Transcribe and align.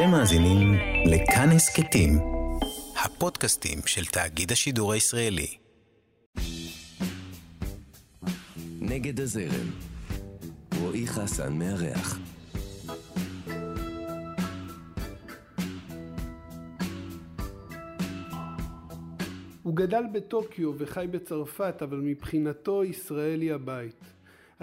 אתם 0.00 0.10
מאזינים 0.10 0.74
לכאן 1.06 1.48
הסכתים, 1.56 2.10
הפודקאסטים 3.04 3.78
של 3.86 4.04
תאגיד 4.04 4.52
השידור 4.52 4.92
הישראלי. 4.92 5.56
נגד 8.80 9.20
הזרם, 9.20 9.70
רועי 10.80 11.06
חסן 11.06 11.52
מארח. 11.52 12.18
הוא 19.62 19.76
גדל 19.76 20.04
בטוקיו 20.12 20.72
וחי 20.78 21.06
בצרפת, 21.10 21.82
אבל 21.82 21.96
מבחינתו 21.96 22.84
ישראל 22.84 23.40
היא 23.40 23.52
הבית. 23.52 24.09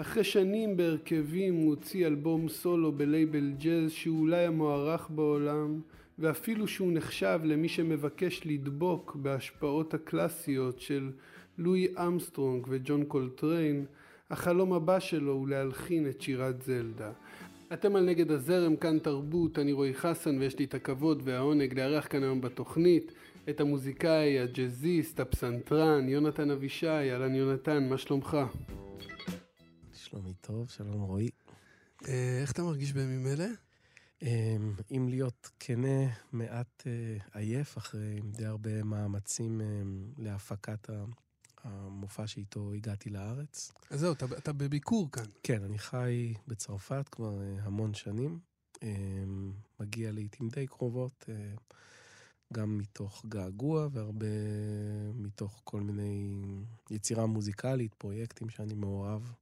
אחרי 0.00 0.24
שנים 0.24 0.76
בהרכבים 0.76 1.54
הוא 1.54 1.68
הוציא 1.68 2.06
אלבום 2.06 2.48
סולו 2.48 2.92
בלייבל 2.92 3.52
ג'אז 3.58 3.90
שהוא 3.90 4.20
אולי 4.20 4.44
המוערך 4.44 5.10
בעולם, 5.10 5.80
ואפילו 6.18 6.68
שהוא 6.68 6.92
נחשב 6.92 7.40
למי 7.44 7.68
שמבקש 7.68 8.42
לדבוק 8.44 9.16
בהשפעות 9.22 9.94
הקלאסיות 9.94 10.80
של 10.80 11.10
לואי 11.58 11.86
אמסטרונג 12.06 12.66
וג'ון 12.68 13.04
קולטריין, 13.04 13.84
החלום 14.30 14.72
הבא 14.72 14.98
שלו 15.00 15.32
הוא 15.32 15.48
להלחין 15.48 16.08
את 16.08 16.20
שירת 16.20 16.62
זלדה. 16.62 17.10
אתם 17.72 17.96
על 17.96 18.04
נגד 18.04 18.30
הזרם, 18.30 18.76
כאן 18.76 18.98
תרבות, 18.98 19.58
אני 19.58 19.72
רועי 19.72 19.94
חסן 19.94 20.38
ויש 20.38 20.58
לי 20.58 20.64
את 20.64 20.74
הכבוד 20.74 21.22
והעונג 21.24 21.78
לארח 21.78 22.06
כאן 22.10 22.22
היום 22.22 22.40
בתוכנית 22.40 23.12
את 23.48 23.60
המוזיקאי, 23.60 24.38
הג'אזיסט, 24.38 25.20
הפסנתרן, 25.20 26.08
יונתן 26.08 26.50
אבישי, 26.50 26.86
אהלן 26.86 27.34
יונתן, 27.34 27.88
מה 27.88 27.98
שלומך? 27.98 28.36
שלומי 30.10 30.34
טוב, 30.40 30.70
שלום 30.70 31.00
רועי. 31.02 31.28
אה, 32.08 32.38
איך 32.42 32.52
אתה 32.52 32.62
מרגיש 32.62 32.92
בימים 32.92 33.26
אלה? 33.26 33.46
אמ, 34.22 34.74
אם 34.90 35.06
להיות 35.08 35.50
כנה, 35.60 36.06
מעט 36.32 36.86
אה, 36.86 37.40
עייף 37.40 37.78
אחרי 37.78 38.20
די 38.24 38.44
הרבה 38.44 38.82
מאמצים 38.82 39.60
אמ, 39.60 40.12
להפקת 40.18 40.90
המופע 41.64 42.26
שאיתו 42.26 42.72
הגעתי 42.72 43.10
לארץ. 43.10 43.72
אז 43.90 44.00
זהו, 44.00 44.12
אתה, 44.12 44.26
אתה 44.38 44.52
בביקור 44.52 45.08
כאן. 45.12 45.24
כן, 45.42 45.62
אני 45.62 45.78
חי 45.78 46.34
בצרפת 46.46 47.08
כבר 47.10 47.40
אה, 47.40 47.62
המון 47.62 47.94
שנים. 47.94 48.38
אמ, 48.82 49.52
מגיע 49.80 50.12
לעיתים 50.12 50.48
די 50.48 50.66
קרובות, 50.66 51.26
גם 52.52 52.78
מתוך 52.78 53.24
געגוע 53.28 53.88
והרבה 53.92 54.26
מתוך 55.14 55.60
כל 55.64 55.80
מיני 55.80 56.36
יצירה 56.90 57.26
מוזיקלית, 57.26 57.94
פרויקטים 57.94 58.48
שאני 58.48 58.74
מעורב 58.74 59.32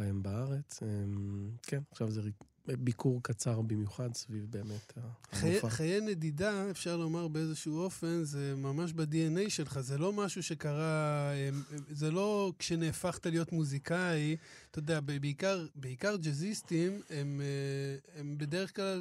בהם 0.00 0.22
בארץ. 0.22 0.82
אמ, 0.82 1.50
כן, 1.62 1.80
עכשיו 1.90 2.10
זה 2.10 2.22
ביקור 2.66 3.22
קצר 3.22 3.60
במיוחד 3.60 4.14
סביב 4.14 4.46
באמת 4.50 4.92
המופע. 4.96 5.38
חיי, 5.38 5.70
חיי 5.70 6.00
נדידה, 6.00 6.70
אפשר 6.70 6.96
לומר 6.96 7.28
באיזשהו 7.28 7.78
אופן, 7.78 8.24
זה 8.24 8.54
ממש 8.56 8.92
ב-DNA 8.92 9.50
שלך, 9.50 9.80
זה 9.80 9.98
לא 9.98 10.12
משהו 10.12 10.42
שקרה, 10.42 11.32
אמ, 11.32 11.62
זה 11.88 12.10
לא 12.10 12.52
כשנהפכת 12.58 13.26
להיות 13.26 13.52
מוזיקאי, 13.52 14.36
אתה 14.70 14.78
יודע, 14.78 15.00
בעיקר, 15.00 15.66
בעיקר 15.74 16.16
ג'אזיסטים, 16.16 17.00
הם, 17.10 17.40
אה, 17.40 18.20
הם 18.20 18.38
בדרך 18.38 18.76
כלל, 18.76 19.00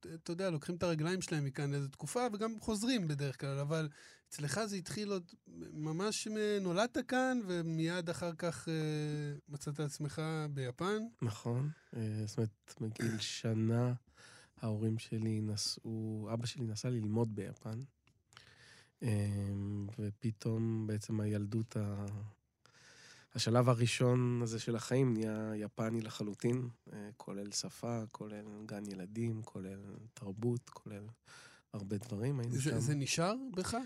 אתה 0.00 0.30
יודע, 0.30 0.50
לוקחים 0.50 0.74
את 0.74 0.82
הרגליים 0.82 1.22
שלהם 1.22 1.44
מכאן 1.44 1.70
לאיזו 1.70 1.88
תקופה, 1.88 2.26
וגם 2.32 2.60
חוזרים 2.60 3.08
בדרך 3.08 3.40
כלל, 3.40 3.58
אבל 3.58 3.88
אצלך 4.32 4.64
זה 4.64 4.76
התחיל 4.76 5.12
עוד, 5.12 5.30
ממש 5.72 6.28
נולדת 6.60 6.98
כאן, 7.08 7.40
ומיד 7.46 8.10
אחר 8.10 8.32
כך 8.38 8.68
אה, 8.68 8.74
מצאת 9.48 9.80
עצמך 9.80 10.22
ביפן. 10.50 10.98
נכון. 11.22 11.70
אה, 11.96 12.22
זאת 12.26 12.36
אומרת, 12.38 12.74
מגיל 12.80 13.18
שנה 13.18 13.92
ההורים 14.60 14.98
שלי 14.98 15.40
נסעו, 15.40 16.28
אבא 16.32 16.46
שלי 16.46 16.66
נסע 16.66 16.90
ללמוד 16.90 17.34
ביפן, 17.34 17.80
אה, 19.02 19.08
ופתאום 19.98 20.86
בעצם 20.86 21.20
הילדות, 21.20 21.76
ה... 21.76 22.06
השלב 23.34 23.68
הראשון 23.68 24.40
הזה 24.42 24.60
של 24.60 24.76
החיים 24.76 25.12
נהיה 25.12 25.52
יפני 25.56 26.00
לחלוטין, 26.00 26.68
אה, 26.92 27.10
כולל 27.16 27.50
שפה, 27.50 28.02
כולל 28.12 28.44
גן 28.66 28.86
ילדים, 28.86 29.42
כולל 29.42 29.80
תרבות, 30.14 30.70
כולל 30.70 31.06
הרבה 31.74 31.98
דברים. 31.98 32.40
היינו 32.40 32.54
זה, 32.54 32.62
שם. 32.62 32.80
זה 32.80 32.94
נשאר 32.94 33.34
בך? 33.56 33.76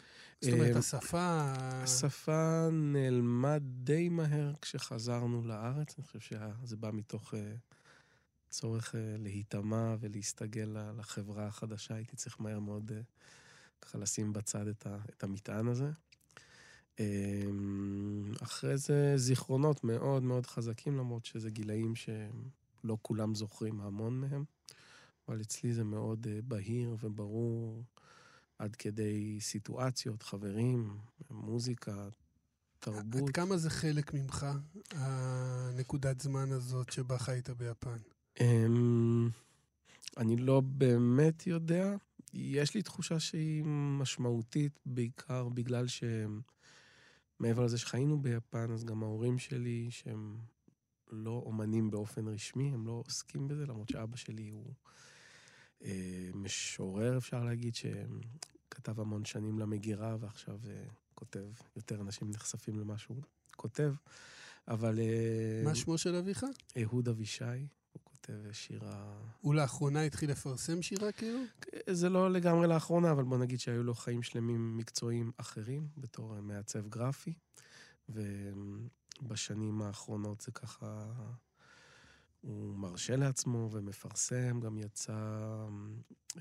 זאת 0.40 0.52
אומרת, 0.52 0.72
אמ, 0.72 0.76
השפה... 0.76 1.52
השפה 1.58 2.68
נעלמה 2.72 3.58
די 3.58 4.08
מהר 4.08 4.52
כשחזרנו 4.62 5.42
לארץ. 5.44 5.94
אני 5.98 6.06
חושב 6.06 6.20
שזה 6.20 6.76
בא 6.76 6.90
מתוך 6.92 7.34
uh, 7.34 7.36
צורך 8.50 8.94
uh, 8.94 8.98
להיטמע 9.18 9.94
ולהסתגל 10.00 10.76
לחברה 10.98 11.46
החדשה. 11.46 11.94
הייתי 11.94 12.16
צריך 12.16 12.40
מהר 12.40 12.58
מאוד 12.58 12.90
uh, 12.90 13.04
ככה 13.80 13.98
לשים 13.98 14.32
בצד 14.32 14.66
את, 14.68 14.86
ה, 14.86 14.98
את 15.10 15.22
המטען 15.22 15.68
הזה. 15.68 15.90
Um, 16.96 17.00
אחרי 18.42 18.78
זה 18.78 19.12
זיכרונות 19.16 19.84
מאוד 19.84 20.22
מאוד 20.22 20.46
חזקים, 20.46 20.96
למרות 20.96 21.24
שזה 21.24 21.50
גילאים 21.50 21.94
שלא 21.96 22.98
כולם 23.02 23.34
זוכרים 23.34 23.80
המון 23.80 24.20
מהם. 24.20 24.44
אבל 25.28 25.40
אצלי 25.40 25.72
זה 25.72 25.84
מאוד 25.84 26.26
uh, 26.26 26.42
בהיר 26.44 26.96
וברור, 27.00 27.84
עד 28.58 28.76
כדי 28.76 29.38
סיטואציות, 29.40 30.22
חברים, 30.22 30.98
מוזיקה, 31.30 32.08
תרבות. 32.80 33.28
עד 33.28 33.34
כמה 33.34 33.56
זה 33.56 33.70
חלק 33.70 34.14
ממך, 34.14 34.46
הנקודת 34.90 36.20
זמן 36.20 36.52
הזאת 36.52 36.92
שבה 36.92 37.18
חיית 37.18 37.50
ביפן? 37.50 37.98
Um, 38.38 38.42
אני 40.16 40.36
לא 40.36 40.60
באמת 40.60 41.46
יודע. 41.46 41.96
יש 42.34 42.74
לי 42.74 42.82
תחושה 42.82 43.20
שהיא 43.20 43.64
משמעותית, 43.98 44.80
בעיקר 44.86 45.48
בגלל 45.48 45.86
שמעבר 45.88 47.64
לזה 47.64 47.78
שחיינו 47.78 48.22
ביפן, 48.22 48.70
אז 48.72 48.84
גם 48.84 49.02
ההורים 49.02 49.38
שלי, 49.38 49.88
שהם 49.90 50.36
לא 51.10 51.42
אומנים 51.46 51.90
באופן 51.90 52.28
רשמי, 52.28 52.74
הם 52.74 52.86
לא 52.86 53.02
עוסקים 53.06 53.48
בזה, 53.48 53.66
למרות 53.66 53.88
שאבא 53.88 54.16
שלי 54.16 54.48
הוא 54.48 54.66
אה, 54.66 54.72
משורר, 56.34 57.18
אפשר 57.18 57.44
להגיד, 57.44 57.74
שכתב 57.74 59.00
המון 59.00 59.24
שנים 59.24 59.58
למגירה, 59.58 60.16
ועכשיו 60.20 60.58
אה, 60.66 60.84
כותב, 61.14 61.46
יותר 61.76 62.00
אנשים 62.00 62.30
נחשפים 62.30 62.78
למה 62.78 62.98
שהוא 62.98 63.22
כותב, 63.56 63.94
אבל... 64.68 64.98
אה, 64.98 65.62
מה 65.64 65.74
שמו 65.74 65.98
של 65.98 66.14
אביך? 66.14 66.46
אהוד 66.82 67.08
אבישי. 67.08 67.44
הוא 67.92 68.00
כותב 68.04 68.52
שירה... 68.52 69.20
הוא 69.40 69.54
לאחרונה 69.54 70.02
התחיל 70.02 70.30
לפרסם 70.30 70.82
שירה 70.82 71.12
כאילו? 71.12 71.38
זה 71.90 72.08
לא 72.08 72.32
לגמרי 72.32 72.66
לאחרונה, 72.66 73.12
אבל 73.12 73.24
בוא 73.24 73.38
נגיד 73.38 73.60
שהיו 73.60 73.82
לו 73.82 73.94
חיים 73.94 74.22
שלמים 74.22 74.76
מקצועיים 74.76 75.32
אחרים, 75.36 75.88
בתור 75.98 76.40
מעצב 76.40 76.88
גרפי, 76.88 77.34
ובשנים 78.08 79.82
האחרונות 79.82 80.40
זה 80.40 80.52
ככה 80.52 81.06
הוא 82.46 82.76
מרשה 82.76 83.16
לעצמו 83.16 83.68
ומפרסם, 83.72 84.60
גם 84.60 84.78
יצא 84.78 85.12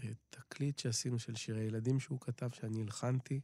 אה, 0.03 0.09
תקליט 0.29 0.79
שעשינו 0.79 1.19
של 1.19 1.35
שירי 1.35 1.61
ילדים 1.63 1.99
שהוא 1.99 2.19
כתב, 2.19 2.49
שאני 2.53 2.81
הלחנתי, 2.81 3.41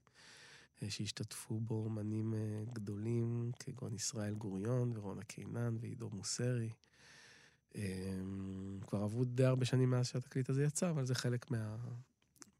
אה, 0.83 0.89
שהשתתפו 0.89 1.59
בו 1.59 1.75
אומנים 1.75 2.33
אה, 2.33 2.63
גדולים, 2.73 3.51
כגון 3.59 3.93
ישראל 3.93 4.33
גוריון 4.33 4.97
ורונה 4.97 5.23
קינן 5.23 5.77
ועידו 5.79 6.09
מוסרי. 6.09 6.69
כבר 8.87 8.99
עברו 9.03 9.25
די 9.25 9.45
הרבה 9.45 9.65
שנים 9.65 9.89
מאז 9.89 10.07
שהתקליט 10.07 10.49
הזה 10.49 10.63
יצא, 10.63 10.89
אבל 10.89 11.05
זה 11.05 11.15
חלק 11.15 11.51
מה, 11.51 11.77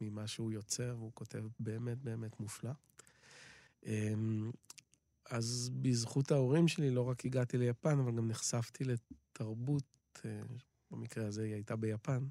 ממה 0.02 0.28
שהוא 0.28 0.52
יוצר, 0.52 0.96
והוא 0.98 1.12
כותב 1.14 1.44
באמת 1.60 1.98
באמת 1.98 2.40
מופלא. 2.40 2.72
אז 5.30 5.70
בזכות 5.82 6.32
ההורים 6.32 6.68
שלי 6.68 6.92
לא 6.92 7.02
רק 7.02 7.26
הגעתי 7.26 7.58
ליפן, 7.58 8.00
אבל 8.00 8.16
גם 8.16 8.28
נחשפתי 8.28 8.84
תרבות, 9.42 10.20
אה, 10.26 10.42
במקרה 10.92 11.28
הזה 11.28 11.44
היא 11.44 11.54
הייתה 11.54 11.76
ביפן, 11.76 12.28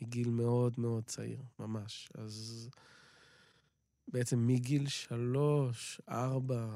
מגיל 0.00 0.30
מאוד 0.30 0.74
מאוד 0.78 1.04
צעיר, 1.04 1.42
ממש. 1.58 2.08
אז 2.14 2.68
בעצם 4.08 4.46
מגיל 4.46 4.88
שלוש, 4.88 6.00
ארבע, 6.08 6.66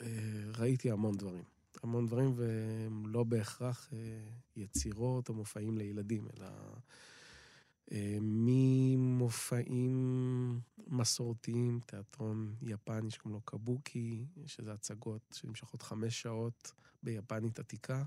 אה, 0.00 0.50
ראיתי 0.58 0.90
המון 0.90 1.16
דברים. 1.16 1.44
המון 1.82 2.06
דברים, 2.06 2.32
והם 2.36 3.06
לא 3.06 3.24
בהכרח 3.24 3.88
אה, 3.92 3.98
יצירות 4.56 5.28
או 5.28 5.34
מופעים 5.34 5.78
לילדים, 5.78 6.28
אלא 6.36 6.48
ממופעים 8.20 9.90
מסורתיים, 10.86 11.80
תיאטרון 11.86 12.54
יפני 12.62 13.10
שקוראים 13.10 13.34
לו 13.34 13.40
קבוקי, 13.40 14.26
שזה 14.46 14.72
הצגות 14.72 15.22
שנמשכות 15.34 15.82
חמש 15.82 16.22
שעות 16.22 16.72
ביפנית 17.02 17.58
עתיקה, 17.58 18.04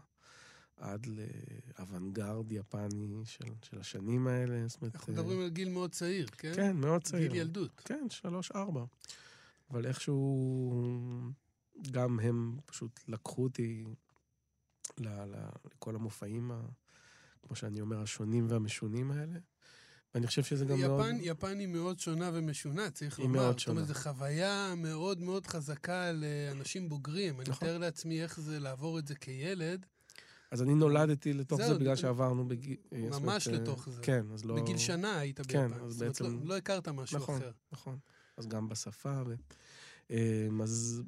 עד 0.77 1.05
לאוונגרד 1.05 2.51
יפני 2.51 3.07
של, 3.25 3.45
של 3.61 3.79
השנים 3.79 4.27
האלה. 4.27 4.67
זאת 4.67 4.81
אומרת... 4.81 4.95
אנחנו 4.95 5.13
מדברים 5.13 5.39
על 5.39 5.49
גיל 5.49 5.69
מאוד 5.69 5.91
צעיר, 5.91 6.27
כן? 6.27 6.53
כן, 6.55 6.77
מאוד 6.77 7.03
צעיר. 7.03 7.31
גיל 7.31 7.41
ילדות. 7.41 7.81
כן, 7.85 8.07
שלוש-ארבע. 8.09 8.85
אבל 9.71 9.85
איכשהו 9.85 11.01
גם 11.91 12.19
הם 12.19 12.57
פשוט 12.65 12.99
לקחו 13.07 13.43
אותי 13.43 13.85
ל, 14.97 15.07
ל, 15.07 15.35
לכל 15.65 15.95
המופעים 15.95 16.51
כמו 17.43 17.55
שאני 17.55 17.81
אומר, 17.81 18.01
השונים 18.01 18.47
והמשונים 18.49 19.11
האלה. 19.11 19.39
ואני 20.15 20.27
חושב 20.27 20.43
שזה 20.43 20.65
גם 20.65 20.77
יפן, 20.79 20.87
מאוד... 20.87 21.05
יפן 21.21 21.59
היא 21.59 21.67
מאוד 21.67 21.99
שונה 21.99 22.31
ומשונה, 22.33 22.89
צריך 22.91 23.19
היא 23.19 23.25
לומר. 23.25 23.39
מאוד 23.39 23.51
זאת 23.51 23.59
שונה. 23.59 23.79
אומרת, 23.81 23.95
זו 23.95 24.01
חוויה 24.01 24.73
מאוד 24.77 25.21
מאוד 25.21 25.47
חזקה 25.47 26.11
לאנשים 26.11 26.89
בוגרים. 26.89 27.41
אני 27.41 27.49
נכון. 27.49 27.67
מתאר 27.67 27.77
לעצמי 27.77 28.23
איך 28.23 28.39
זה 28.39 28.59
לעבור 28.59 28.99
את 28.99 29.07
זה 29.07 29.15
כילד, 29.15 29.85
אז 30.51 30.61
אני 30.61 30.75
נולדתי 30.75 31.33
לתוך 31.33 31.57
זהו, 31.61 31.67
זה 31.73 31.79
בגלל 31.79 31.95
זה- 31.95 32.01
שעברנו 32.01 32.47
בגיל... 32.47 32.75
זאת 33.11 33.21
ממש 33.21 33.47
אומרת, 33.47 33.59
אה, 33.59 33.63
לתוך 33.63 33.89
זה. 33.89 34.01
כן, 34.01 34.25
אז 34.33 34.45
לא... 34.45 34.55
בגיל 34.55 34.77
שנה 34.77 35.19
היית 35.19 35.41
כן, 35.41 35.67
ביפן. 35.67 35.83
אז 35.85 35.91
זאת 35.93 36.01
אומרת, 36.01 36.21
בעצם- 36.21 36.39
לא, 36.43 36.45
לא 36.49 36.57
הכרת 36.57 36.87
משהו 36.87 37.17
נכון. 37.17 37.37
אחר. 37.37 37.51
נכון. 37.71 37.97
אז 38.37 38.47
גם 38.47 38.69
בשפה. 38.69 39.21
ו... 39.27 39.33
אמ, 40.09 40.61
אז 40.61 41.01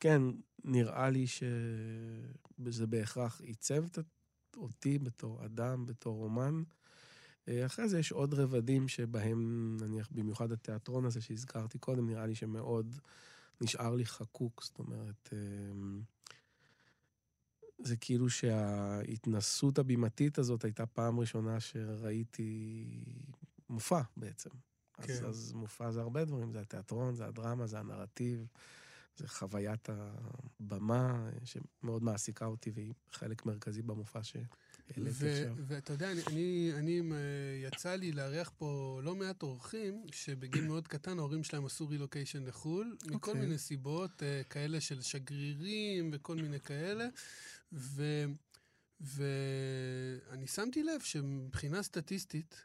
כן, 0.00 0.22
נראה 0.64 1.10
לי 1.10 1.26
שזה 1.26 2.86
בהכרח 2.86 3.40
עיצב 3.40 3.84
אותי 4.56 4.98
בתור 4.98 5.44
אדם, 5.44 5.86
בתור 5.86 6.24
אומן. 6.24 6.62
אה, 7.48 7.66
אחרי 7.66 7.88
זה 7.88 7.98
יש 7.98 8.12
עוד 8.12 8.34
רבדים 8.34 8.88
שבהם, 8.88 9.76
נניח, 9.80 10.08
במיוחד 10.10 10.52
התיאטרון 10.52 11.04
הזה 11.04 11.20
שהזכרתי 11.20 11.78
קודם, 11.78 12.06
נראה 12.06 12.26
לי 12.26 12.34
שמאוד 12.34 12.98
נשאר 13.60 13.94
לי 13.94 14.06
חקוק. 14.06 14.62
זאת 14.64 14.78
אומרת, 14.78 15.32
אמ, 15.32 16.02
זה 17.78 17.96
כאילו 17.96 18.30
שההתנסות 18.30 19.78
הבימתית 19.78 20.38
הזאת 20.38 20.64
הייתה 20.64 20.86
פעם 20.86 21.20
ראשונה 21.20 21.60
שראיתי 21.60 22.84
מופע 23.68 24.00
בעצם. 24.16 24.50
אז, 24.98 25.06
כן. 25.06 25.26
אז 25.26 25.52
מופע 25.52 25.90
זה 25.90 26.00
הרבה 26.00 26.24
דברים, 26.24 26.52
זה 26.52 26.60
התיאטרון, 26.60 27.14
זה 27.14 27.26
הדרמה, 27.26 27.66
זה 27.66 27.78
הנרטיב, 27.78 28.46
זה 29.16 29.28
חוויית 29.28 29.88
הבמה 29.90 31.30
שמאוד 31.44 32.02
מעסיקה 32.02 32.46
אותי 32.46 32.70
והיא 32.70 32.92
חלק 33.12 33.46
מרכזי 33.46 33.82
במופע 33.82 34.18
עכשיו. 34.18 34.42
ואתה 35.66 35.92
יודע, 35.92 36.12
אני, 36.12 36.22
אני, 36.26 36.72
אני, 36.74 37.00
אה, 37.12 37.68
יצא 37.68 37.94
לי 37.94 38.12
לארח 38.12 38.52
פה 38.58 39.00
לא 39.02 39.14
מעט 39.14 39.42
אורחים, 39.42 40.06
שבגיל 40.12 40.64
מאוד 40.64 40.88
קטן 40.88 41.18
ההורים 41.18 41.44
שלהם 41.44 41.66
עשו 41.66 41.88
רילוקיישן 41.88 42.44
לחו"ל, 42.44 42.96
מכל 43.04 43.14
אוקיי. 43.14 43.34
מיני 43.34 43.58
סיבות, 43.58 44.22
אה, 44.22 44.42
כאלה 44.50 44.80
של 44.80 45.02
שגרירים 45.02 46.10
וכל 46.12 46.36
מיני 46.36 46.60
כאלה. 46.60 47.08
ו, 47.72 48.24
ואני 49.00 50.46
שמתי 50.46 50.82
לב 50.82 51.00
שמבחינה 51.00 51.82
סטטיסטית, 51.82 52.64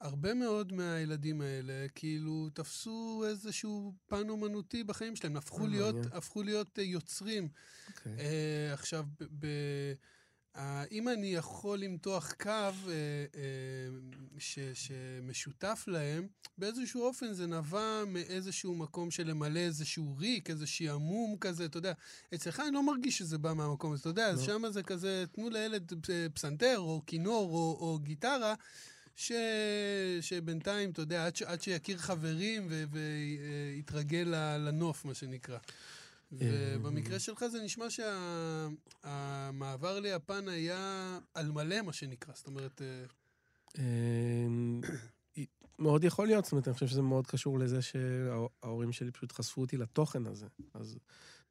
הרבה 0.00 0.34
מאוד 0.34 0.72
מהילדים 0.72 1.40
האלה 1.40 1.86
כאילו 1.94 2.48
תפסו 2.54 3.24
איזשהו 3.28 3.94
פן 4.06 4.28
אומנותי 4.28 4.84
בחיים 4.84 5.16
שלהם, 5.16 5.36
הפכו 5.36 5.64
אה, 5.64 5.68
להיות, 5.68 5.94
מעניין. 5.94 6.12
הפכו 6.12 6.42
להיות 6.42 6.78
יוצרים. 6.78 7.48
אוקיי. 7.88 8.12
אה, 8.18 8.72
עכשיו, 8.72 9.04
ב- 9.20 9.24
ב- 9.38 9.94
אה, 10.56 10.84
אם 10.92 11.08
אני 11.08 11.34
יכול 11.34 11.78
למתוח 11.78 12.32
קו 12.32 12.50
אה, 12.50 12.70
אה, 12.88 13.88
ש- 14.38 14.58
שמשותף 14.74 15.84
להם, 15.86 16.26
באיזשהו 16.58 17.02
אופן 17.02 17.32
זה 17.32 17.46
נבע 17.46 18.04
מאיזשהו 18.06 18.74
מקום 18.74 19.10
של 19.10 19.26
למלא 19.30 19.58
איזשהו 19.58 20.16
ריק, 20.18 20.50
איזה 20.50 20.66
שעמום 20.66 21.36
כזה, 21.40 21.64
אתה 21.64 21.78
יודע. 21.78 21.92
אצלך 22.34 22.60
אני 22.60 22.70
לא 22.74 22.86
מרגיש 22.86 23.18
שזה 23.18 23.38
בא 23.38 23.52
מהמקום 23.52 23.92
הזה, 23.92 24.00
אתה 24.00 24.08
יודע, 24.08 24.26
אז 24.26 24.40
לא. 24.40 24.46
שם 24.46 24.70
זה 24.70 24.82
כזה, 24.82 25.24
תנו 25.32 25.50
לילד 25.50 25.92
אה, 26.10 26.26
פסנתר 26.34 26.78
או 26.78 27.02
כינור 27.06 27.50
או, 27.52 27.76
או 27.80 27.98
גיטרה. 27.98 28.54
ש... 29.18 29.32
שבינתיים, 30.20 30.90
אתה 30.90 31.02
יודע, 31.02 31.26
עד, 31.26 31.36
ש... 31.36 31.42
עד 31.42 31.62
שיכיר 31.62 31.98
חברים 31.98 32.66
ו... 32.70 32.84
ויתרגל 32.90 34.34
לנוף, 34.58 35.04
מה 35.04 35.14
שנקרא. 35.14 35.58
ובמקרה 36.32 37.18
שלך 37.18 37.46
זה 37.46 37.62
נשמע 37.62 37.86
שהמעבר 39.02 40.00
ליפן 40.00 40.48
היה 40.48 41.18
על 41.34 41.52
מלא, 41.52 41.82
מה 41.82 41.92
שנקרא. 41.92 42.34
זאת 42.34 42.46
אומרת, 42.46 42.82
אה, 42.82 43.04
אמ, 43.78 44.80
מאוד 45.78 46.04
יכול 46.04 46.26
להיות, 46.26 46.44
זאת 46.44 46.52
אומרת, 46.52 46.68
אני 46.68 46.74
חושב 46.74 46.86
שזה 46.86 47.02
מאוד 47.02 47.26
קשור 47.26 47.58
לזה 47.58 47.82
שההורים 47.82 48.92
שלי 48.92 49.10
פשוט 49.10 49.32
חשפו 49.32 49.60
אותי 49.60 49.76
לתוכן 49.76 50.26
הזה. 50.26 50.46
אז 50.74 50.98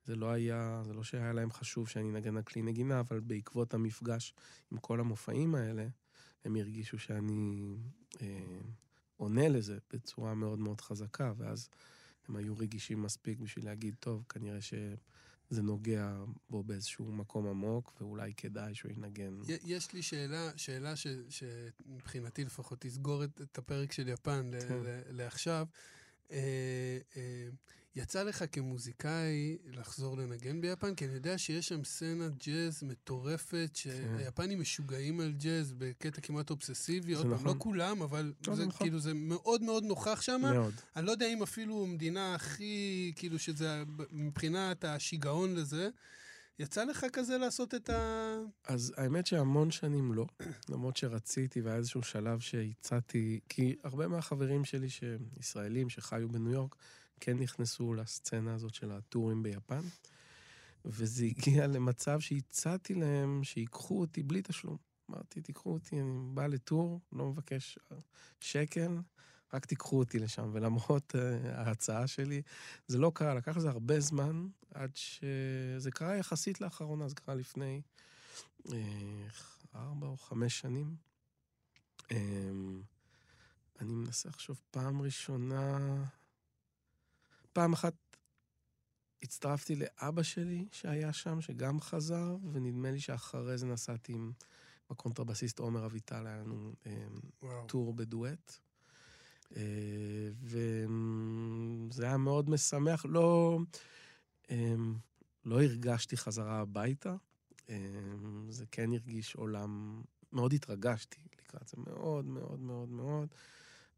זה 0.05 0.15
לא 0.15 0.31
היה, 0.31 0.81
זה 0.85 0.93
לא 0.93 1.03
שהיה 1.03 1.33
להם 1.33 1.51
חשוב 1.51 1.89
שאני 1.89 2.09
אנגן 2.09 2.37
על 2.37 2.43
כלי 2.43 2.61
נגינה, 2.61 2.99
אבל 2.99 3.19
בעקבות 3.19 3.73
המפגש 3.73 4.33
עם 4.71 4.77
כל 4.77 4.99
המופעים 4.99 5.55
האלה, 5.55 5.87
הם 6.45 6.55
הרגישו 6.55 6.99
שאני 6.99 7.75
אה, 8.21 8.59
עונה 9.17 9.47
לזה 9.49 9.77
בצורה 9.93 10.33
מאוד 10.33 10.59
מאוד 10.59 10.81
חזקה, 10.81 11.33
ואז 11.37 11.69
הם 12.29 12.35
היו 12.35 12.57
רגישים 12.57 13.03
מספיק 13.03 13.39
בשביל 13.39 13.65
להגיד, 13.65 13.95
טוב, 13.99 14.23
כנראה 14.29 14.61
שזה 14.61 15.61
נוגע 15.61 16.23
בו 16.49 16.63
באיזשהו 16.63 17.11
מקום 17.11 17.47
עמוק, 17.47 17.93
ואולי 18.01 18.33
כדאי 18.37 18.75
שהוא 18.75 18.91
ינגן. 18.91 19.39
יש 19.63 19.93
לי 19.93 20.01
שאלה, 20.01 20.51
שאלה 20.55 20.95
ש... 20.95 21.07
שמבחינתי 21.29 22.45
לפחות 22.45 22.81
תסגור 22.81 23.23
את, 23.23 23.41
את 23.41 23.57
הפרק 23.57 23.91
של 23.91 24.07
יפן 24.07 24.45
ל... 24.51 24.59
כן. 24.59 24.83
ל... 24.83 25.01
לעכשיו. 25.09 25.67
אה, 26.31 26.97
אה, 27.17 27.47
יצא 27.95 28.23
לך 28.23 28.43
כמוזיקאי 28.51 29.57
לחזור 29.65 30.17
לנגן 30.17 30.61
ביפן? 30.61 30.95
כי 30.95 31.05
אני 31.05 31.13
יודע 31.13 31.37
שיש 31.37 31.67
שם 31.67 31.83
סצנת 31.83 32.47
ג'אז 32.47 32.83
מטורפת, 32.83 33.69
שהיפנים 33.73 34.59
משוגעים 34.61 35.19
על 35.19 35.33
ג'אז 35.33 35.73
בקטע 35.77 36.21
כמעט 36.21 36.49
אובססיבי. 36.49 37.13
עוד 37.13 37.23
פעם, 37.23 37.31
לא 37.31 37.37
נכון. 37.37 37.57
כולם, 37.59 38.01
אבל 38.01 38.33
לא, 38.47 38.55
זה 38.55 38.65
נכון. 38.65 38.85
כאילו, 38.87 38.99
זה 38.99 39.13
מאוד 39.13 39.61
מאוד 39.61 39.83
נוכח 39.83 40.21
שם. 40.21 40.41
מאוד. 40.41 40.73
אני 40.95 41.05
לא 41.05 41.11
יודע 41.11 41.27
אם 41.27 41.43
אפילו 41.43 41.85
מדינה 41.85 42.35
הכי, 42.35 43.13
כאילו 43.15 43.39
שזה, 43.39 43.83
מבחינת 44.11 44.85
השיגעון 44.85 45.55
לזה, 45.55 45.89
יצא 46.59 46.83
לך 46.83 47.05
כזה 47.13 47.37
לעשות 47.37 47.75
את 47.75 47.89
ה... 47.89 48.35
אז 48.67 48.93
האמת 48.97 49.27
שהמון 49.27 49.71
שנים 49.71 50.13
לא, 50.13 50.25
למרות 50.69 50.97
שרציתי 50.97 51.61
והיה 51.61 51.77
איזשהו 51.77 52.03
שלב 52.03 52.39
שהצעתי, 52.39 53.39
כי 53.49 53.75
הרבה 53.83 54.07
מהחברים 54.07 54.65
שלי 54.65 54.87
שישראלים 54.89 55.89
שחיו 55.89 56.29
בניו 56.29 56.51
יורק, 56.51 56.75
כן 57.19 57.37
נכנסו 57.37 57.93
לסצנה 57.93 58.53
הזאת 58.53 58.73
של 58.73 58.91
הטורים 58.91 59.43
ביפן, 59.43 59.81
וזה 60.85 61.25
הגיע 61.25 61.67
למצב 61.67 62.19
שהצעתי 62.19 62.93
להם 62.93 63.43
שיקחו 63.43 63.99
אותי 63.99 64.23
בלי 64.23 64.41
תשלום. 64.41 64.77
אמרתי, 65.09 65.41
תיקחו 65.41 65.73
אותי, 65.73 66.01
אני 66.01 66.19
בא 66.33 66.47
לטור, 66.47 67.01
לא 67.11 67.25
מבקש 67.25 67.79
שקל, 68.41 68.97
רק 69.53 69.65
תיקחו 69.65 69.99
אותי 69.99 70.19
לשם. 70.19 70.49
ולמרות 70.53 71.15
uh, 71.15 71.47
ההצעה 71.47 72.07
שלי, 72.07 72.41
זה 72.87 72.97
לא 72.97 73.11
קרה, 73.15 73.33
לקח 73.33 73.57
לזה 73.57 73.69
הרבה 73.69 73.99
זמן, 73.99 74.47
עד 74.73 74.91
שזה 74.95 75.91
קרה 75.91 76.15
יחסית 76.15 76.61
לאחרונה, 76.61 77.07
זה 77.07 77.15
קרה 77.15 77.35
לפני 77.35 77.81
אה, 78.73 79.27
ארבע 79.75 80.07
או 80.07 80.17
חמש 80.17 80.59
שנים. 80.59 80.95
אה, 82.11 82.17
אני 83.81 83.93
מנסה 83.93 84.29
לחשוב, 84.29 84.61
פעם 84.71 85.01
ראשונה... 85.01 85.79
פעם 87.55 87.73
אחת 87.73 87.93
הצטרפתי 89.23 89.75
לאבא 89.75 90.23
שלי 90.23 90.65
שהיה 90.71 91.13
שם, 91.13 91.41
שגם 91.41 91.81
חזר, 91.81 92.35
ונדמה 92.51 92.91
לי 92.91 92.99
שאחרי 92.99 93.57
זה 93.57 93.65
נסעתי 93.65 94.13
עם 94.13 94.31
הקונטרבסיסט 94.89 95.59
עומר 95.59 95.85
אביטל, 95.85 96.27
היה 96.27 96.37
לנו 96.37 96.73
וואו. 97.43 97.67
טור 97.67 97.93
בדואט. 97.93 98.57
אה, 99.55 99.61
וזה 100.41 102.05
היה 102.05 102.17
מאוד 102.17 102.49
משמח. 102.49 103.05
לא, 103.09 103.59
אה, 104.51 104.75
לא 105.45 105.63
הרגשתי 105.63 106.17
חזרה 106.17 106.59
הביתה. 106.59 107.15
אה, 107.69 107.75
זה 108.49 108.65
כן 108.71 108.93
הרגיש 108.93 109.35
עולם... 109.35 110.01
מאוד 110.31 110.53
התרגשתי 110.53 111.19
לקראת 111.39 111.67
זה, 111.67 111.77
מאוד 111.77 112.25
מאוד 112.25 112.59
מאוד 112.59 112.89
מאוד. 112.89 113.27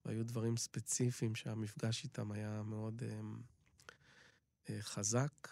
והיו 0.07 0.25
דברים 0.25 0.57
ספציפיים 0.57 1.35
שהמפגש 1.35 2.03
איתם 2.03 2.31
היה 2.31 2.61
מאוד 2.65 3.03
אה, 3.05 3.19
אה, 4.69 4.81
חזק. 4.81 5.47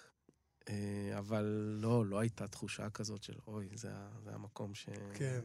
אה, 0.69 1.19
אבל 1.19 1.45
לא, 1.81 2.05
לא 2.05 2.19
הייתה 2.19 2.47
תחושה 2.47 2.89
כזאת 2.89 3.23
של 3.23 3.35
אוי, 3.47 3.69
זה, 3.73 3.91
זה 4.23 4.31
המקום 4.33 4.75
ש... 4.75 4.89
כן. 5.13 5.41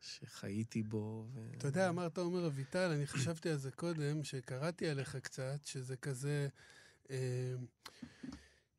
שחייתי 0.00 0.82
בו. 0.82 1.28
ו... 1.32 1.50
אתה 1.58 1.68
יודע, 1.68 1.88
אמרת 1.88 2.18
עומר 2.18 2.46
אביטל, 2.46 2.90
אני 2.90 3.06
חשבתי 3.06 3.50
על 3.50 3.56
זה 3.56 3.70
קודם, 3.70 4.24
שקראתי 4.24 4.88
עליך 4.88 5.16
קצת, 5.16 5.64
שזה 5.64 5.96
כזה... 5.96 6.48
אה, 7.10 7.54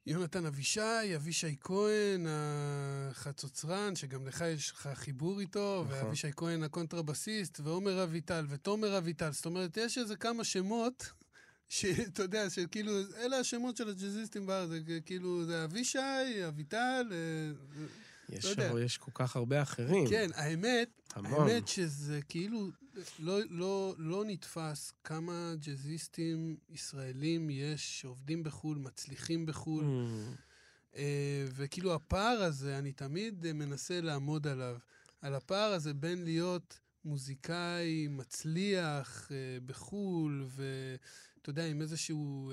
יונתן 0.06 0.46
אבישי, 0.46 1.16
אבישי 1.16 1.56
כהן, 1.62 2.26
החצוצרן, 2.30 3.96
שגם 3.96 4.28
לך 4.28 4.42
יש 4.42 4.72
לך 4.72 4.90
חיבור 4.94 5.40
איתו, 5.40 5.86
נכון. 5.88 6.06
ואבישי 6.06 6.32
כהן 6.36 6.64
הקונטרבסיסט, 6.64 7.60
ועומר 7.64 8.04
אביטל, 8.04 8.46
ותומר 8.50 8.98
אביטל. 8.98 9.32
זאת 9.32 9.46
אומרת, 9.46 9.78
יש 9.78 9.98
איזה 9.98 10.16
כמה 10.16 10.44
שמות, 10.44 11.12
שאתה 11.70 12.24
יודע, 12.24 12.50
שכאילו, 12.50 12.92
אלה 13.18 13.38
השמות 13.38 13.78
של 13.78 13.90
הג'אזיסטים 13.90 14.46
בארץ, 14.46 14.70
זה 14.70 15.00
כאילו, 15.06 15.46
זה 15.46 15.64
אבישי, 15.64 16.48
אביטל, 16.48 17.08
אה, 17.12 17.52
יש, 18.30 18.46
לא 18.46 18.50
יודע. 18.50 18.72
יש 18.86 18.98
כל 18.98 19.12
כך 19.14 19.36
הרבה 19.36 19.62
אחרים. 19.62 20.10
כן, 20.10 20.30
האמת, 20.36 20.90
המון. 21.16 21.50
האמת 21.50 21.68
שזה 21.68 22.20
כאילו 22.30 22.70
לא, 23.20 23.40
לא, 23.50 23.96
לא 23.98 24.24
נתפס 24.26 24.94
כמה 25.04 25.54
ג'אזיסטים 25.60 26.58
ישראלים 26.70 27.50
יש 27.50 28.02
שעובדים 28.02 28.44
בחו"ל, 28.44 28.78
מצליחים 28.78 29.46
בחו"ל, 29.46 29.84
Mm, 29.84 30.38
אה, 30.96 31.46
וכאילו 31.56 31.94
הפער 31.94 32.44
הזה, 32.44 32.78
אני 32.78 32.92
תמיד 32.92 33.46
אה, 33.46 33.54
מנסה 33.54 34.02
לעמוד 34.02 34.48
עליו. 34.48 34.78
על 35.22 35.36
הפער 35.36 35.74
הזה 35.74 35.94
בין 35.94 36.24
להיות 36.24 36.80
מוזיקאי 37.06 38.08
מצליח 38.10 39.32
אה, 39.32 39.58
בחו"ל, 39.66 40.46
ואתה 40.48 41.50
יודע, 41.50 41.66
עם 41.66 41.82
איזשהו 41.82 42.52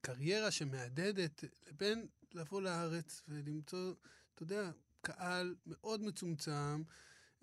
קריירה 0.00 0.50
שמהדהדת, 0.50 1.44
לבין 1.68 2.06
לבוא 2.34 2.62
לארץ 2.62 3.22
ולמצוא, 3.28 3.94
אתה 4.34 4.42
יודע, 4.42 4.70
קהל 5.00 5.54
מאוד 5.66 6.02
מצומצם. 6.02 6.82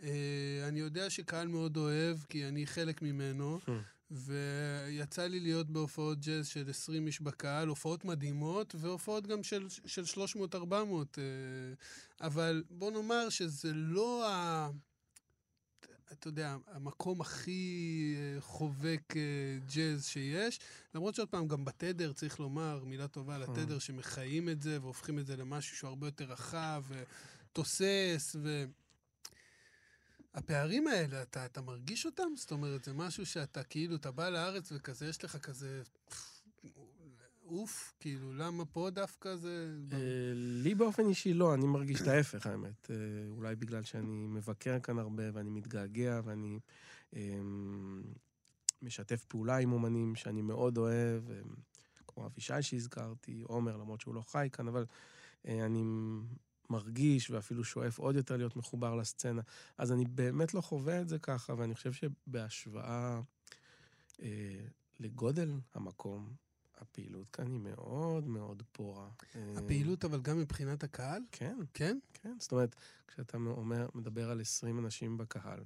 אה, 0.03 0.67
אני 0.67 0.79
יודע 0.79 1.09
שקהל 1.09 1.47
מאוד 1.47 1.77
אוהב, 1.77 2.17
כי 2.29 2.47
אני 2.47 2.67
חלק 2.67 3.01
ממנו, 3.01 3.59
Hmm. 3.65 3.71
ויצא 4.11 5.27
לי 5.27 5.39
להיות 5.39 5.69
בהופעות 5.69 6.19
ג'אז 6.19 6.47
של 6.47 6.69
20 6.69 7.07
איש 7.07 7.21
בקהל, 7.21 7.67
הופעות 7.67 8.05
מדהימות, 8.05 8.75
והופעות 8.77 9.27
גם 9.27 9.43
של, 9.43 9.67
של 9.85 10.03
300-400. 10.03 10.17
אה, 11.17 11.23
אבל 12.21 12.63
בוא 12.69 12.91
נאמר 12.91 13.29
שזה 13.29 13.73
לא 13.73 14.29
ה... 14.29 14.69
אתה 16.11 16.27
יודע, 16.27 16.57
המקום 16.67 17.21
הכי 17.21 18.15
אה, 18.17 18.41
חובק 18.41 19.13
ג'אז 19.75 20.07
שיש. 20.07 20.59
למרות 20.95 21.15
שעוד 21.15 21.29
פעם, 21.29 21.47
גם 21.47 21.65
בתדר, 21.65 22.13
צריך 22.13 22.39
לומר 22.39 22.83
מילה 22.85 23.07
טובה 23.07 23.35
על 23.35 23.43
התדר, 23.43 23.79
שמחיים 23.79 24.49
את 24.49 24.61
זה 24.61 24.81
והופכים 24.81 25.19
את 25.19 25.25
זה 25.25 25.37
למשהו 25.37 25.77
שהוא 25.77 25.87
הרבה 25.87 26.07
יותר 26.07 26.25
רחב 26.25 26.83
ותוסס, 27.51 28.35
ו... 28.39 28.65
הפערים 30.33 30.87
האלה, 30.87 31.21
אתה, 31.21 31.45
אתה 31.45 31.61
מרגיש 31.61 32.05
אותם? 32.05 32.27
זאת 32.35 32.51
אומרת, 32.51 32.83
זה 32.83 32.93
משהו 32.93 33.25
שאתה 33.25 33.63
כאילו, 33.63 33.95
אתה 33.95 34.11
בא 34.11 34.29
לארץ 34.29 34.71
וכזה, 34.71 35.07
יש 35.07 35.23
לך 35.23 35.37
כזה... 35.37 35.81
אוף, 37.45 37.93
כאילו, 37.99 38.33
למה 38.33 38.65
פה 38.65 38.89
דווקא 38.89 39.35
זה... 39.35 39.69
אה, 39.93 39.97
לי 40.35 40.75
באופן 40.75 41.07
אישי 41.07 41.33
לא, 41.33 41.53
אני 41.53 41.65
מרגיש 41.65 42.01
את 42.01 42.07
ההפך, 42.07 42.45
האמת. 42.47 42.91
אה, 42.91 42.95
אולי 43.29 43.55
בגלל 43.55 43.83
שאני 43.83 44.27
מבקר 44.27 44.79
כאן 44.79 44.99
הרבה 44.99 45.23
ואני 45.33 45.49
מתגעגע 45.49 46.21
ואני 46.23 46.59
אה, 47.15 47.39
משתף 48.81 49.25
פעולה 49.25 49.57
עם 49.57 49.71
אומנים 49.71 50.15
שאני 50.15 50.41
מאוד 50.41 50.77
אוהב, 50.77 51.31
אה, 51.31 51.41
כמו 52.07 52.25
אבישי 52.25 52.61
שהזכרתי, 52.61 53.43
עומר, 53.47 53.77
למרות 53.77 54.01
שהוא 54.01 54.15
לא 54.15 54.21
חי 54.21 54.47
כאן, 54.51 54.67
אבל 54.67 54.85
אה, 55.47 55.65
אני 55.65 55.83
מרגיש 56.69 57.29
ואפילו 57.29 57.63
שואף 57.63 57.99
עוד 57.99 58.15
יותר 58.15 58.37
להיות 58.37 58.55
מחובר 58.55 58.95
לסצנה. 58.95 59.41
אז 59.77 59.91
אני 59.91 60.05
באמת 60.05 60.53
לא 60.53 60.61
חווה 60.61 61.01
את 61.01 61.09
זה 61.09 61.19
ככה, 61.19 61.53
ואני 61.57 61.75
חושב 61.75 61.91
שבהשוואה 61.93 63.21
אה, 64.21 64.65
לגודל 64.99 65.51
המקום, 65.73 66.33
הפעילות 66.77 67.29
כאן 67.29 67.51
היא 67.51 67.59
מאוד 67.59 68.27
מאוד 68.27 68.63
פורה. 68.71 69.09
הפעילות, 69.57 70.05
אבל 70.05 70.21
גם 70.21 70.37
מבחינת 70.37 70.83
הקהל? 70.83 71.21
כן, 71.31 71.57
כן? 71.73 71.97
כן. 72.13 72.35
זאת 72.39 72.51
אומרת, 72.51 72.75
כשאתה 73.07 73.37
אומר, 73.37 73.89
מדבר 73.95 74.29
על 74.29 74.41
20 74.41 74.79
אנשים 74.79 75.17
בקהל, 75.17 75.63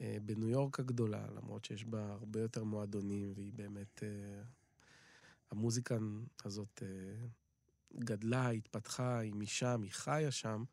אה, 0.00 0.16
בניו 0.22 0.48
יורק 0.48 0.80
הגדולה, 0.80 1.26
למרות 1.36 1.64
שיש 1.64 1.84
בה 1.84 2.12
הרבה 2.12 2.40
יותר 2.40 2.64
מועדונים, 2.64 3.32
והיא 3.36 3.52
באמת... 3.52 4.02
אה, 4.02 4.42
המוזיקה 5.50 5.96
הזאת 6.44 6.82
אה, 6.82 7.26
גדלה, 7.96 8.50
התפתחה, 8.50 9.18
היא 9.18 9.34
משם, 9.34 9.80
היא 9.82 9.92
חיה 9.92 10.30
שם, 10.30 10.64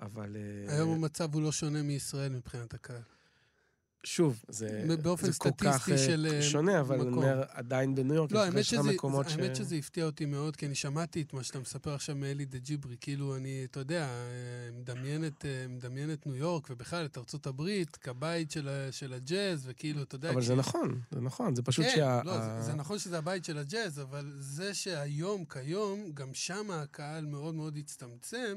אבל... 0.00 0.36
אה, 0.36 0.74
היום 0.74 0.90
המצב 0.90 1.34
הוא 1.34 1.42
לא 1.42 1.52
שונה 1.52 1.82
מישראל 1.82 2.32
מבחינת 2.32 2.74
הקהל. 2.74 3.02
שוב, 4.04 4.42
זה, 4.48 4.84
באופן 5.02 5.30
זה 5.30 5.38
כל 5.38 5.50
כך 5.58 5.88
אה, 5.90 5.98
של, 5.98 6.28
אה, 6.32 6.42
שונה, 6.42 6.80
אבל 6.80 7.00
אני 7.00 7.10
מקום. 7.10 7.22
אומר, 7.24 7.42
עדיין 7.48 7.94
בניו 7.94 8.14
יורק 8.14 8.32
לא, 8.32 8.44
יש 8.58 8.74
לך 8.74 8.80
מקומות 8.80 9.28
ש... 9.28 9.32
האמת 9.36 9.56
שזה 9.56 9.76
הפתיע 9.76 10.04
אותי 10.04 10.24
מאוד, 10.26 10.56
כי 10.56 10.66
אני 10.66 10.74
שמעתי 10.74 11.22
את 11.22 11.32
מה 11.32 11.42
שאתה 11.42 11.58
מספר 11.58 11.94
עכשיו 11.94 12.16
מאלי 12.16 12.44
דה 12.44 12.58
ג'יברי. 12.58 12.96
כאילו, 13.00 13.36
אני, 13.36 13.64
אתה 13.70 13.80
יודע, 13.80 14.08
מדמיין 14.72 15.26
את, 15.26 15.44
אה, 15.44 15.66
מדמיין 15.68 16.12
את 16.12 16.26
ניו 16.26 16.36
יורק, 16.36 16.66
ובכלל 16.70 17.04
את 17.04 17.18
ארצות 17.18 17.46
הברית, 17.46 17.96
כבית 17.96 18.50
של, 18.50 18.68
של 18.90 19.12
הג'אז, 19.12 19.62
וכאילו, 19.66 20.02
אתה 20.02 20.14
יודע... 20.14 20.30
אבל 20.30 20.40
כש- 20.40 20.46
זה 20.46 20.54
נכון, 20.54 21.00
זה 21.10 21.20
נכון, 21.20 21.54
זה 21.54 21.62
פשוט 21.62 21.84
כן, 21.84 21.92
שה... 21.96 22.20
לא, 22.24 22.34
ה- 22.34 22.60
זה, 22.60 22.66
זה 22.66 22.74
נכון 22.74 22.98
שזה 22.98 23.18
הבית 23.18 23.44
של 23.44 23.58
הג'אז, 23.58 24.00
אבל 24.00 24.32
זה 24.38 24.74
שהיום, 24.74 25.44
כיום, 25.44 26.10
גם 26.14 26.34
שם 26.34 26.70
הקהל 26.70 27.26
מאוד 27.26 27.54
מאוד 27.54 27.76
הצטמצם, 27.76 28.56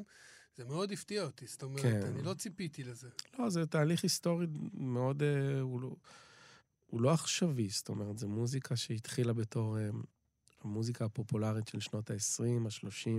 זה 0.62 0.68
מאוד 0.68 0.92
הפתיע 0.92 1.24
אותי. 1.24 1.48
זאת 1.48 1.64
אומרת, 1.64 1.82
כן. 1.82 2.02
אני 2.06 2.22
לא 2.22 2.34
ציפיתי 2.34 2.84
לזה. 2.84 3.10
לא, 3.40 3.50
זה 3.50 3.66
תהליך 3.66 4.04
היסטורי 4.04 4.48
מאוד... 4.74 5.24
אה, 5.24 5.62
הוא 5.62 5.82
לא, 5.82 5.96
הוא 6.88 7.02
לא 7.02 7.12
עכשווי, 7.12 7.70
זאת 7.70 7.90
אומרת, 7.90 8.18
זו 8.18 8.28
מוזיקה 8.28 8.76
שהתחילה 8.76 9.34
בתור 9.34 9.80
אה, 9.80 9.90
המוזיקה 10.64 11.06
הפופולרית 11.06 11.68
של 11.68 11.80
שנות 11.80 12.12
ה-20, 12.12 12.44
ה-30, 12.66 13.10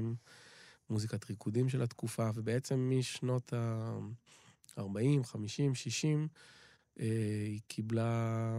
מוזיקת 0.91 1.31
ריקודים 1.31 1.69
של 1.69 1.83
התקופה, 1.83 2.31
ובעצם 2.35 2.91
משנות 2.99 3.53
ה-40, 3.53 5.25
50, 5.25 5.75
60, 5.75 6.29
אה, 7.01 7.07
היא 7.47 7.61
קיבלה 7.69 8.53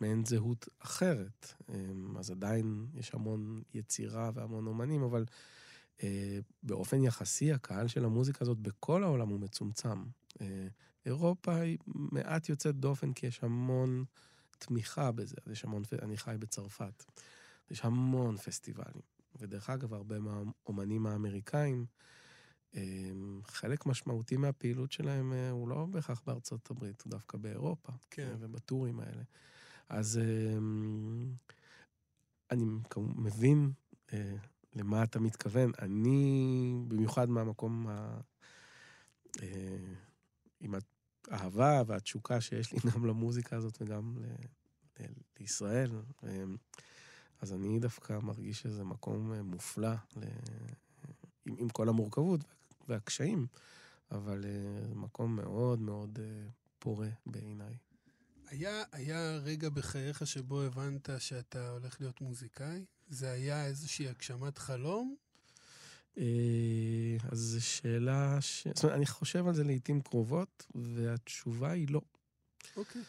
מעין 0.00 0.24
זהות 0.24 0.68
אחרת. 0.78 1.54
אה, 1.70 1.74
אז 2.18 2.30
עדיין 2.30 2.86
יש 2.94 3.14
המון 3.14 3.62
יצירה 3.74 4.30
והמון 4.34 4.66
אומנים, 4.66 5.02
אבל 5.02 5.24
אה, 5.28 5.34
באופן 6.62 7.02
יחסי, 7.02 7.52
הקהל 7.52 7.88
של 7.88 8.04
המוזיקה 8.04 8.38
הזאת 8.40 8.58
בכל 8.58 9.02
העולם 9.02 9.28
הוא 9.28 9.40
מצומצם. 9.40 10.04
אה, 10.40 10.66
אירופה 11.06 11.54
היא 11.56 11.78
מעט 11.86 12.48
יוצאת 12.48 12.76
דופן, 12.76 13.12
כי 13.12 13.26
יש 13.26 13.44
המון 13.44 14.04
תמיכה 14.58 15.12
בזה. 15.12 15.36
יש 15.52 15.64
המון, 15.64 15.82
אני 16.02 16.16
חי 16.16 16.36
בצרפת. 16.38 17.04
יש 17.70 17.84
המון 17.84 18.36
פסטיבלים. 18.36 19.02
ודרך 19.40 19.70
אגב, 19.70 19.94
הרבה 19.94 20.18
מהאומנים 20.18 21.06
האמריקאים, 21.06 21.86
אה, 22.76 22.82
חלק 23.44 23.86
משמעותי 23.86 24.36
מהפעילות 24.36 24.92
שלהם 24.92 25.32
אה, 25.32 25.50
הוא 25.50 25.68
לא 25.68 25.86
בהכרח 25.90 26.22
בארצות 26.26 26.70
הברית, 26.70 27.02
הוא 27.02 27.10
דווקא 27.10 27.38
באירופה. 27.38 27.92
כן. 28.10 28.28
אה, 28.28 28.34
ובטורים 28.40 29.00
האלה. 29.00 29.22
אז 29.88 30.18
אה, 30.18 30.58
אני 32.50 32.64
מבין 32.96 33.72
אה, 34.12 34.36
למה 34.74 35.04
אתה 35.04 35.20
מתכוון. 35.20 35.72
אני, 35.78 36.74
במיוחד 36.88 37.28
מהמקום 37.28 37.86
ה... 37.88 38.20
אה, 39.42 39.94
עם 40.60 40.74
האהבה 41.28 41.82
והתשוקה 41.86 42.40
שיש 42.40 42.72
לי 42.72 42.78
גם 42.94 43.06
למוזיקה 43.06 43.56
הזאת 43.56 43.78
וגם 43.80 44.18
ל, 44.18 44.26
ל, 45.00 45.06
לישראל, 45.40 45.90
אה, 46.24 46.44
אז 47.40 47.52
אני 47.52 47.78
דווקא 47.78 48.18
מרגיש 48.22 48.60
שזה 48.60 48.84
מקום 48.84 49.32
אה, 49.32 49.42
מופלא, 49.42 49.94
ל, 50.16 50.24
עם, 51.46 51.54
עם 51.58 51.68
כל 51.68 51.88
המורכבות 51.88 52.40
והקשיים, 52.88 53.46
אבל 54.10 54.44
מקום 54.94 55.36
מאוד 55.36 55.80
מאוד 55.80 56.18
פורה 56.78 57.08
בעיניי. 57.26 57.76
היה, 58.46 58.82
היה 58.92 59.36
רגע 59.36 59.68
בחייך 59.68 60.26
שבו 60.26 60.62
הבנת 60.62 61.08
שאתה 61.18 61.70
הולך 61.70 62.00
להיות 62.00 62.20
מוזיקאי? 62.20 62.84
זה 63.08 63.30
היה 63.30 63.66
איזושהי 63.66 64.08
הגשמת 64.08 64.58
חלום? 64.58 65.16
אה, 66.18 67.16
אז 67.32 67.38
זו 67.38 67.66
שאלה 67.66 68.40
ש... 68.40 68.66
זאת 68.74 68.84
אומרת, 68.84 68.96
אני 68.96 69.06
חושב 69.06 69.46
על 69.46 69.54
זה 69.54 69.64
לעיתים 69.64 70.00
קרובות, 70.00 70.66
והתשובה 70.74 71.70
היא 71.70 71.88
לא. 71.90 72.00
אוקיי. 72.76 73.02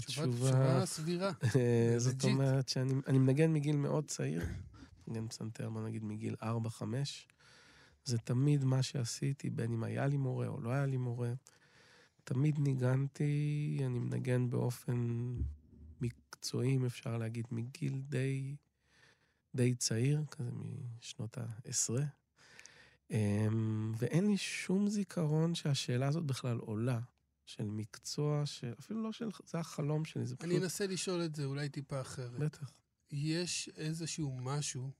תשובה, 0.00 0.26
התשובה... 0.26 0.50
תשובה 0.50 0.86
סבירה. 0.86 1.32
אה, 1.56 1.94
זאת. 1.98 2.24
אומרת 2.24 2.68
שאני 2.68 2.94
אני 3.06 3.18
מנגן 3.18 3.52
מגיל 3.52 3.76
מאוד 3.76 4.08
צעיר, 4.08 4.42
מנגן 5.08 5.28
פסנתר, 5.28 5.70
בוא 5.70 5.82
נגיד 5.82 6.04
מגיל 6.04 6.34
4-5. 6.42 6.44
זה 8.04 8.18
תמיד 8.18 8.64
מה 8.64 8.82
שעשיתי, 8.82 9.50
בין 9.50 9.72
אם 9.72 9.84
היה 9.84 10.06
לי 10.06 10.16
מורה 10.16 10.46
או 10.48 10.60
לא 10.60 10.70
היה 10.70 10.86
לי 10.86 10.96
מורה. 10.96 11.32
תמיד 12.24 12.58
ניגנתי, 12.58 13.78
אני 13.86 13.98
מנגן 13.98 14.50
באופן 14.50 15.26
מקצועי, 16.00 16.76
אם 16.76 16.84
אפשר 16.84 17.18
להגיד, 17.18 17.46
מגיל 17.50 18.02
די, 18.08 18.56
די 19.54 19.74
צעיר, 19.74 20.24
כזה 20.30 20.50
משנות 20.98 21.38
העשרה. 21.38 22.04
אמ, 23.10 23.92
ואין 23.98 24.26
לי 24.26 24.36
שום 24.36 24.88
זיכרון 24.88 25.54
שהשאלה 25.54 26.08
הזאת 26.08 26.24
בכלל 26.24 26.58
עולה, 26.58 27.00
של 27.46 27.64
מקצוע, 27.64 28.46
שאפילו 28.46 29.02
לא 29.02 29.12
של... 29.12 29.28
זה 29.46 29.58
החלום 29.58 30.04
שלי, 30.04 30.26
זה 30.26 30.36
פשוט... 30.36 30.44
אני 30.44 30.58
אנסה 30.58 30.86
לשאול 30.86 31.24
את 31.24 31.34
זה 31.34 31.44
אולי 31.44 31.68
טיפה 31.68 32.00
אחרת. 32.00 32.40
בטח. 32.40 32.72
יש 33.10 33.70
איזשהו 33.76 34.36
משהו 34.36 34.90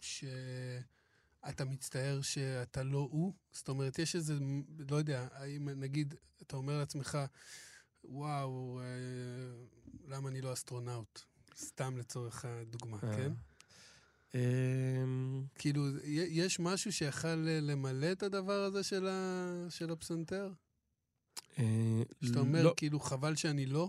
שאתה 0.00 1.64
מצטער 1.66 2.22
שאתה 2.22 2.82
לא 2.82 3.08
הוא? 3.10 3.34
זאת 3.52 3.68
אומרת, 3.68 3.98
יש 3.98 4.16
איזה, 4.16 4.34
לא 4.90 4.96
יודע, 4.96 5.28
האם 5.32 5.68
נגיד, 5.68 6.14
אתה 6.42 6.56
אומר 6.56 6.78
לעצמך, 6.78 7.18
וואו, 8.04 8.80
אה, 8.80 8.86
למה 10.08 10.28
אני 10.28 10.40
לא 10.40 10.52
אסטרונאוט? 10.52 11.20
סתם 11.56 11.96
לצורך 11.96 12.44
הדוגמה, 12.44 12.98
אה. 13.02 13.16
כן? 13.16 13.32
אמ, 14.34 15.44
כאילו, 15.54 15.82
יש 16.06 16.60
משהו 16.60 16.92
שיכל 16.92 17.48
אה, 17.48 17.58
למלא 17.60 18.12
את 18.12 18.22
הדבר 18.22 18.60
הזה 18.60 18.82
של, 18.82 19.08
ה... 19.08 19.66
של 19.70 19.90
הפסנתר? 19.92 20.52
אה, 21.58 22.02
שאתה 22.24 22.40
אומר, 22.40 22.62
לא, 22.62 22.74
כאילו, 22.76 23.00
חבל 23.00 23.34
שאני 23.34 23.66
לא? 23.66 23.88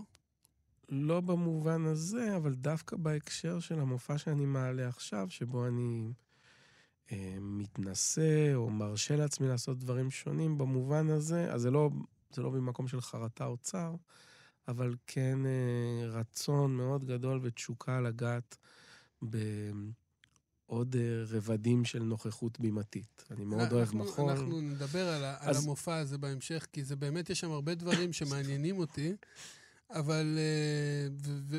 לא 0.88 1.20
במובן 1.20 1.84
הזה, 1.84 2.36
אבל 2.36 2.54
דווקא 2.54 2.96
בהקשר 2.96 3.60
של 3.60 3.80
המופע 3.80 4.18
שאני 4.18 4.46
מעלה 4.46 4.88
עכשיו, 4.88 5.26
שבו 5.30 5.66
אני 5.66 6.12
אה, 7.12 7.36
מתנשא 7.40 8.54
או 8.54 8.70
מרשה 8.70 9.16
לעצמי 9.16 9.48
לעשות 9.48 9.78
דברים 9.78 10.10
שונים 10.10 10.58
במובן 10.58 11.10
הזה, 11.10 11.52
אז 11.52 11.60
זה 11.60 11.70
לא, 11.70 11.90
זה 12.30 12.42
לא 12.42 12.50
ממקום 12.50 12.88
של 12.88 13.00
חרטה 13.00 13.46
או 13.46 13.56
צער, 13.56 13.94
אבל 14.68 14.94
כן 15.06 15.38
אה, 15.46 16.08
רצון 16.08 16.76
מאוד 16.76 17.04
גדול 17.04 17.40
ותשוקה 17.42 18.00
לגעת 18.00 18.56
בעוד 19.22 20.05
אה, 20.72 20.78
רבדים 21.28 21.84
של 21.84 22.02
נוכחות 22.02 22.60
בימתית. 22.60 23.24
אני 23.30 23.44
מאוד 23.44 23.72
אוהב 23.72 23.96
מחול. 23.96 24.30
אנחנו 24.30 24.60
נדבר 24.60 25.08
על, 25.08 25.24
אז... 25.24 25.56
על 25.56 25.62
המופע 25.62 25.96
הזה 25.96 26.18
בהמשך, 26.18 26.66
כי 26.72 26.84
זה 26.84 26.96
באמת, 26.96 27.30
יש 27.30 27.40
שם 27.40 27.50
הרבה 27.50 27.74
דברים 27.74 28.12
שמעניינים 28.18 28.78
אותי. 28.78 29.12
אבל, 29.90 30.38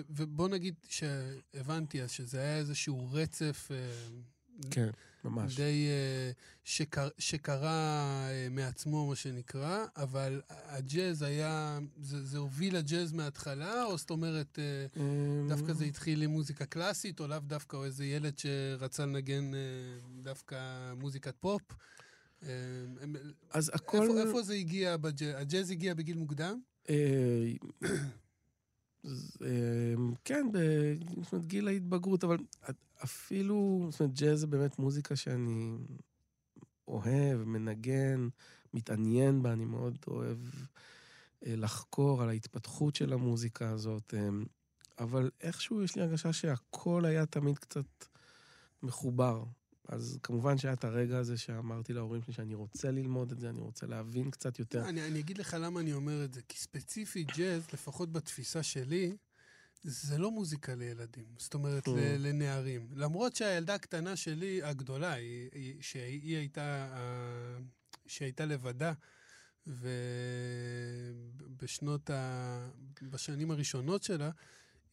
ובוא 0.10 0.48
נגיד 0.48 0.76
שהבנתי 0.90 2.02
אז 2.02 2.12
שזה 2.12 2.40
היה 2.40 2.58
איזשהו 2.58 3.10
רצף 3.12 3.72
כן, 4.72 4.90
ממש. 5.30 5.56
די 5.56 5.88
uh, 5.88 6.36
שקר, 6.64 7.08
שקרה 7.18 8.28
uh, 8.28 8.54
מעצמו, 8.54 9.08
מה 9.08 9.16
שנקרא, 9.16 9.86
אבל 9.96 10.42
הג'אז 10.50 11.22
היה, 11.22 11.80
זה, 12.02 12.26
זה 12.26 12.38
הוביל 12.38 12.78
לג'אז 12.78 13.14
מההתחלה, 13.14 13.84
או 13.84 13.98
זאת 13.98 14.10
אומרת, 14.10 14.60
uh, 14.96 15.00
דווקא 15.50 15.74
זה 15.74 15.86
התחיל 15.86 16.22
עם 16.22 16.30
מוזיקה 16.30 16.66
קלאסית, 16.66 17.20
או 17.20 17.28
לאו 17.28 17.40
דווקא, 17.40 17.78
או 17.78 17.86
איזה 17.86 18.06
ילד 18.06 18.38
שרצה 18.38 19.06
לנגן 19.06 19.52
דווקא 20.22 20.94
מוזיקת 20.94 21.36
פופ? 21.40 21.62
אז 23.52 23.72
הכל... 23.74 24.02
איפה, 24.02 24.22
איפה 24.22 24.42
זה 24.42 24.54
הגיע 24.54 24.98
בג'אז? 24.98 25.42
הג'אז 25.42 25.72
הגיע 25.72 25.94
בגיל 25.94 26.18
מוקדם? 26.18 26.60
כן, 30.26 30.48
בגיל 31.34 31.68
ההתבגרות, 31.68 32.24
אבל 32.24 32.38
אפילו, 33.04 33.88
זאת 33.92 34.00
אומרת, 34.00 34.14
ג'אז 34.20 34.40
זה 34.40 34.48
באמת 34.48 34.80
מוזיקה 34.80 35.16
שאני 35.16 35.78
אוהב, 36.88 37.44
מנגן, 37.44 38.28
מתעניין 38.74 39.44
בה, 39.44 39.54
אני 39.54 39.66
מאוד 39.66 39.98
אוהב 40.08 40.38
אה, 41.46 41.56
לחקור 41.56 42.22
על 42.22 42.30
ההתפתחות 42.30 42.96
של 42.96 43.14
המוזיקה 43.14 43.70
הזאת, 43.70 44.14
אה, 44.14 44.30
אבל 45.00 45.32
איכשהו 45.42 45.84
יש 45.84 45.96
לי 45.96 46.02
הרגשה 46.02 46.34
שהכל 46.34 47.06
היה 47.06 47.26
תמיד 47.26 47.58
קצת 47.58 48.06
מחובר. 48.84 49.44
אז 49.88 50.20
כמובן 50.24 50.58
שהיה 50.58 50.74
את 50.74 50.84
הרגע 50.84 51.18
הזה 51.18 51.38
שאמרתי 51.38 51.94
להורים 51.94 52.22
שלי 52.22 52.34
שאני 52.34 52.56
רוצה 52.56 52.92
ללמוד 52.92 53.32
את 53.32 53.40
זה, 53.40 53.50
אני 53.50 53.62
רוצה 53.62 53.88
להבין 53.88 54.32
קצת 54.32 54.60
יותר. 54.60 54.90
אני, 54.90 55.08
אני 55.08 55.20
אגיד 55.20 55.38
לך 55.38 55.58
למה 55.60 55.80
אני 55.80 55.94
אומר 55.94 56.26
את 56.26 56.34
זה, 56.34 56.42
כי 56.42 56.58
ספציפית 56.58 57.28
ג'אז, 57.38 57.68
לפחות 57.74 58.12
בתפיסה 58.12 58.64
שלי, 58.64 59.16
זה 59.84 60.18
לא 60.18 60.32
מוזיקה 60.32 60.76
לילדים, 60.76 61.26
זאת 61.38 61.54
אומרת, 61.54 61.88
לנערים. 62.20 62.88
למרות 62.96 63.36
שהילדה 63.36 63.76
הקטנה 63.76 64.16
שלי, 64.16 64.64
הגדולה, 64.64 65.14
היא, 65.14 65.50
היא, 65.54 65.76
שהיא 65.82 66.38
הייתה, 66.38 66.88
שהייתה 68.08 68.46
לבדה, 68.46 68.94
ובשנות 71.38 72.10
ה... 72.10 72.70
בשנים 73.02 73.52
הראשונות 73.52 74.04
שלה, 74.04 74.32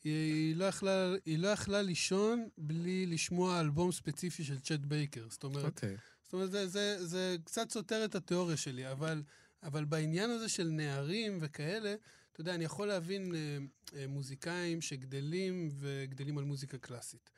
היא 0.05 0.57
לא, 0.57 0.65
יכלה, 0.65 1.13
היא 1.25 1.39
לא 1.39 1.49
יכלה 1.49 1.83
לישון 1.83 2.49
בלי 2.59 3.07
לשמוע 3.07 3.61
אלבום 3.61 3.93
ספציפי 3.93 4.45
של 4.45 4.61
צ'ט 4.61 4.81
בייקר. 4.81 5.27
זאת 5.31 5.45
אומרת, 5.45 5.65
אוקיי. 5.65 5.69
אוקיי. 5.69 5.97
זאת 6.23 6.33
אומרת 6.33 6.51
זה, 6.51 6.69
זה, 6.69 7.07
זה 7.07 7.37
קצת 7.45 7.71
סותר 7.71 8.05
את 8.05 8.15
התיאוריה 8.15 8.57
שלי, 8.57 8.91
אבל, 8.93 9.23
אבל 9.63 9.85
בעניין 9.85 10.31
הזה 10.31 10.49
של 10.49 10.69
נערים 10.69 11.39
וכאלה, 11.41 11.95
אתה 12.35 12.41
יודע, 12.41 12.55
אני 12.55 12.65
יכול 12.65 12.89
להבין 12.89 13.35
אה, 13.35 13.59
אה, 13.95 14.07
מוזיקאים 14.07 14.81
שגדלים 14.81 15.69
וגדלים 15.73 16.39
על 16.39 16.45
מוזיקה 16.45 16.79
קלאסית. 16.79 17.31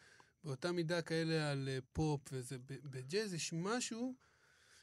באותה 0.44 0.72
מידה 0.72 1.02
כאלה 1.02 1.50
על 1.50 1.68
אה, 1.68 1.78
פופ 1.92 2.20
וזה, 2.32 2.56
בג'אז 2.66 3.34
יש 3.34 3.52
משהו 3.52 4.14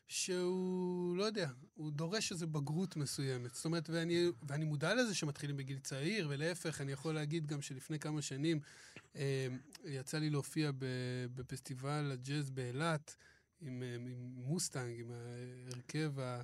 שהוא, 0.08 1.18
לא 1.18 1.24
יודע, 1.24 1.50
הוא 1.74 1.92
דורש 1.92 2.32
איזו 2.32 2.48
בגרות 2.48 2.96
מסוימת. 2.96 3.56
זאת 3.56 3.66
אומרת, 3.66 3.90
ואני, 3.90 4.26
ואני 4.48 4.66
מודע 4.66 4.96
לזה 4.96 5.16
שמתחילים 5.16 5.58
בגיל 5.58 5.80
צעיר, 5.80 6.28
ולהפך, 6.30 6.82
אני 6.82 6.92
יכול 6.92 7.16
להגיד 7.16 7.46
גם 7.48 7.62
שלפני 7.62 8.00
כמה 8.00 8.22
שנים 8.22 8.60
אה, 9.16 9.48
יצא 9.86 10.18
לי 10.18 10.30
להופיע 10.30 10.72
בפסטיבל 11.36 12.12
הג'אז 12.14 12.50
באילת 12.50 13.16
עם, 13.62 13.84
אה, 13.84 13.96
עם 13.96 14.34
מוסטנג, 14.36 15.00
עם 15.00 15.12
ההרכב 15.12 16.20
ה... 16.20 16.42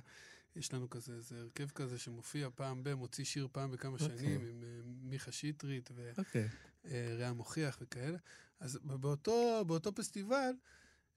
יש 0.60 0.74
לנו 0.74 0.90
כזה, 0.90 1.12
איזה 1.12 1.40
הרכב 1.40 1.70
כזה 1.70 1.98
שמופיע 1.98 2.48
פעם 2.54 2.84
ב... 2.84 2.94
מוציא 2.94 3.24
שיר 3.24 3.48
פעם 3.52 3.70
בכמה 3.70 3.96
okay. 3.96 4.02
אוקיי. 4.02 4.18
שנים 4.18 4.40
עם 4.40 4.62
uh, 4.62 4.86
מיכה 5.02 5.32
שטרית 5.32 5.90
ורע 5.94 6.10
אוקיי. 6.18 6.48
okay. 6.84 6.88
uh, 6.88 7.32
מוכיח 7.34 7.78
וכאלה. 7.80 8.18
אז 8.60 8.78
באותו, 8.82 9.64
באותו 9.66 9.94
פסטיבל 9.94 10.52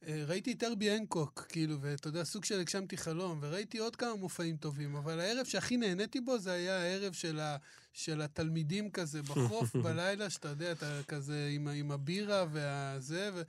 uh, 0.02 0.06
ראיתי 0.28 0.52
את 0.52 0.64
ארבי 0.64 0.98
אנקוק, 0.98 1.46
כאילו, 1.50 1.82
ואתה 1.82 2.08
יודע, 2.08 2.24
סוג 2.24 2.46
של 2.46 2.60
הגשמתי 2.60 2.98
חלום, 2.98 3.40
וראיתי 3.42 3.78
עוד 3.78 3.96
כמה 3.96 4.16
מופעים 4.16 4.58
טובים, 4.58 4.96
אבל 4.96 5.20
הערב 5.20 5.46
שהכי 5.46 5.78
נהניתי 5.78 6.22
בו 6.22 6.40
זה 6.40 6.52
היה 6.52 6.82
הערב 6.82 7.14
של, 7.14 7.40
ה, 7.40 7.58
של 7.94 8.22
התלמידים 8.22 8.92
כזה 8.92 9.22
בחוף 9.22 9.76
בלילה, 9.84 10.30
שאתה 10.30 10.48
יודע, 10.48 10.72
אתה 10.72 11.02
כזה 11.08 11.50
עם, 11.52 11.68
עם 11.68 11.92
הבירה 11.92 12.46
והזה, 12.52 13.30
ו... 13.34 13.42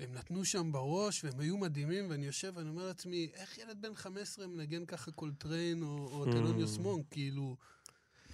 והם 0.00 0.12
נתנו 0.12 0.44
שם 0.44 0.72
בראש, 0.72 1.24
והם 1.24 1.40
היו 1.40 1.58
מדהימים, 1.58 2.10
ואני 2.10 2.26
יושב 2.26 2.52
ואני 2.54 2.68
אומר 2.68 2.86
לעצמי, 2.86 3.30
איך 3.34 3.58
ילד 3.58 3.82
בן 3.82 3.94
15 3.94 4.46
מנגן 4.46 4.86
ככה 4.86 5.10
קולטריין 5.10 5.82
או, 5.82 6.08
או 6.12 6.24
טלוניוס 6.24 6.78
מונק, 6.78 7.06
כאילו, 7.10 7.56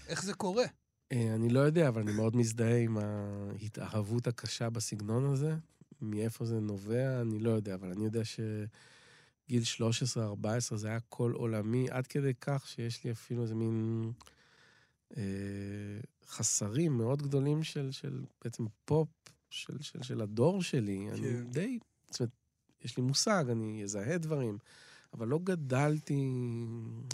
איך 0.09 0.23
זה 0.23 0.35
קורה? 0.35 0.65
אה, 1.13 1.35
אני 1.35 1.49
לא 1.49 1.61
יודע, 1.61 1.89
אבל 1.89 2.03
אני 2.03 2.13
מאוד 2.13 2.37
מזדהה 2.37 2.79
עם 2.79 2.99
ההתאהבות 2.99 4.27
הקשה 4.27 4.71
בסגנון 4.71 5.33
הזה. 5.33 5.57
מאיפה 6.01 6.45
זה 6.45 6.61
נובע, 6.61 7.21
אני 7.21 7.39
לא 7.39 7.51
יודע, 7.51 7.75
אבל 7.75 7.91
אני 7.91 8.05
יודע 8.05 8.23
שגיל 8.25 9.63
13-14 10.73 10.77
זה 10.77 10.89
היה 10.89 11.01
קול 11.01 11.33
עולמי, 11.33 11.91
עד 11.91 12.07
כדי 12.07 12.33
כך 12.41 12.69
שיש 12.69 13.05
לי 13.05 13.11
אפילו 13.11 13.43
איזה 13.43 13.55
מין 13.55 14.13
אה, 15.17 15.23
חסרים 16.27 16.93
מאוד 16.93 17.23
גדולים 17.23 17.63
של, 17.63 17.91
של 17.93 18.25
בעצם 18.45 18.65
פופ 18.85 19.09
של, 19.55 19.83
של, 19.83 20.03
של 20.03 20.21
הדור 20.21 20.63
שלי, 20.63 21.07
כן. 21.09 21.15
אני 21.15 21.43
די, 21.43 21.79
זאת 22.11 22.21
אומרת, 22.21 22.31
יש 22.85 22.97
לי 22.97 23.03
מושג, 23.03 23.45
אני 23.51 23.83
אזהה 23.85 24.19
דברים, 24.19 24.59
אבל 25.13 25.29
לא 25.29 25.39
גדלתי, 25.45 26.15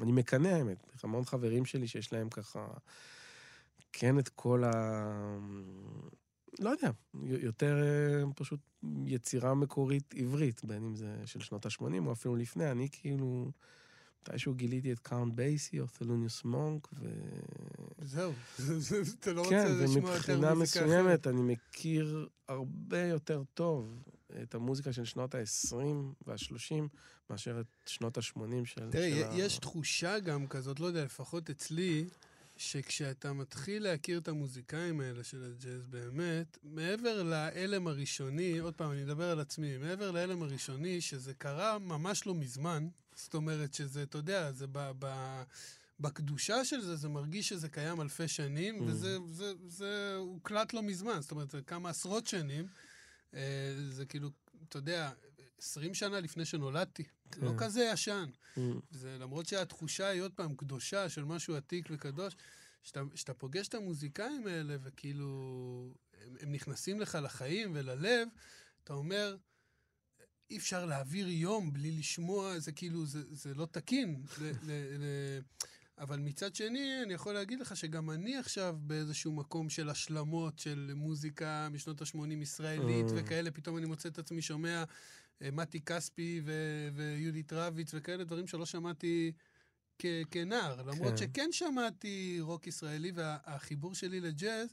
אני 0.00 0.12
מקנא 0.12 0.48
האמת, 0.48 0.86
המון 1.02 1.24
חברים 1.24 1.64
שלי 1.64 1.88
שיש 1.88 2.12
להם 2.12 2.28
ככה, 2.28 2.66
כן 3.92 4.18
את 4.18 4.28
כל 4.28 4.64
ה... 4.64 5.38
לא 6.58 6.70
יודע, 6.70 6.90
יותר 7.24 7.76
פשוט 8.36 8.60
יצירה 9.06 9.54
מקורית 9.54 10.14
עברית, 10.16 10.64
בין 10.64 10.84
אם 10.84 10.96
זה 10.96 11.16
של 11.24 11.40
שנות 11.40 11.66
ה-80 11.66 12.06
או 12.06 12.12
אפילו 12.12 12.36
לפני, 12.36 12.70
אני 12.70 12.88
כאילו... 12.92 13.50
מתישהו 14.22 14.54
גיליתי 14.54 14.92
את 14.92 14.98
קאונט 14.98 15.34
בייסי 15.34 15.80
או 15.80 15.86
תלוניוס 15.86 16.44
מונק, 16.44 16.88
ו... 16.92 17.08
זהו, 18.02 18.32
אתה 19.20 19.32
לא 19.32 19.44
כן, 19.50 19.66
רוצה 19.72 19.84
לשמוע 19.84 20.14
יותר 20.14 20.14
מוזיקה 20.14 20.16
אחרת. 20.16 20.24
כן, 20.26 20.32
ומבחינה 20.32 20.54
מסוימת 20.54 21.26
אני 21.26 21.42
מכיר 21.42 22.28
הרבה 22.48 23.02
יותר 23.02 23.42
טוב 23.54 24.02
את 24.42 24.54
המוזיקה 24.54 24.92
של 24.92 25.04
שנות 25.04 25.34
ה-20 25.34 25.74
וה-30 26.26 26.74
מאשר 27.30 27.60
את 27.60 27.66
שנות 27.86 28.18
ה-80 28.18 28.64
של... 28.64 28.90
תראה, 28.90 29.30
יש 29.32 29.58
תחושה 29.58 30.18
גם 30.18 30.46
כזאת, 30.46 30.80
לא 30.80 30.86
יודע, 30.86 31.04
לפחות 31.04 31.50
אצלי, 31.50 32.04
שכשאתה 32.56 33.32
מתחיל 33.32 33.82
להכיר 33.82 34.18
את 34.18 34.28
המוזיקאים 34.28 35.00
האלה 35.00 35.24
של 35.24 35.44
הג'אז 35.44 35.86
באמת, 35.86 36.58
מעבר 36.62 37.22
להלם 37.22 37.86
הראשוני, 37.86 38.58
עוד 38.58 38.74
פעם, 38.74 38.92
אני 38.92 39.02
אדבר 39.02 39.30
על 39.30 39.40
עצמי, 39.40 39.78
מעבר 39.78 40.10
להלם 40.10 40.42
הראשוני, 40.42 41.00
שזה 41.00 41.34
קרה 41.34 41.78
ממש 41.78 42.26
לא 42.26 42.34
מזמן, 42.34 42.88
זאת 43.14 43.34
אומרת 43.34 43.74
שזה, 43.74 44.02
אתה 44.02 44.18
יודע, 44.18 44.52
זה 44.52 44.66
ב... 44.72 44.90
ב 44.98 45.06
בקדושה 46.00 46.64
של 46.64 46.80
זה, 46.80 46.96
זה 46.96 47.08
מרגיש 47.08 47.48
שזה 47.48 47.68
קיים 47.68 48.00
אלפי 48.00 48.28
שנים, 48.28 48.78
mm. 48.78 48.82
וזה 48.82 49.18
זה, 49.30 49.52
זה 49.66 50.16
הוקלט 50.16 50.72
לא 50.72 50.82
מזמן, 50.82 51.20
זאת 51.20 51.30
אומרת, 51.30 51.54
כמה 51.66 51.90
עשרות 51.90 52.26
שנים. 52.26 52.66
אה, 53.34 53.74
זה 53.88 54.06
כאילו, 54.06 54.30
אתה 54.68 54.78
יודע, 54.78 55.10
עשרים 55.58 55.94
שנה 55.94 56.20
לפני 56.20 56.44
שנולדתי, 56.44 57.04
כן. 57.30 57.40
לא 57.40 57.52
כזה 57.58 57.90
ישן. 57.92 58.28
Mm. 58.56 58.60
זה 58.90 59.16
למרות 59.18 59.46
שהתחושה 59.46 60.08
היא 60.08 60.22
עוד 60.22 60.32
פעם 60.32 60.54
קדושה 60.54 61.08
של 61.08 61.24
משהו 61.24 61.56
עתיק 61.56 61.88
וקדוש, 61.90 62.36
כשאתה 62.82 63.34
פוגש 63.34 63.68
את 63.68 63.74
המוזיקאים 63.74 64.46
האלה 64.46 64.76
וכאילו 64.82 65.94
הם, 66.24 66.36
הם 66.40 66.52
נכנסים 66.52 67.00
לך 67.00 67.18
לחיים 67.22 67.72
וללב, 67.74 68.28
אתה 68.84 68.92
אומר, 68.92 69.36
אי 70.50 70.56
אפשר 70.56 70.86
להעביר 70.86 71.28
יום 71.28 71.72
בלי 71.72 71.90
לשמוע, 71.90 72.58
זה 72.58 72.72
כאילו, 72.72 73.06
זה, 73.06 73.22
זה 73.30 73.54
לא 73.54 73.66
תקין. 73.66 74.22
ל, 74.40 74.44
ל, 74.44 74.72
ל, 74.98 75.04
אבל 75.98 76.18
מצד 76.18 76.54
שני, 76.54 77.02
אני 77.04 77.14
יכול 77.14 77.34
להגיד 77.34 77.60
לך 77.60 77.76
שגם 77.76 78.10
אני 78.10 78.36
עכשיו 78.36 78.76
באיזשהו 78.80 79.32
מקום 79.32 79.70
של 79.70 79.90
השלמות 79.90 80.58
של 80.58 80.92
מוזיקה 80.94 81.68
משנות 81.70 82.02
ה-80 82.02 82.42
ישראלית 82.42 83.06
mm. 83.06 83.12
וכאלה, 83.16 83.50
פתאום 83.50 83.78
אני 83.78 83.86
מוצא 83.86 84.08
את 84.08 84.18
עצמי 84.18 84.42
שומע 84.42 84.84
אה, 85.42 85.50
מתי 85.50 85.80
כספי 85.80 86.40
ו- 86.44 86.88
ויהודית 86.94 87.52
רביץ 87.52 87.90
וכאלה 87.94 88.24
דברים 88.24 88.46
שלא 88.46 88.66
שמעתי 88.66 89.32
כ- 89.98 90.06
כנער. 90.30 90.82
למרות 90.82 91.10
כן. 91.10 91.16
שכן 91.16 91.48
שמעתי 91.52 92.38
רוק 92.40 92.66
ישראלי, 92.66 93.12
והחיבור 93.14 93.94
שלי 93.94 94.20
לג'אז, 94.20 94.68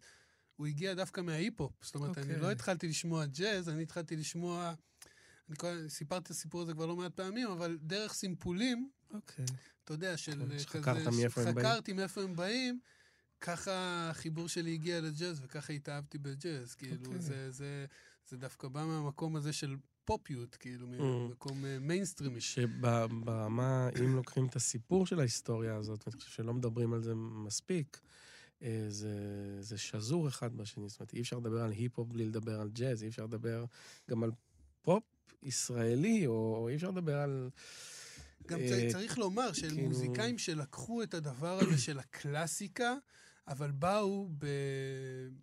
הוא 0.56 0.68
הגיע 0.68 0.94
דווקא 0.94 1.22
מההיפ-הופ. 1.22 1.72
זאת 1.82 1.96
אומרת, 1.96 2.18
אוקיי. 2.18 2.22
אני 2.22 2.30
אוקיי. 2.30 2.42
לא 2.42 2.52
התחלתי 2.52 2.88
לשמוע 2.88 3.26
ג'אז, 3.26 3.70
אני 3.70 3.84
התחלתי 3.84 4.16
לשמוע... 4.16 4.74
אני 5.50 5.56
כל- 5.58 5.88
סיפרתי 5.90 6.24
את 6.26 6.30
הסיפור 6.30 6.62
הזה 6.62 6.74
כבר 6.74 6.86
לא 6.86 6.96
מעט 6.96 7.14
פעמים, 7.16 7.48
אבל 7.48 7.78
דרך 7.82 8.14
סימפולים, 8.14 8.90
אוקיי. 9.14 9.46
אתה 9.84 9.94
יודע, 9.94 10.18
של 10.18 10.44
כן, 10.46 10.52
אה, 10.52 10.60
שחקרת 10.60 10.98
כזה, 11.08 11.12
מאיפה 11.22 11.42
הם 11.42 11.56
באים. 11.56 11.66
חקרתי 11.68 11.94
מאיפה 11.94 12.22
הם 12.22 12.36
באים, 12.36 12.80
ככה 13.42 13.72
החיבור 14.10 14.48
שלי 14.50 14.74
הגיע 14.74 15.02
לג'אז, 15.02 15.40
וככה 15.44 15.74
התאהבתי 15.74 16.18
בג'אז. 16.18 16.76
כאילו, 16.76 17.06
אוקיי. 17.06 17.22
זה, 17.22 17.52
זה, 17.52 17.86
זה 18.30 18.38
דווקא 18.38 18.68
בא 18.68 18.86
מהמקום 18.86 19.36
הזה 19.36 19.54
של 19.54 19.76
פופיות, 20.06 20.56
כאילו, 20.56 20.88
Mm. 20.88 20.90
ממקום 21.02 21.66
אה, 21.66 21.80
מיינסטרימי. 21.80 22.42
שברמה, 22.42 23.90
אם 24.00 24.16
לוקחים 24.16 24.46
את 24.46 24.56
הסיפור 24.56 25.06
של 25.06 25.20
ההיסטוריה 25.20 25.76
הזאת, 25.76 26.08
ואני 26.08 26.18
חושב 26.20 26.32
שלא 26.32 26.54
מדברים 26.54 26.94
על 26.94 27.02
זה 27.04 27.16
מספיק, 27.16 28.00
אה, 28.62 28.86
זה, 28.90 29.14
זה 29.60 29.78
שזור 29.78 30.28
אחד 30.28 30.58
בשני. 30.58 30.90
זאת 30.90 31.00
אומרת, 31.00 31.14
אי 31.14 31.22
אפשר 31.22 31.38
לדבר 31.38 31.62
על 31.62 31.72
היפ-הופ 31.72 32.08
בלי 32.10 32.26
לדבר 32.26 32.62
על 32.62 32.70
ג'אז, 32.70 33.04
אי 33.04 33.08
אפשר 33.08 33.24
לדבר 33.26 33.66
גם 34.10 34.24
על 34.24 34.32
פופ 34.82 35.04
ישראלי, 35.48 36.28
או 36.28 36.68
אי 36.70 36.76
אפשר 36.76 36.90
לדבר 36.90 37.16
על... 37.18 37.50
גם 38.48 38.60
אה, 38.60 38.88
צריך 38.92 39.18
לומר 39.18 39.54
של 39.54 39.70
כאילו- 39.70 39.88
מוזיקאים 39.88 40.38
שלקחו 40.38 41.04
את 41.04 41.14
הדבר 41.14 41.60
הזה 41.62 41.78
של 41.88 42.00
הקלאסיקה, 42.00 42.96
אבל 43.48 43.72
באו, 43.72 44.30
ב... 44.38 44.46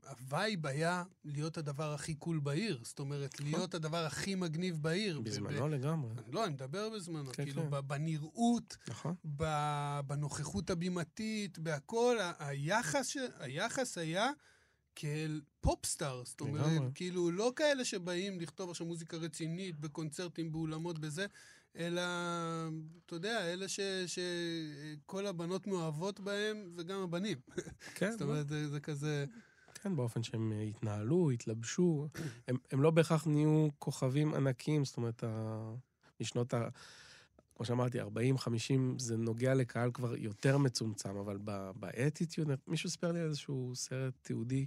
ה 0.08 0.20
vibe 0.20 0.66
היה 0.66 1.02
להיות 1.24 1.58
הדבר 1.58 1.94
הכי 1.94 2.14
cool 2.14 2.38
בעיר. 2.38 2.80
זאת 2.82 2.98
אומרת, 2.98 3.40
להיות 3.40 3.74
הדבר 3.74 4.04
הכי 4.06 4.34
מגניב 4.34 4.82
בעיר. 4.82 5.20
ב- 5.20 5.28
נכון. 5.28 5.44
בזמנו 5.48 5.68
לגמרי. 5.68 6.14
ב... 6.14 6.34
לא, 6.34 6.44
אני 6.44 6.52
מדבר 6.54 6.90
בזמנו. 6.90 7.32
כן, 7.32 7.44
כאילו, 7.44 7.62
כן. 7.70 7.88
בנראות, 7.88 8.76
נכון. 8.88 9.14
בנוכחות 10.06 10.70
הבימתית, 10.70 11.58
בהכל, 11.58 12.16
היחס, 12.38 13.06
ש... 13.06 13.16
היחס 13.38 13.98
היה 13.98 14.30
כאל 14.96 15.40
פופסטאר. 15.60 16.22
זאת 16.24 16.40
אומרת. 16.40 16.82
כאילו, 16.94 17.30
לא 17.30 17.52
כאלה 17.56 17.84
שבאים 17.84 18.40
לכתוב 18.40 18.70
עכשיו 18.70 18.86
מוזיקה 18.86 19.16
רצינית 19.16 19.80
בקונצרטים, 19.80 20.52
באולמות, 20.52 20.98
בזה, 20.98 21.26
אלא, 21.76 22.02
אתה 23.06 23.14
יודע, 23.14 23.52
אלה 23.52 23.68
ש... 23.68 23.80
שכל 24.06 25.26
הבנות 25.26 25.66
מאוהבות 25.66 26.20
בהם, 26.20 26.72
וגם 26.76 27.00
הבנים. 27.00 27.38
כן, 27.94 28.10
זאת 28.10 28.22
אומרת, 28.22 28.48
זה, 28.48 28.68
זה 28.68 28.80
כזה... 28.80 29.24
כן, 29.74 29.96
באופן 29.96 30.22
שהם 30.22 30.52
אה, 30.52 30.62
התנהלו, 30.62 31.30
התלבשו. 31.30 32.08
הם, 32.48 32.56
הם 32.70 32.82
לא 32.82 32.90
בהכרח 32.90 33.26
נהיו 33.26 33.68
כוכבים 33.78 34.34
ענקים, 34.34 34.84
זאת 34.84 34.96
אומרת, 34.96 35.24
ה... 35.24 35.74
משנות 36.20 36.54
ה... 36.54 36.68
כמו 37.56 37.66
שאמרתי, 37.66 38.00
40, 38.00 38.38
50, 38.38 38.98
זה 38.98 39.16
נוגע 39.16 39.54
לקהל 39.54 39.90
כבר 39.90 40.16
יותר 40.16 40.58
מצומצם, 40.58 41.16
אבל 41.16 41.38
באטיטיוד, 41.76 42.48
מישהו 42.66 42.90
סיפר 42.90 43.12
לי 43.12 43.20
על 43.20 43.28
איזשהו 43.28 43.72
סרט 43.74 44.14
תיעודי 44.22 44.66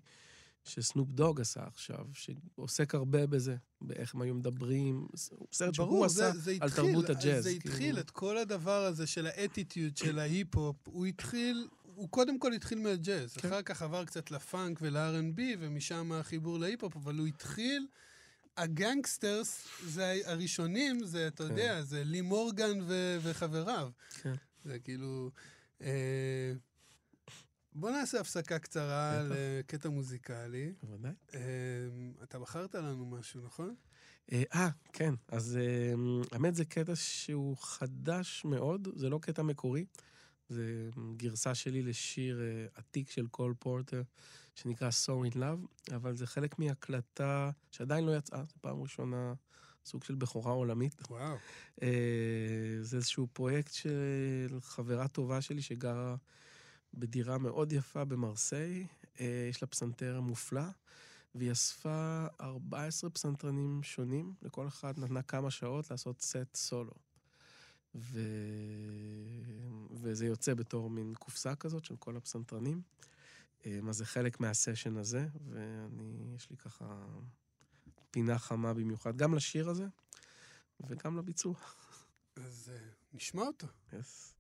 שסנופ 0.64 1.10
דוג 1.12 1.42
עשה 1.42 1.64
עכשיו, 1.64 2.06
שעוסק 2.14 2.96
הרבה 2.96 3.28
בזה, 3.28 3.56
באיך 3.82 4.16
הם 4.16 4.22
היו 4.22 4.36
מדברים, 4.36 5.08
סרט 5.52 5.74
שהוא 5.74 5.86
ברור, 5.86 6.06
עשה 6.06 6.32
זה, 6.32 6.40
זה 6.40 6.52
על 6.60 6.68
התחיל, 6.68 6.86
תרבות 6.86 7.10
הג'אז. 7.10 7.44
זה 7.44 7.50
התחיל 7.50 7.74
כאילו. 7.74 8.00
את 8.00 8.12
כל 8.12 8.38
הדבר 8.38 8.86
הזה 8.86 9.08
של 9.08 9.28
האטיטיוד, 9.28 9.98
של 9.98 10.20
ההיפ-הופ, 10.20 10.76
הוא 10.88 11.06
התחיל, 11.06 11.68
הוא 11.84 12.10
קודם 12.10 12.40
כל 12.40 12.54
התחיל 12.54 12.80
מהג'אז, 12.80 13.34
כן. 13.34 13.48
אחר 13.48 13.62
כך 13.62 13.82
עבר 13.82 14.06
קצת 14.06 14.32
לפאנק 14.32 14.80
ול-R&B, 14.82 15.40
ומשם 15.60 16.12
החיבור 16.12 16.60
להיפ-הופ, 16.60 16.96
אבל 16.96 17.18
הוא 17.18 17.28
התחיל... 17.28 17.88
הגנגסטרס, 18.58 19.68
זה 19.86 20.14
הראשונים, 20.26 21.04
זה, 21.04 21.28
אתה 21.28 21.44
כן. 21.44 21.50
יודע, 21.50 21.82
זה 21.82 22.04
לי 22.04 22.22
מורגן 22.22 22.82
ו- 22.88 23.18
וחבריו. 23.22 23.90
כן. 24.22 24.34
זה 24.64 24.80
כאילו... 24.80 25.32
אה, 25.82 26.54
בוא 27.74 27.92
נעשה 27.92 28.20
הפסקה 28.20 28.60
קצרה. 28.60 29.22
לקטע 29.24 29.90
מוזיקלי. 29.90 30.74
בוודאי. 30.84 31.12
אה, 31.34 31.40
אתה 32.24 32.40
בחרת 32.40 32.76
לנו 32.76 33.06
משהו, 33.06 33.42
נכון? 33.42 33.76
אה, 34.32 34.44
אה, 34.54 34.70
כן. 34.94 35.14
אז 35.28 35.58
אה, 35.58 35.94
האמת 36.32 36.56
זה 36.56 36.66
קטע 36.66 36.96
שהוא 36.96 37.58
חדש 37.58 38.46
מאוד, 38.46 38.88
זה 38.96 39.10
לא 39.10 39.20
קטע 39.22 39.44
מקורי. 39.44 39.86
זה 40.50 40.90
גרסה 41.18 41.56
שלי 41.56 41.84
לשיר 41.84 42.42
אה, 42.42 42.66
עתיק 42.76 43.10
של 43.12 43.28
קול 43.28 43.54
פורטר, 43.60 44.02
שנקרא 44.58 44.90
So 44.90 45.32
in 45.32 45.36
Love, 45.36 45.94
אבל 45.96 46.16
זה 46.16 46.28
חלק 46.28 46.60
מהקלטה 46.60 47.52
שעדיין 47.72 48.06
לא 48.06 48.18
יצאה, 48.18 48.44
זו 48.44 48.56
פעם 48.62 48.82
ראשונה, 48.82 49.34
סוג 49.86 50.04
של 50.04 50.16
בכורה 50.16 50.52
עולמית. 50.52 51.04
וואו. 51.10 51.36
אה, 51.82 51.88
זה 52.82 52.98
איזשהו 52.98 53.28
פרויקט 53.34 53.74
של 53.74 54.58
חברה 54.62 55.08
טובה 55.08 55.42
שלי 55.42 55.62
שגרה 55.62 56.16
בדירה 56.94 57.38
מאוד 57.38 57.72
יפה 57.74 58.06
במרסיי. 58.06 58.88
אה, 59.20 59.48
יש 59.50 59.62
לה 59.62 59.68
פסנתר 59.68 60.22
מופלא, 60.22 60.66
והיא 61.36 61.52
אספה 61.52 62.26
14 62.42 63.10
פסנתרנים 63.10 63.84
שונים, 63.84 64.34
לכל 64.42 64.68
אחד 64.68 65.00
נתנה 65.00 65.22
כמה 65.22 65.52
שעות 65.52 65.92
לעשות 65.92 66.22
סט 66.22 66.56
סולו. 66.56 66.94
ו... 67.96 68.20
וזה 69.92 70.26
יוצא 70.26 70.54
בתור 70.54 70.90
מין 70.90 71.14
קופסה 71.14 71.56
כזאת 71.56 71.86
של 71.86 71.96
כל 71.96 72.18
הפסנתרנים. 72.18 72.82
אה, 73.66 73.80
אז 73.90 73.96
זה 73.96 74.06
חלק 74.06 74.40
מהסשן 74.40 74.98
הזה, 74.98 75.28
ואני, 75.52 76.34
יש 76.36 76.50
לי 76.50 76.58
ככה 76.58 77.06
פינה 78.12 78.40
חמה 78.40 78.74
במיוחד, 78.74 79.18
גם 79.18 79.36
לשיר 79.36 79.70
הזה 79.70 79.88
וגם 80.80 81.18
לביצוע. 81.18 81.56
אז 82.36 82.72
אה, 82.74 82.90
נשמע 83.14 83.42
אותו. 83.42 83.68
Yes. 83.92 84.38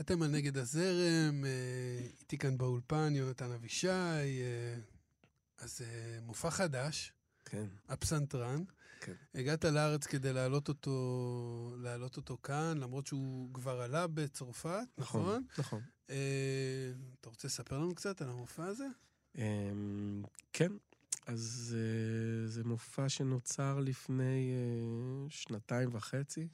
אתם 0.00 0.22
על 0.22 0.30
נגד 0.30 0.56
הזרם, 0.56 1.44
אה, 1.44 2.06
איתי 2.20 2.38
כאן 2.38 2.58
באולפן 2.58 3.12
יונתן 3.16 3.52
אבישי, 3.52 3.88
אה, 3.88 4.76
אז 5.58 5.80
אה, 5.82 6.18
מופע 6.22 6.50
חדש, 6.50 7.12
כן. 7.44 7.66
הפסנתרן. 7.88 8.64
כן. 9.00 9.12
הגעת 9.34 9.64
לארץ 9.64 10.06
כדי 10.06 10.32
להעלות 10.32 10.68
אותו, 10.68 11.76
להעלות 11.78 12.16
אותו 12.16 12.36
כאן, 12.42 12.78
למרות 12.78 13.06
שהוא 13.06 13.54
כבר 13.54 13.80
עלה 13.80 14.06
בצרפת, 14.06 14.86
נכון? 14.98 15.22
נכון. 15.22 15.44
נכון. 15.58 15.82
אה, 16.10 16.92
אתה 17.20 17.28
רוצה 17.28 17.48
לספר 17.48 17.78
לנו 17.78 17.94
קצת 17.94 18.22
על 18.22 18.28
המופע 18.28 18.64
הזה? 18.64 18.86
אמ, 19.38 20.22
כן, 20.52 20.72
אז 21.26 21.76
אה, 21.78 22.48
זה 22.48 22.64
מופע 22.64 23.08
שנוצר 23.08 23.80
לפני 23.80 24.50
אה, 24.50 25.30
שנתיים 25.30 25.88
וחצי, 25.92 26.48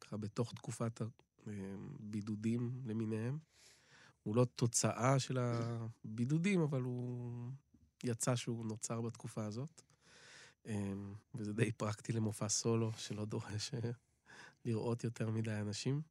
ככה 0.00 0.16
בתוך 0.16 0.54
תקופת 0.54 1.02
הבידודים 1.46 2.80
למיניהם. 2.84 3.38
הוא 4.22 4.36
לא 4.36 4.44
תוצאה 4.44 5.18
של 5.18 5.38
הבידודים, 5.38 6.60
אבל 6.60 6.82
הוא 6.82 7.32
יצא 8.04 8.36
שהוא 8.36 8.66
נוצר 8.66 9.00
בתקופה 9.00 9.44
הזאת. 9.44 9.82
אמ, 10.66 11.14
וזה 11.34 11.52
די 11.52 11.72
פרקטי 11.72 12.12
למופע 12.12 12.48
סולו, 12.48 12.92
שלא 12.96 13.24
דורש 13.24 13.74
אה, 13.74 13.90
לראות 14.64 15.04
יותר 15.04 15.30
מדי 15.30 15.54
אנשים. 15.60 16.02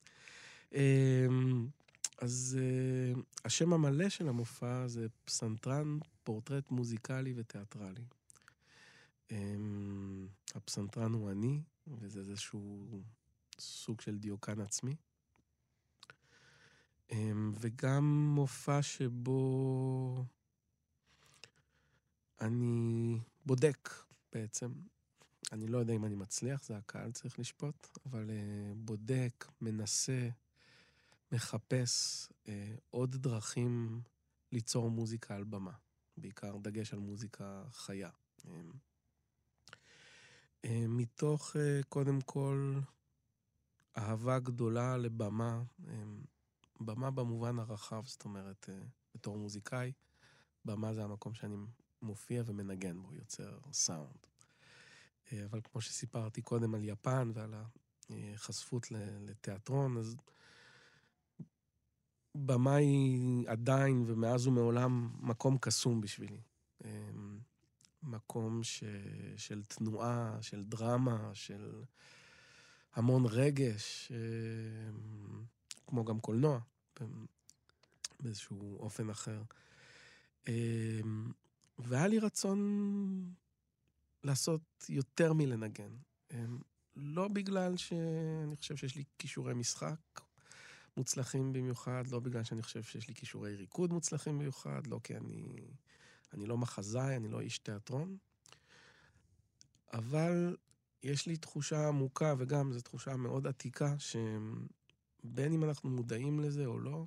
אז 2.22 2.58
השם 3.46 3.74
המלא 3.74 4.10
של 4.10 4.30
המופע 4.30 4.88
זה 4.88 5.08
פסנתרן, 5.26 5.98
פורטרט 6.24 6.72
מוזיקלי 6.72 7.34
ותיאטרלי. 7.36 8.04
הפסנתרן 10.56 11.14
הוא 11.14 11.32
אני, 11.32 11.62
וזה 11.88 12.20
איזשהו 12.20 12.88
סוג 13.60 14.02
של 14.02 14.18
דיוקן 14.18 14.60
עצמי. 14.60 14.96
Um, 17.14 17.16
וגם 17.60 18.34
מופע 18.36 18.82
שבו 18.82 20.26
אני 22.42 23.20
בודק 23.46 23.90
בעצם. 24.34 24.72
אני 25.52 25.68
לא 25.68 25.78
יודע 25.78 25.94
אם 25.94 26.06
אני 26.06 26.16
מצליח, 26.16 26.64
זה 26.64 26.78
הקהל 26.78 27.12
צריך 27.12 27.40
לשפוט, 27.40 27.88
אבל 28.06 28.30
uh, 28.30 28.76
בודק, 28.76 29.46
מנסה, 29.62 30.30
מחפש 31.34 32.28
אה, 32.48 32.76
עוד 32.90 33.16
דרכים 33.16 34.02
ליצור 34.52 34.92
מוזיקה 34.92 35.36
על 35.36 35.44
במה, 35.44 35.72
בעיקר 36.18 36.58
דגש 36.58 36.94
על 36.94 37.00
מוזיקה 37.00 37.64
חיה. 37.72 38.10
אה, 38.48 38.62
אה, 40.66 40.86
מתוך, 40.88 41.56
אה, 41.56 41.82
קודם 41.90 42.22
כל, 42.22 42.80
אהבה 43.98 44.40
גדולה 44.40 44.98
לבמה, 44.98 45.64
אה, 45.88 46.04
במה 46.86 47.12
במובן 47.12 47.60
הרחב, 47.60 48.06
זאת 48.06 48.26
אומרת, 48.26 48.70
אה, 48.70 48.84
בתור 49.16 49.38
מוזיקאי, 49.38 49.92
במה 50.66 50.94
זה 50.94 51.04
המקום 51.04 51.34
שאני 51.34 51.56
מופיע 52.02 52.44
ומנגן 52.46 53.02
בו, 53.02 53.16
יוצר 53.16 53.60
סאונד. 53.72 54.28
אה, 55.32 55.46
אבל 55.46 55.62
כמו 55.64 55.82
שסיפרתי 55.82 56.42
קודם 56.42 56.76
על 56.76 56.84
יפן 56.84 57.32
ועל 57.34 57.54
החשפות 58.10 58.92
לתיאטרון, 59.20 59.98
אז 59.98 60.16
במה 62.36 62.76
היא 62.76 63.50
עדיין 63.50 64.04
ומאז 64.08 64.48
ומעולם 64.48 65.10
מקום 65.20 65.58
קסום 65.58 66.02
בשבילי. 66.02 66.42
אמ, 66.86 67.40
מקום 68.04 68.64
ש... 68.64 68.84
של 69.38 69.64
תנועה, 69.64 70.38
של 70.42 70.64
דרמה, 70.64 71.30
של 71.34 71.84
המון 72.94 73.26
רגש, 73.26 74.12
כמו 75.88 76.06
גם 76.06 76.20
קולנוע, 76.20 76.60
באיזשהו 78.20 78.78
אופן 78.80 79.10
אחר. 79.10 79.42
אמ, 80.48 81.32
והיה 81.80 82.08
לי 82.08 82.20
רצון 82.20 83.34
לעשות 84.24 84.86
יותר 84.90 85.34
מלנגן. 85.34 85.92
לא 86.96 87.28
בגלל 87.28 87.78
שאני 87.78 88.56
חושב 88.56 88.76
שיש 88.76 88.96
לי 88.96 89.04
כישורי 89.20 89.54
משחק, 89.54 90.22
מוצלחים 90.98 91.54
במיוחד, 91.54 92.04
לא 92.08 92.20
בגלל 92.20 92.44
שאני 92.44 92.62
חושב 92.62 92.84
שיש 92.84 93.08
לי 93.08 93.16
כישורי 93.16 93.56
ריקוד 93.56 93.94
מוצלחים 93.94 94.40
במיוחד, 94.40 94.88
לא 94.88 95.00
כי 95.04 95.18
אני, 95.18 95.62
אני 96.34 96.46
לא 96.46 96.58
מחזאי, 96.58 97.16
אני 97.16 97.28
לא 97.28 97.42
איש 97.42 97.58
תיאטרון, 97.58 98.18
אבל 99.94 100.58
יש 101.04 101.26
לי 101.28 101.38
תחושה 101.38 101.88
עמוקה, 101.88 102.34
וגם 102.38 102.74
זו 102.74 102.82
תחושה 102.82 103.16
מאוד 103.16 103.48
עתיקה, 103.48 103.96
שבין 105.24 105.54
אם 105.54 105.64
אנחנו 105.64 105.90
מודעים 105.90 106.40
לזה 106.40 106.66
או 106.66 106.80
לא, 106.80 107.06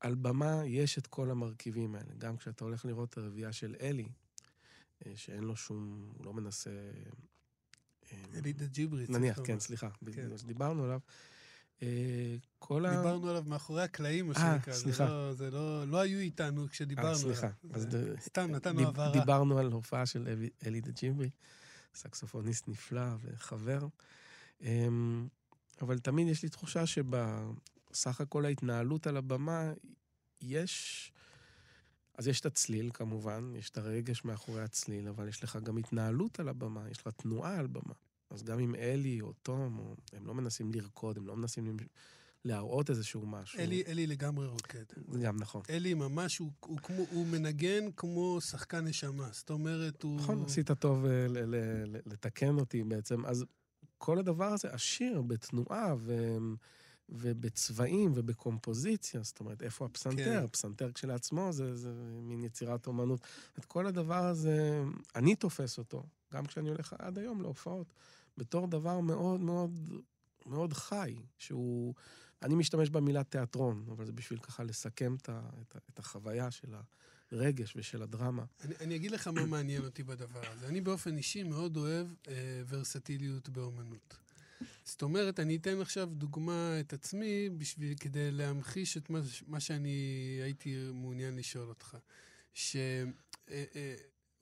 על 0.00 0.14
במה 0.14 0.62
יש 0.66 0.98
את 0.98 1.06
כל 1.06 1.30
המרכיבים 1.30 1.94
האלה. 1.94 2.14
גם 2.18 2.36
כשאתה 2.36 2.64
הולך 2.64 2.84
לראות 2.84 3.10
את 3.10 3.18
הרביעייה 3.18 3.52
של 3.52 3.74
אלי, 3.80 4.08
אה, 5.06 5.12
שאין 5.16 5.44
לו 5.44 5.56
שום, 5.56 6.12
הוא 6.16 6.26
לא 6.26 6.32
מנסה... 6.32 6.70
אה, 8.12 8.24
אלי 8.34 8.52
דה 8.52 8.66
ג'יברי. 8.66 9.06
נניח, 9.08 9.38
כן, 9.44 9.60
סליחה, 9.60 9.88
כן. 10.12 10.28
דיברנו 10.46 10.84
עליו. 10.84 11.00
אה, 11.82 12.36
כל 12.58 12.86
ה... 12.86 12.96
דיברנו 12.96 13.28
עליו 13.30 13.44
מאחורי 13.46 13.82
הקלעים, 13.82 14.26
מה 14.26 14.34
שנקרא. 14.34 14.72
אה, 14.72 14.78
סליחה. 14.78 15.06
זה 15.06 15.10
לא, 15.10 15.32
זה 15.34 15.50
לא, 15.50 15.88
לא 15.88 15.98
היו 15.98 16.18
איתנו 16.18 16.68
כשדיברנו 16.68 17.08
עליו. 17.08 17.20
סליחה. 17.20 17.48
זה... 17.74 18.14
סתם 18.20 18.50
נתנו 18.50 18.88
הבהרה. 18.88 19.12
דיברנו 19.12 19.58
על 19.58 19.72
הופעה 19.72 20.06
של 20.06 20.48
אלי 20.66 20.80
דה 20.80 20.90
ג'ימרי, 20.90 21.30
סקסופוניסט 21.94 22.68
נפלא 22.68 23.06
וחבר. 23.20 23.86
אבל 25.80 25.98
תמיד 25.98 26.28
יש 26.28 26.42
לי 26.42 26.48
תחושה 26.48 26.86
שבסך 26.86 28.20
הכל 28.20 28.44
ההתנהלות 28.44 29.06
על 29.06 29.16
הבמה, 29.16 29.72
יש... 30.40 31.12
אז 32.18 32.28
יש 32.28 32.40
את 32.40 32.46
הצליל 32.46 32.90
כמובן, 32.94 33.52
יש 33.56 33.70
את 33.70 33.78
הרגש 33.78 34.24
מאחורי 34.24 34.62
הצליל, 34.62 35.08
אבל 35.08 35.28
יש 35.28 35.44
לך 35.44 35.58
גם 35.62 35.76
התנהלות 35.76 36.40
על 36.40 36.48
הבמה, 36.48 36.90
יש 36.90 37.00
לך 37.00 37.08
תנועה 37.16 37.58
על 37.58 37.66
במה. 37.66 37.94
אז 38.30 38.42
גם 38.42 38.58
אם 38.58 38.74
אלי 38.74 39.20
או 39.20 39.32
תום, 39.32 39.78
או, 39.78 39.94
הם 40.12 40.26
לא 40.26 40.34
מנסים 40.34 40.72
לרקוד, 40.72 41.16
הם 41.16 41.26
לא 41.26 41.36
מנסים 41.36 41.76
להראות 42.44 42.90
איזשהו 42.90 43.26
משהו. 43.26 43.60
אלי, 43.60 43.82
אלי 43.86 44.06
לגמרי 44.06 44.46
רוקד. 44.46 44.84
זה 45.08 45.18
גם 45.18 45.36
נכון. 45.36 45.62
אלי 45.70 45.94
ממש, 45.94 46.38
הוא, 46.38 46.50
הוא, 46.60 46.78
כמו, 46.78 47.06
הוא 47.10 47.26
מנגן 47.26 47.90
כמו 47.96 48.40
שחקן 48.40 48.84
נשמה. 48.84 49.28
זאת 49.32 49.50
אומרת, 49.50 50.02
הוא... 50.02 50.20
נכון, 50.20 50.44
עשית 50.44 50.70
טוב 50.72 51.06
ל, 51.06 51.38
ל, 51.38 51.56
ל, 51.86 52.00
לתקן 52.06 52.58
אותי 52.58 52.82
בעצם. 52.82 53.26
אז 53.26 53.44
כל 53.98 54.18
הדבר 54.18 54.44
הזה 54.52 54.68
עשיר 54.72 55.22
בתנועה 55.22 55.94
ו... 55.98 56.36
ובצבעים 57.08 58.12
ובקומפוזיציה, 58.14 59.22
זאת 59.22 59.40
אומרת, 59.40 59.62
איפה 59.62 59.84
הפסנתר? 59.86 60.40
כן. 60.40 60.46
פסנתר 60.46 60.92
כשלעצמו 60.92 61.52
זה, 61.52 61.76
זה 61.76 61.92
מין 62.22 62.44
יצירת 62.44 62.86
אומנות. 62.86 63.20
את 63.58 63.64
כל 63.64 63.86
הדבר 63.86 64.24
הזה, 64.24 64.82
אני 65.16 65.36
תופס 65.36 65.78
אותו, 65.78 66.02
גם 66.32 66.46
כשאני 66.46 66.68
הולך 66.68 66.94
עד 66.98 67.18
היום 67.18 67.42
להופעות. 67.42 67.92
בתור 68.36 68.66
דבר 68.66 69.00
מאוד 69.00 69.40
מאוד 69.40 69.70
מאוד 70.46 70.72
חי, 70.72 71.16
שהוא... 71.38 71.94
אני 72.42 72.54
משתמש 72.54 72.90
במילה 72.90 73.24
תיאטרון, 73.24 73.84
אבל 73.90 74.06
זה 74.06 74.12
בשביל 74.12 74.38
ככה 74.38 74.62
לסכם 74.62 75.14
את, 75.14 75.28
ה, 75.28 75.40
את, 75.62 75.76
ה, 75.76 75.78
את 75.90 75.98
החוויה 75.98 76.50
של 76.50 76.74
הרגש 77.32 77.76
ושל 77.76 78.02
הדרמה. 78.02 78.44
אני, 78.64 78.74
אני 78.80 78.96
אגיד 78.96 79.10
לך 79.10 79.28
מה 79.28 79.46
מעניין 79.46 79.84
אותי 79.84 80.02
בדבר 80.02 80.40
הזה. 80.52 80.68
אני 80.68 80.80
באופן 80.80 81.16
אישי 81.16 81.42
מאוד 81.42 81.76
אוהב 81.76 82.06
אה, 82.28 82.62
ורסטיליות 82.68 83.48
באומנות. 83.48 84.16
זאת 84.84 85.02
אומרת, 85.02 85.40
אני 85.40 85.56
אתן 85.56 85.80
עכשיו 85.80 86.08
דוגמה 86.12 86.80
את 86.80 86.92
עצמי 86.92 87.50
בשביל, 87.58 87.94
כדי 88.00 88.30
להמחיש 88.30 88.96
את 88.96 89.10
מה, 89.10 89.20
מה 89.46 89.60
שאני 89.60 89.90
הייתי 90.42 90.76
מעוניין 90.92 91.36
לשאול 91.36 91.68
אותך. 91.68 91.96
ש... 92.54 92.76
אה, 93.50 93.64
אה, 93.76 93.94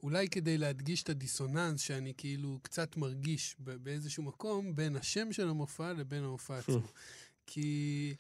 אולי 0.03 0.29
כדי 0.29 0.59
להדגיש 0.59 1.03
את 1.03 1.09
הדיסוננס 1.09 1.81
שאני 1.81 2.13
כאילו 2.17 2.59
קצת 2.63 2.97
מרגיש 2.97 3.57
באיזשהו 3.59 4.23
מקום 4.23 4.77
בין 4.77 4.97
השם 4.97 5.33
של 5.33 5.49
המופע 5.49 5.93
לבין 5.93 6.25
המופע 6.25 6.59
עצמו. 6.59 6.87
כי 7.47 8.15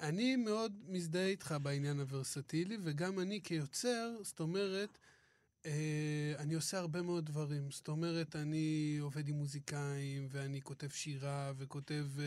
אני 0.00 0.36
מאוד 0.36 0.72
מזדהה 0.88 1.26
איתך 1.26 1.54
בעניין 1.62 2.00
הוורסטילי, 2.00 2.78
וגם 2.82 3.20
אני 3.20 3.40
כיוצר, 3.42 4.16
זאת 4.22 4.40
אומרת, 4.40 4.98
uh, 5.62 5.66
אני 6.38 6.54
עושה 6.54 6.78
הרבה 6.78 7.02
מאוד 7.02 7.26
דברים. 7.26 7.70
זאת 7.70 7.88
אומרת, 7.88 8.36
אני 8.36 8.98
עובד 9.00 9.28
עם 9.28 9.34
מוזיקאים, 9.34 10.28
ואני 10.30 10.62
כותב 10.62 10.88
שירה, 10.88 11.52
וכותב 11.56 12.06
uh, 12.16 12.20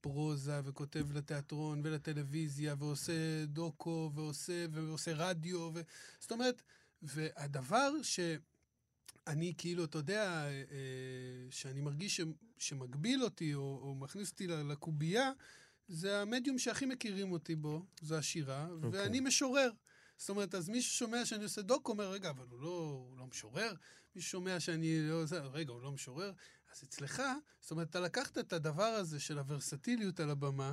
פרוזה, 0.00 0.60
וכותב 0.64 1.12
לתיאטרון 1.12 1.80
ולטלוויזיה, 1.84 2.74
ועושה 2.78 3.44
דוקו, 3.46 4.10
ועושה, 4.14 4.66
ועושה 4.70 5.12
רדיו, 5.14 5.70
ו... 5.74 5.80
זאת 6.20 6.32
אומרת, 6.32 6.62
והדבר 7.02 7.92
שאני 8.02 9.54
כאילו, 9.58 9.84
אתה 9.84 9.98
יודע, 9.98 10.46
אה, 10.48 11.46
שאני 11.50 11.80
מרגיש 11.80 12.20
שמגביל 12.58 13.24
אותי 13.24 13.54
או, 13.54 13.80
או 13.82 13.94
מכניס 13.94 14.30
אותי 14.30 14.46
לקובייה, 14.46 15.32
זה 15.88 16.20
המדיום 16.20 16.58
שהכי 16.58 16.86
מכירים 16.86 17.32
אותי 17.32 17.54
בו, 17.54 17.86
זה 18.00 18.18
השירה, 18.18 18.66
okay. 18.66 18.84
אוקיי. 18.84 19.00
ואני 19.00 19.20
משורר. 19.20 19.70
זאת 20.16 20.28
אומרת, 20.28 20.54
אז 20.54 20.68
מי 20.68 20.82
ששומע 20.82 21.26
שאני 21.26 21.44
עושה 21.44 21.62
דוק 21.62 21.88
אומר, 21.88 22.10
רגע, 22.10 22.30
אבל 22.30 22.46
הוא 22.50 22.60
לא, 22.60 23.04
הוא 23.08 23.18
לא 23.18 23.26
משורר. 23.26 23.74
מי 24.16 24.22
ששומע 24.22 24.60
שאני 24.60 25.08
לא... 25.08 25.22
עושה, 25.22 25.40
רגע, 25.40 25.72
הוא 25.72 25.82
לא 25.82 25.92
משורר. 25.92 26.32
אז 26.72 26.82
אצלך, 26.84 27.22
זאת 27.60 27.70
אומרת, 27.70 27.90
אתה 27.90 28.00
לקחת 28.00 28.38
את 28.38 28.52
הדבר 28.52 28.82
הזה 28.82 29.20
של 29.20 29.38
הוורסטיליות 29.38 30.20
על 30.20 30.30
הבמה, 30.30 30.72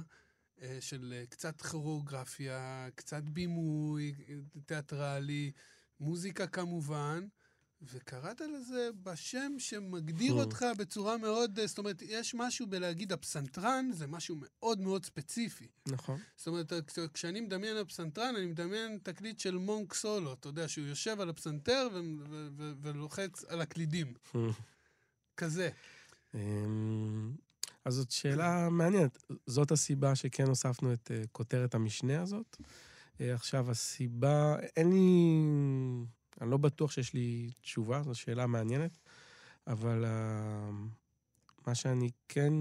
אה, 0.62 0.78
של 0.82 1.14
אה, 1.18 1.26
קצת 1.26 1.62
כוריאוגרפיה, 1.62 2.88
קצת 2.96 3.24
בימוי 3.24 4.16
תיאטרלי, 4.66 5.52
מוזיקה 6.00 6.48
כמובן, 6.48 7.28
וקראת 7.82 8.42
לזה 8.42 8.90
בשם 9.04 9.52
שמגדיר 9.58 10.34
Hmm. 10.34 10.40
אותך 10.40 10.66
בצורה 10.78 11.18
מאוד, 11.18 11.60
אה, 11.60 11.68
זאת 11.68 11.78
אומרת, 11.78 12.02
יש 12.02 12.36
משהו 12.36 12.68
בלהגיד 12.68 13.12
הפסנתרן, 13.12 13.90
זה 13.94 14.08
משהו 14.08 14.36
מאוד 14.42 14.80
מאוד 14.82 15.06
ספציפי. 15.06 15.68
נכון. 15.88 16.20
זאת 16.38 16.48
אומרת, 16.48 16.74
כש- 16.88 17.00
כשאני 17.14 17.42
מדמיין 17.42 17.78
על 17.78 17.86
פסנתרן, 17.86 18.34
אני 18.38 18.46
מדמיין 18.46 19.00
תקליט 19.04 19.40
של 19.40 19.58
מונק 19.58 19.94
סולו, 19.94 20.34
אתה 20.34 20.50
יודע, 20.50 20.68
שהוא 20.68 20.88
יושב 20.88 21.20
על 21.22 21.30
הפסנתר 21.30 21.88
ולוחץ 22.82 23.44
על 23.44 23.62
הקלידים. 23.62 24.14
כזה. 25.38 25.70
אמ, 26.36 27.32
אז 27.86 27.94
זאת 27.94 28.12
שאלה 28.12 28.70
מעניינת. 28.70 29.24
זאת 29.48 29.72
הסיבה 29.72 30.16
שכן 30.16 30.48
הוספנו 30.48 30.94
את 30.94 31.12
אה, 31.12 31.22
כותרת 31.32 31.76
המשנה 31.76 32.22
הזאת. 32.22 32.58
אה, 33.22 33.34
עכשיו, 33.34 33.72
הסיבה, 33.72 34.56
אין 34.76 34.90
לי... 34.90 35.00
אני 36.42 36.52
לא 36.52 36.58
בטוח 36.58 36.92
שיש 36.92 37.14
לי 37.14 37.52
תשובה, 37.62 38.04
זו 38.04 38.16
שאלה 38.16 38.48
מעניינת, 38.48 39.00
אבל 39.68 40.06
אה, 40.06 40.70
מה 41.68 41.76
שאני 41.76 42.10
כן... 42.28 42.54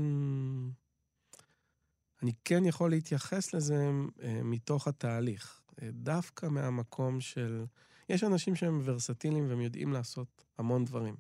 אני 2.22 2.33
כן 2.45 2.64
יכול 2.64 2.91
להתייחס 2.91 3.55
לזה 3.55 3.91
אה, 4.22 4.41
מתוך 4.45 4.89
התהליך. 4.89 5.61
אה, 5.83 5.89
דווקא 5.93 6.47
מהמקום 6.47 7.20
של... 7.20 7.64
יש 8.09 8.25
אנשים 8.25 8.57
שהם 8.57 8.81
ורסטיליים 8.85 9.49
והם 9.49 9.61
יודעים 9.61 9.93
לעשות 9.93 10.45
המון 10.59 10.85
דברים. 10.85 11.16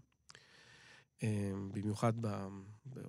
אה, 1.22 1.52
במיוחד 1.72 2.12
ב, 2.20 2.48
ב, 2.90 3.00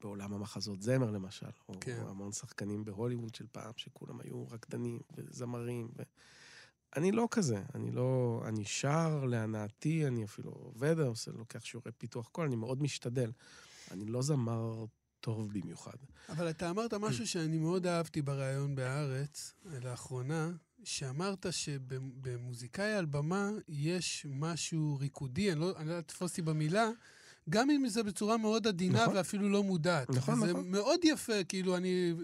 בעולם 0.00 0.34
המחזות 0.34 0.82
זמר, 0.82 1.10
למשל, 1.10 1.46
או 1.68 1.74
כן. 1.80 2.02
המון 2.08 2.32
שחקנים 2.32 2.84
בהוליווד 2.84 3.34
של 3.34 3.46
פעם, 3.52 3.72
שכולם 3.76 4.20
היו 4.20 4.48
רקדנים 4.48 5.00
וזמרים. 5.16 5.88
ו... 5.96 6.02
אני 6.96 7.12
לא 7.12 7.28
כזה, 7.30 7.62
אני 7.74 7.90
לא... 7.90 8.42
אני 8.48 8.64
שר 8.64 9.24
להנאתי, 9.24 10.06
אני 10.06 10.24
אפילו 10.24 10.50
עובד, 10.50 10.98
עושה, 10.98 11.30
לוקח 11.30 11.64
שיעורי 11.64 11.92
פיתוח 11.98 12.28
קול, 12.28 12.46
אני 12.46 12.56
מאוד 12.56 12.82
משתדל. 12.82 13.30
אני 13.90 14.04
לא 14.04 14.22
זמר 14.22 14.84
טוב 15.20 15.52
במיוחד. 15.52 15.96
אבל 16.28 16.50
אתה 16.50 16.70
אמרת 16.70 16.94
משהו 16.94 17.26
שאני 17.26 17.58
מאוד 17.58 17.86
אהבתי 17.86 18.22
בריאיון 18.22 18.74
בהארץ, 18.74 19.54
לאחרונה, 19.84 20.50
שאמרת 20.84 21.46
שבמוזיקאי 21.50 22.92
על 22.92 23.04
במה 23.04 23.50
יש 23.68 24.26
משהו 24.30 24.96
ריקודי, 25.00 25.52
אני 25.52 25.60
לא, 25.60 25.72
אני 25.76 25.88
לא 25.88 25.98
אתפוס 25.98 26.30
אותי 26.30 26.42
במילה, 26.42 26.90
גם 27.50 27.70
אם 27.70 27.88
זה 27.88 28.02
בצורה 28.02 28.36
מאוד 28.36 28.66
עדינה 28.66 29.02
נכון. 29.02 29.16
ואפילו 29.16 29.48
לא 29.48 29.62
מודעת. 29.62 30.10
נכון, 30.10 30.40
זה 30.40 30.52
נכון. 30.52 30.70
מאוד 30.70 31.00
יפה, 31.04 31.44
כאילו, 31.44 31.76
אני 31.76 32.14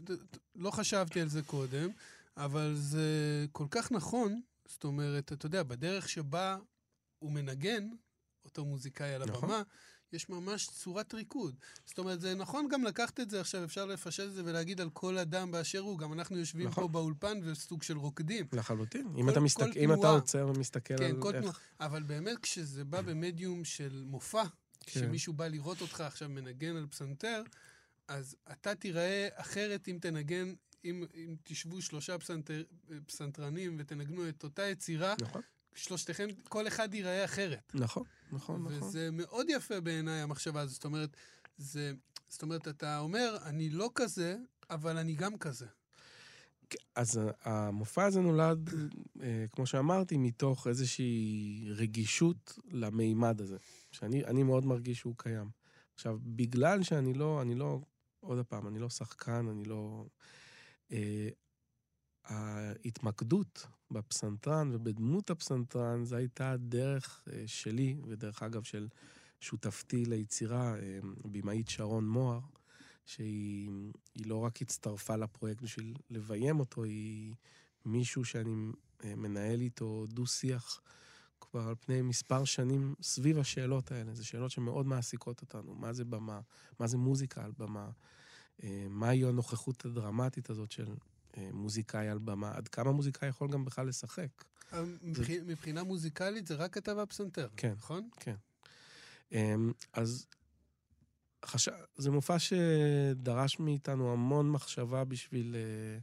לא 0.56 0.70
חשבתי 0.70 1.20
על 1.20 1.28
זה 1.28 1.42
קודם, 1.42 1.90
אבל 2.36 2.74
זה 2.76 3.46
כל 3.52 3.66
כך 3.70 3.92
נכון, 3.92 4.40
זאת 4.70 4.84
אומרת, 4.84 5.32
אתה 5.32 5.46
יודע, 5.46 5.62
בדרך 5.62 6.08
שבה 6.08 6.56
הוא 7.18 7.32
מנגן, 7.32 7.88
אותו 8.44 8.64
מוזיקאי 8.64 9.14
על 9.14 9.24
נכון. 9.24 9.44
הבמה, 9.50 9.62
יש 10.12 10.28
ממש 10.28 10.66
צורת 10.66 11.14
ריקוד. 11.14 11.56
זאת 11.86 11.98
אומרת, 11.98 12.20
זה 12.20 12.34
נכון 12.34 12.68
גם 12.70 12.84
לקחת 12.84 13.20
את 13.20 13.30
זה 13.30 13.40
עכשיו, 13.40 13.64
אפשר 13.64 13.86
לפשט 13.86 14.24
את 14.24 14.32
זה 14.32 14.42
ולהגיד 14.44 14.80
על 14.80 14.90
כל 14.90 15.18
אדם 15.18 15.50
באשר 15.50 15.78
הוא, 15.78 15.98
גם 15.98 16.12
אנחנו 16.12 16.38
יושבים 16.38 16.66
נכון. 16.66 16.84
פה 16.84 16.88
באולפן 16.88 17.40
וסוג 17.44 17.82
של 17.82 17.96
רוקדים. 17.98 18.46
לחלוטין. 18.52 19.06
אם 19.06 19.22
כל- 19.22 19.30
אתה, 19.30 19.34
כל 19.38 19.44
מסתכל, 19.44 19.78
אם 19.78 19.92
אתה 19.92 20.00
תנועה. 20.00 20.14
עוצר 20.14 20.46
ומסתכל 20.54 20.96
כן, 20.96 21.04
על 21.04 21.22
כל 21.22 21.34
איך... 21.34 21.42
תנועה. 21.42 21.56
אבל 21.80 22.02
באמת, 22.02 22.38
כשזה 22.38 22.84
בא 22.84 23.00
במדיום 23.00 23.64
של 23.64 24.04
מופע, 24.06 24.42
כן. 24.80 25.00
שמישהו 25.00 25.32
בא 25.32 25.46
לראות 25.48 25.80
אותך 25.80 26.00
עכשיו 26.00 26.28
מנגן 26.28 26.76
על 26.76 26.86
פסנתר, 26.86 27.42
אז 28.08 28.36
אתה 28.52 28.74
תיראה 28.74 29.28
אחרת 29.34 29.88
אם 29.88 29.98
תנגן, 30.00 30.54
אם, 30.84 31.04
אם 31.14 31.36
תשבו 31.44 31.82
שלושה 31.82 32.18
פסנתר, 32.18 32.62
פסנתרנים 33.06 33.76
ותנגנו 33.78 34.28
את 34.28 34.44
אותה 34.44 34.62
יצירה, 34.62 35.14
נכון, 35.20 35.42
שלושתכם, 35.74 36.28
כל 36.48 36.66
אחד 36.68 36.94
ייראה 36.94 37.24
אחרת. 37.24 37.72
נכון, 37.74 38.04
נכון, 38.32 38.62
נכון. 38.62 38.88
וזה 38.88 39.10
מאוד 39.12 39.46
יפה 39.50 39.80
בעיניי, 39.80 40.20
המחשבה 40.20 40.60
הזאת. 40.60 40.74
זאת 40.74 40.84
אומרת, 40.84 41.16
זה, 41.58 41.92
זאת 42.28 42.42
אומרת, 42.42 42.68
אתה 42.68 42.98
אומר, 42.98 43.36
אני 43.44 43.70
לא 43.70 43.90
כזה, 43.94 44.36
אבל 44.70 44.96
אני 44.98 45.14
גם 45.14 45.38
כזה. 45.38 45.66
אז 46.94 47.16
ה- 47.16 47.30
המופע 47.42 48.04
הזה 48.04 48.20
נולד, 48.20 48.70
אה, 49.22 49.44
כמו 49.52 49.66
שאמרתי, 49.66 50.16
מתוך 50.16 50.66
איזושהי 50.66 51.68
רגישות 51.76 52.58
למימד 52.70 53.40
הזה, 53.40 53.56
שאני 53.92 54.24
אני 54.24 54.42
מאוד 54.42 54.66
מרגיש 54.66 54.98
שהוא 54.98 55.14
קיים. 55.18 55.50
עכשיו, 55.94 56.18
בגלל 56.22 56.82
שאני 56.82 57.14
לא, 57.14 57.42
אני 57.42 57.54
לא, 57.54 57.80
עוד 58.20 58.46
פעם, 58.46 58.66
אני 58.66 58.78
לא 58.78 58.90
שחקן, 58.90 59.46
אני 59.48 59.64
לא... 59.64 60.06
אה, 60.92 61.28
ההתמקדות 62.24 63.66
בפסנתרן 63.90 64.70
ובדמות 64.72 65.30
הפסנתרן, 65.30 66.04
זו 66.04 66.16
הייתה 66.16 66.50
הדרך 66.50 67.22
אה, 67.32 67.42
שלי, 67.46 67.96
ודרך 68.06 68.42
אגב 68.42 68.62
של 68.62 68.88
שותפתי 69.40 70.04
ליצירה, 70.04 70.74
אה, 70.78 70.98
במאית 71.24 71.68
שרון 71.68 72.08
מוהר, 72.08 72.40
שהיא 73.06 73.70
היא 74.14 74.26
לא 74.26 74.36
רק 74.36 74.62
הצטרפה 74.62 75.16
לפרויקט 75.16 75.62
בשביל 75.62 75.94
לביים 76.10 76.60
אותו, 76.60 76.84
היא 76.84 77.34
מישהו 77.84 78.24
שאני 78.24 78.72
אה, 79.04 79.14
מנהל 79.14 79.60
איתו 79.60 80.06
דו-שיח 80.08 80.80
כבר 81.40 81.68
על 81.68 81.74
פני 81.74 82.02
מספר 82.02 82.44
שנים 82.44 82.94
סביב 83.02 83.38
השאלות 83.38 83.92
האלה. 83.92 84.14
זה 84.14 84.24
שאלות 84.24 84.50
שמאוד 84.50 84.86
מעסיקות 84.86 85.40
אותנו. 85.40 85.74
מה 85.74 85.92
זה 85.92 86.04
במה? 86.04 86.40
מה 86.78 86.86
זה 86.86 86.96
מוזיקה 86.96 87.44
על 87.44 87.52
במה? 87.58 87.90
אה, 88.62 88.86
מהי 88.90 89.24
הנוכחות 89.24 89.84
הדרמטית 89.84 90.50
הזאת 90.50 90.72
של 90.72 90.94
אה, 91.36 91.50
מוזיקאי 91.52 92.08
על 92.08 92.18
במה? 92.18 92.50
עד 92.54 92.68
כמה 92.68 92.92
מוזיקאי 92.92 93.28
יכול 93.28 93.48
גם 93.48 93.64
בכלל 93.64 93.86
לשחק? 93.88 94.44
מבח- 95.02 95.30
מבחינה 95.46 95.82
מוזיקלית 95.84 96.46
זה 96.46 96.54
רק 96.54 96.76
אתה 96.78 96.96
והפסנתר, 96.96 97.48
כן. 97.56 97.72
נכון? 97.76 98.08
אמ, 99.32 99.72
אז 99.92 100.26
חש... 101.44 101.68
זה 101.96 102.10
מופע 102.10 102.36
שדרש 102.38 103.58
מאיתנו 103.60 104.12
המון 104.12 104.50
מחשבה 104.50 105.04
בשביל 105.04 105.56
אה, 105.56 105.98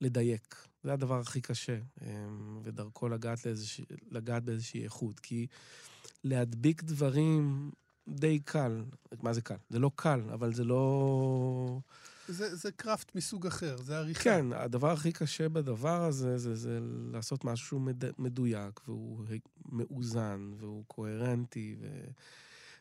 לדייק. 0.00 0.54
זה 0.84 0.92
הדבר 0.92 1.20
הכי 1.20 1.40
קשה, 1.40 1.78
אמ, 2.02 2.60
ודרכו 2.62 3.08
לגעת, 3.08 3.46
לאיזושה... 3.46 3.82
לגעת 4.10 4.44
באיזושהי 4.44 4.84
איכות. 4.84 5.20
כי 5.20 5.46
להדביק 6.24 6.82
דברים 6.82 7.70
די 8.08 8.38
קל. 8.38 8.82
מה 9.22 9.32
זה 9.32 9.40
קל? 9.40 9.56
זה 9.70 9.78
לא 9.78 9.90
קל, 9.96 10.20
אבל 10.32 10.54
זה 10.54 10.64
לא... 10.64 11.80
זה, 12.28 12.56
זה 12.56 12.72
קראפט 12.72 13.14
מסוג 13.14 13.46
אחר, 13.46 13.76
זה 13.76 13.98
עריכה. 13.98 14.22
כן, 14.22 14.46
הדבר 14.52 14.90
הכי 14.90 15.12
קשה 15.12 15.48
בדבר 15.48 16.04
הזה 16.04 16.38
זה, 16.38 16.54
זה 16.54 16.78
לעשות 17.12 17.44
משהו 17.44 17.80
מד... 17.80 18.20
מדויק, 18.20 18.80
והוא 18.88 19.24
מאוזן, 19.72 20.50
והוא 20.58 20.84
קוהרנטי, 20.86 21.76
ו... 21.80 21.86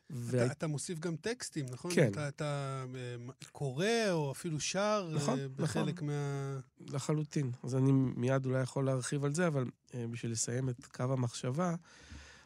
ו... 0.10 0.44
אתה, 0.44 0.52
אתה 0.52 0.68
מוסיף 0.68 1.00
גם 1.00 1.16
טקסטים, 1.16 1.66
נכון? 1.72 1.92
כן. 1.96 2.12
אתה, 2.12 2.28
אתה 2.28 2.84
אה, 2.96 3.34
קורא 3.52 3.86
או 4.12 4.32
אפילו 4.32 4.60
שר 4.60 5.10
נכון, 5.16 5.40
אה, 5.40 5.48
בחלק 5.56 5.96
נכון. 5.96 6.08
מה... 6.08 6.60
לחלוטין. 6.88 7.52
אז 7.64 7.76
אני 7.76 7.92
מיד 7.92 8.46
אולי 8.46 8.62
יכול 8.62 8.86
להרחיב 8.86 9.26
על 9.26 9.34
זה, 9.34 9.48
אבל 9.48 9.66
אה, 9.94 10.06
בשביל 10.12 10.32
לסיים 10.32 10.70
את 10.70 10.86
קו 10.86 11.04
המחשבה, 11.04 11.76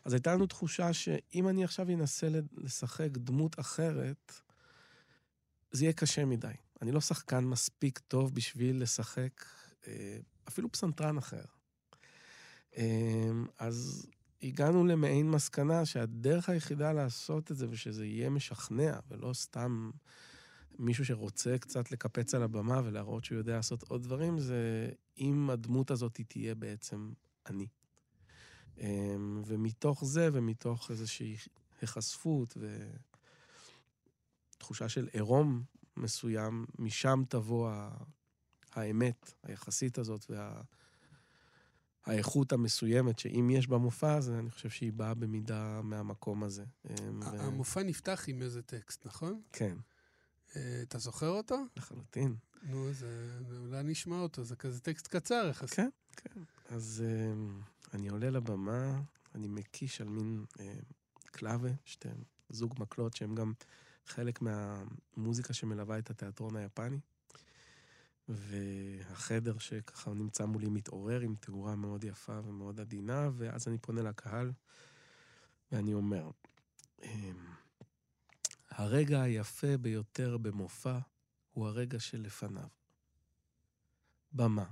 אז 0.06 0.14
הייתה 0.14 0.34
לנו 0.34 0.47
תחושה 0.47 0.93
שאם 0.93 1.47
אני 1.47 1.64
עכשיו 1.64 1.89
אנסה 1.89 2.28
לשחק 2.58 3.10
דמות 3.12 3.60
אחרת, 3.60 4.34
זה 5.72 5.86
יהיה 5.86 5.93
קשה 5.93 6.26
מדי. 6.26 6.54
אני 6.82 6.91
לא 6.91 7.02
שחקן 7.02 7.43
מספיק 7.43 7.99
טוב 7.99 8.36
בשביל 8.36 8.82
לשחק 8.82 9.45
אה, 9.88 10.18
אפילו 10.47 10.72
פסנתרן 10.72 11.18
אחר. 11.18 11.43
אה, 12.78 13.30
אז 13.60 14.08
הגענו 14.43 14.86
למעין 14.86 15.32
מסקנה 15.32 15.86
שהדרך 15.86 16.49
היחידה 16.49 16.93
לעשות 16.93 17.52
את 17.52 17.58
זה 17.58 17.68
ושזה 17.70 18.06
יהיה 18.06 18.30
משכנע, 18.30 18.99
ולא 19.10 19.34
סתם 19.34 19.91
מישהו 20.80 21.06
שרוצה 21.06 21.58
קצת 21.58 21.91
לקפץ 21.91 22.34
על 22.34 22.43
הבמה 22.43 22.82
ולהראות 22.84 23.24
שהוא 23.24 23.38
יודע 23.38 23.56
לעשות 23.56 23.84
עוד 23.84 24.04
דברים, 24.04 24.39
זה 24.39 24.89
אם 25.18 25.49
הדמות 25.49 25.91
הזאת 25.91 26.22
תהיה 26.28 26.56
בעצם 26.56 27.12
אני. 27.49 27.68
אמ, 28.78 29.42
ומתוך 29.46 30.06
זה 30.06 30.30
ומתוך 30.34 30.92
איזושהי 30.92 31.38
היחשפות 31.82 32.58
ותחושה 34.58 34.90
של 34.90 35.10
עירום 35.14 35.64
מסוים, 35.98 36.66
משם 36.80 37.24
תבוא 37.30 37.72
האמת 38.74 39.34
היחסית 39.44 39.98
הזאת 39.98 40.26
וה... 40.30 40.62
האיכות 42.06 42.52
המסוימת, 42.52 43.20
שאם 43.20 43.50
יש 43.50 43.68
במופע 43.68 44.14
הזה, 44.14 44.40
אני 44.40 44.50
חושב 44.50 44.70
שהיא 44.70 44.94
באה 44.94 45.14
במידה 45.14 45.82
מהמקום 45.84 46.44
הזה. 46.44 46.64
אמ, 46.90 47.20
ו- 47.20 47.42
המופע 47.42 47.84
נפתח 47.84 48.24
עם 48.28 48.42
איזה 48.42 48.62
טקסט, 48.62 49.06
נכון? 49.06 49.42
כן, 49.52 49.78
אה, 50.56 50.80
אתה 50.82 50.98
זוכר 51.00 51.30
אותו? 51.30 51.56
לחלוטין. 51.78 52.36
נו, 52.64 52.90
אז 52.90 53.04
אה, 53.04 53.58
אולי 53.58 53.84
נשמע 53.84 54.20
אותו, 54.20 54.44
זה 54.44 54.56
כזה 54.56 54.80
טקסט 54.80 55.08
קצר 55.08 55.48
יחסית. 55.50 55.76
כן, 55.76 55.90
כן. 56.16 56.40
אז 56.72 57.04
אמ, 57.06 57.62
אני 57.94 58.10
עולה 58.10 58.30
לבמה, 58.30 59.02
אני 59.36 59.48
מקיש 59.48 60.02
על 60.02 60.08
מין 60.08 60.46
אה, 60.60 60.80
קלאבה, 61.26 61.70
שתי 61.86 62.10
זוג 62.50 62.76
מקלות 62.80 63.16
שהם 63.16 63.36
גם 63.36 63.54
חלק 64.06 64.40
מהמוזיקה 64.42 65.54
שמלווה 65.54 66.00
את 66.00 66.10
התיאטרון 66.10 66.56
היפני. 66.56 67.00
והחדר 68.28 69.58
שככה 69.58 70.14
נמצא 70.14 70.46
מולי 70.46 70.70
מתעורר 70.70 71.20
עם 71.22 71.36
תאורה 71.36 71.76
מאוד 71.76 72.04
יפה 72.04 72.40
ומאוד 72.46 72.80
עדינה, 72.80 73.30
ואז 73.34 73.68
אני 73.68 73.78
פונה 73.78 74.02
לקהל 74.02 74.52
ואני 75.72 75.94
אומר, 75.94 76.32
אמ, 77.04 77.46
הרגע 78.70 79.22
היפה 79.22 79.78
ביותר 79.78 80.38
במופע 80.38 81.00
הוא 81.52 81.68
הרגע 81.68 82.00
שלפניו. 82.00 82.68
במה. 84.34 84.66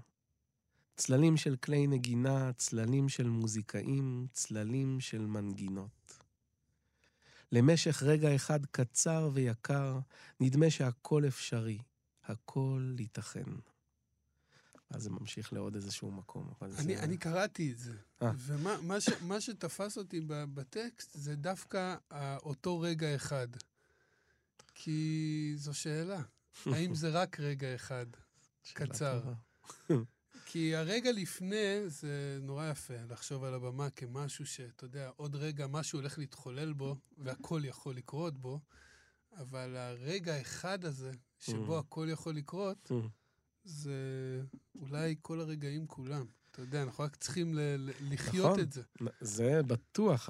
צללים 0.99 1.37
של 1.37 1.55
כלי 1.55 1.87
נגינה, 1.87 2.53
צללים 2.53 3.09
של 3.09 3.29
מוזיקאים, 3.29 4.27
צללים 4.33 4.99
של 4.99 5.25
מנגינות. 5.25 6.19
למשך 7.51 8.03
רגע 8.03 8.35
אחד 8.35 8.65
קצר 8.65 9.29
ויקר, 9.33 9.99
נדמה 10.39 10.69
שהכל 10.69 11.27
אפשרי, 11.27 11.77
הכל 12.23 12.95
ייתכן. 12.99 13.43
אז 14.89 15.03
זה 15.03 15.09
ממשיך 15.09 15.53
לעוד 15.53 15.75
איזשהו 15.75 16.11
מקום. 16.11 16.53
אבל 16.61 16.71
אני, 16.79 16.95
זה... 16.95 17.03
אני 17.03 17.17
קראתי 17.17 17.71
את 17.71 17.79
זה, 17.79 17.93
אה. 18.21 18.31
ומה 18.37 18.81
מה 18.81 19.01
ש, 19.01 19.09
מה 19.21 19.41
שתפס 19.41 19.97
אותי 19.97 20.21
בטקסט 20.27 21.09
זה 21.13 21.35
דווקא 21.35 21.95
אותו 22.43 22.79
רגע 22.79 23.15
אחד. 23.15 23.47
כי 24.73 25.53
זו 25.55 25.73
שאלה, 25.73 26.21
האם 26.73 26.95
זה 26.95 27.09
רק 27.09 27.39
רגע 27.39 27.75
אחד? 27.75 28.05
קצר. 28.73 29.21
כי 30.51 30.75
הרגע 30.75 31.11
לפני 31.11 31.57
זה 31.89 32.37
נורא 32.41 32.69
יפה, 32.71 32.93
לחשוב 33.09 33.43
על 33.43 33.53
הבמה 33.53 33.89
כמשהו 33.89 34.45
שאתה 34.45 34.85
יודע, 34.85 35.09
עוד 35.15 35.35
רגע 35.35 35.67
משהו 35.67 35.99
הולך 35.99 36.17
להתחולל 36.17 36.73
בו, 36.73 36.95
והכל 37.17 37.61
יכול 37.65 37.95
לקרות 37.95 38.37
בו, 38.37 38.59
אבל 39.37 39.75
הרגע 39.77 40.33
האחד 40.35 40.85
הזה, 40.85 41.11
שבו 41.39 41.77
Mm. 41.77 41.79
הכל 41.79 42.07
יכול 42.11 42.35
לקרות, 42.35 42.91
זה 43.63 44.41
אולי 44.75 45.15
כל 45.21 45.39
הרגעים 45.39 45.87
כולם. 45.87 46.25
אתה 46.51 46.61
יודע, 46.61 46.83
אנחנו 46.83 47.03
רק 47.03 47.15
צריכים 47.15 47.53
ל- 47.53 47.59
ל- 47.77 47.91
לחיות 48.13 48.45
נכון. 48.51 48.59
את 48.59 48.71
זה. 48.71 48.81
זה 49.21 49.63
בטוח, 49.63 50.29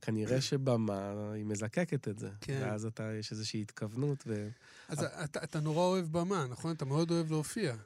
כנראה 0.00 0.40
שבמה 0.40 1.12
היא 1.34 1.44
מזקקת 1.44 2.08
את 2.08 2.18
זה. 2.18 2.30
כן. 2.40 2.60
ואז 2.62 2.86
אתה, 2.86 3.12
יש 3.18 3.32
איזושהי 3.32 3.62
התכוונות, 3.62 4.24
ו... 4.26 4.48
אז 4.88 5.02
אתה, 5.02 5.44
אתה 5.44 5.60
נורא 5.60 5.80
אוהב 5.82 6.06
במה, 6.12 6.46
נכון? 6.46 6.72
אתה 6.72 6.84
מאוד 6.84 7.10
אוהב 7.10 7.30
להופיע. 7.30 7.76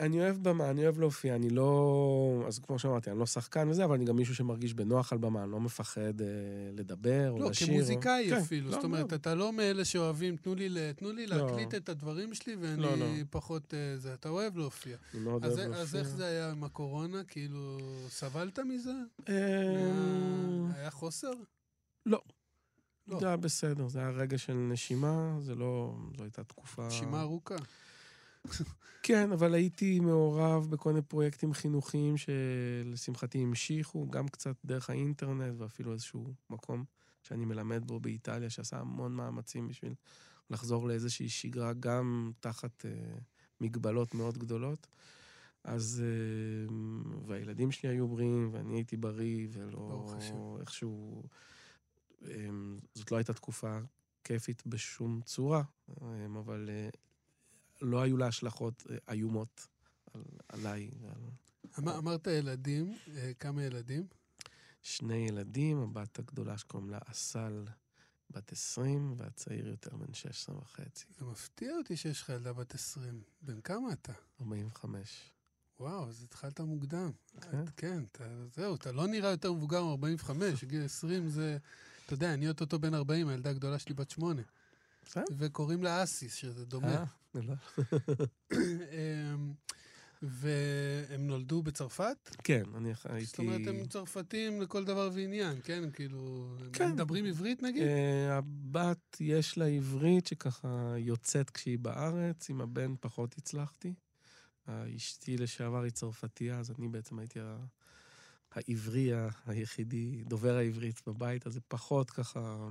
אני 0.00 0.20
אוהב 0.20 0.36
במה, 0.42 0.70
אני 0.70 0.84
אוהב 0.84 1.00
להופיע, 1.00 1.34
אני 1.34 1.50
לא... 1.50 2.44
אז 2.46 2.58
כמו 2.58 2.78
שאמרתי, 2.78 3.10
אני 3.10 3.18
לא 3.18 3.26
שחקן 3.26 3.68
וזה, 3.68 3.84
אבל 3.84 3.94
אני 3.94 4.04
גם 4.04 4.16
מישהו 4.16 4.34
שמרגיש 4.34 4.74
בנוח 4.74 5.12
על 5.12 5.18
במה, 5.18 5.42
אני 5.44 5.50
לא 5.52 5.60
מפחד 5.60 6.20
אה, 6.20 6.26
לדבר 6.72 7.30
או 7.30 7.38
לא, 7.38 7.50
לשיר. 7.50 7.66
כמוזיקאי 7.68 8.26
כן, 8.30 8.36
אפילו. 8.36 8.66
לא, 8.70 8.74
זאת 8.76 8.84
אומרת, 8.84 9.12
לא. 9.12 9.16
אתה 9.16 9.34
לא 9.34 9.52
מאלה 9.52 9.84
שאוהבים, 9.84 10.36
תנו 10.36 10.54
לי, 10.54 10.68
תנו 10.96 11.12
לי 11.12 11.26
לא. 11.26 11.36
להקליט 11.36 11.74
את 11.74 11.88
הדברים 11.88 12.34
שלי 12.34 12.56
ואני 12.60 12.82
לא, 12.82 12.98
לא. 12.98 13.06
פחות... 13.30 13.74
אה, 13.74 13.96
זה, 13.96 14.14
אתה 14.14 14.28
אוהב 14.28 14.56
להופיע. 14.56 14.96
אני 15.14 15.22
מאוד 15.22 15.44
אז, 15.44 15.50
אוהב 15.58 15.60
להופיע. 15.68 15.82
אז 15.82 15.96
איך 15.96 16.08
זה 16.08 16.26
היה 16.26 16.50
עם 16.50 16.64
הקורונה? 16.64 17.24
כאילו, 17.24 17.78
סבלת 18.08 18.58
מזה? 18.58 18.92
אה, 19.28 19.34
היה- 19.34 20.74
היה 20.80 20.90
חוסר? 20.90 21.30
לא. 22.06 22.20
לא. 23.08 23.20
זה 23.20 23.26
היה 23.26 23.36
בסדר, 23.36 23.88
זה 23.88 23.98
היה 23.98 24.10
רגע 24.10 24.38
של 24.38 24.54
נשימה, 24.54 25.36
זה 25.40 25.54
לא... 25.54 25.94
זו 26.16 26.22
הייתה 26.24 26.44
תקופה... 26.44 26.86
נשימה 26.86 27.20
ארוכה. 27.20 27.54
כן, 29.02 29.32
אבל 29.32 29.54
הייתי 29.54 30.00
מעורב 30.00 30.66
בכל 30.70 30.88
מיני 30.92 31.02
פרויקטים 31.02 31.52
חינוכיים 31.52 32.14
שלשמחתי 32.16 33.38
המשיכו, 33.38 34.10
גם 34.10 34.28
קצת 34.28 34.56
דרך 34.64 34.90
האינטרנט 34.90 35.54
ואפילו 35.58 35.92
איזשהו 35.92 36.34
מקום 36.50 36.84
שאני 37.22 37.44
מלמד 37.44 37.82
בו 37.86 38.00
באיטליה, 38.00 38.50
שעשה 38.50 38.78
המון 38.78 39.14
מאמצים 39.14 39.68
בשביל 39.68 39.94
לחזור 40.50 40.88
לאיזושהי 40.88 41.28
שגרה, 41.28 41.72
גם 41.72 42.32
תחת 42.40 42.84
אה, 42.86 43.18
מגבלות 43.60 44.14
מאוד 44.14 44.38
גדולות. 44.38 44.86
אז... 45.64 46.02
אה, 46.04 46.74
והילדים 47.26 47.70
שלי 47.70 47.88
היו 47.88 48.08
בריאים, 48.08 48.50
ואני 48.52 48.74
הייתי 48.74 48.96
בריא, 48.96 49.48
ולא. 49.52 50.14
איכשהו... 50.60 51.22
אה, 52.26 52.48
זאת 52.94 53.12
לא 53.12 53.16
הייתה 53.16 53.32
תקופה 53.32 53.78
כיפית 54.24 54.66
בשום 54.66 55.20
צורה, 55.24 55.62
אה, 56.02 56.26
אבל 56.38 56.70
אה, 56.72 56.88
לא 57.80 58.02
היו 58.02 58.16
לה 58.16 58.26
השלכות 58.26 58.86
אה, 58.90 58.96
איומות 59.12 59.66
על, 60.14 60.22
עליי 60.48 60.90
אמר, 61.78 61.98
אמרת 61.98 62.26
ילדים, 62.26 62.94
אה, 63.16 63.32
כמה 63.38 63.62
ילדים? 63.62 64.06
שני 64.82 65.14
ילדים, 65.28 65.78
הבת 65.82 66.18
הגדולה 66.18 66.58
שקוראים 66.58 66.90
לה 66.90 66.98
אסל, 67.10 67.64
בת 68.30 68.52
20, 68.52 69.14
והצעיר 69.16 69.68
יותר 69.68 69.96
בן 69.96 70.14
16 70.14 70.58
וחצי, 70.58 71.04
זה 71.18 71.24
מפתיע 71.24 71.76
אותי 71.78 71.96
שיש 71.96 72.22
לך 72.22 72.28
ילדה 72.28 72.52
בת 72.52 72.74
20. 72.74 73.22
בן 73.42 73.60
כמה 73.60 73.92
אתה? 73.92 74.12
45. 74.40 75.30
וואו, 75.80 76.08
אז 76.08 76.22
התחלת 76.22 76.60
מוקדם. 76.60 77.10
כן. 77.40 77.62
את- 77.62 77.70
כן, 77.76 78.04
אתה, 78.12 78.24
זהו, 78.54 78.74
אתה 78.74 78.92
לא 78.92 79.06
נראה 79.06 79.30
יותר 79.30 79.52
מבוגר 79.52 79.84
מ-45, 79.84 80.30
גיל 80.66 80.84
20 80.84 81.28
זה... 81.28 81.58
אתה 82.06 82.14
יודע, 82.14 82.34
אני 82.34 82.48
אוטוטו 82.48 82.78
בן 82.78 82.94
40, 82.94 83.28
הילדה 83.28 83.50
הגדולה 83.50 83.78
שלי 83.78 83.94
בת 83.94 84.10
8. 84.10 84.42
וקוראים 85.38 85.82
לה 85.82 86.02
אסיס, 86.02 86.34
שזה 86.34 86.64
דומה. 86.66 87.04
אה, 87.36 87.40
לא. 87.42 87.54
אמ, 88.52 89.52
והם 90.22 91.26
נולדו 91.26 91.62
בצרפת? 91.62 92.36
כן, 92.44 92.62
אני 92.76 92.92
הייתי... 93.04 93.26
זאת 93.26 93.38
אומרת, 93.38 93.60
הם 93.66 93.86
צרפתים 93.86 94.62
לכל 94.62 94.84
דבר 94.84 95.10
ועניין, 95.12 95.60
כן? 95.64 95.82
הם 95.84 95.90
כאילו... 95.90 96.54
הם 96.60 96.70
כן. 96.72 96.92
מדברים 96.92 97.24
עברית 97.24 97.62
נגיד? 97.62 97.82
אה, 97.82 98.36
הבת, 98.36 99.16
יש 99.20 99.58
לה 99.58 99.66
עברית 99.66 100.26
שככה 100.26 100.94
יוצאת 100.98 101.50
כשהיא 101.50 101.78
בארץ, 101.78 102.50
עם 102.50 102.60
הבן 102.60 102.94
פחות 103.00 103.38
הצלחתי. 103.38 103.94
אשתי 104.96 105.36
לשעבר 105.36 105.82
היא 105.82 105.90
צרפתייה, 105.92 106.58
אז 106.58 106.70
אני 106.78 106.88
בעצם 106.88 107.18
הייתי 107.18 107.40
ה- 107.40 107.64
העברי 108.54 109.10
היחידי, 109.46 110.24
דובר 110.24 110.56
העברית 110.56 111.02
בבית, 111.06 111.46
אז 111.46 111.52
זה 111.52 111.60
פחות 111.68 112.10
ככה 112.10 112.68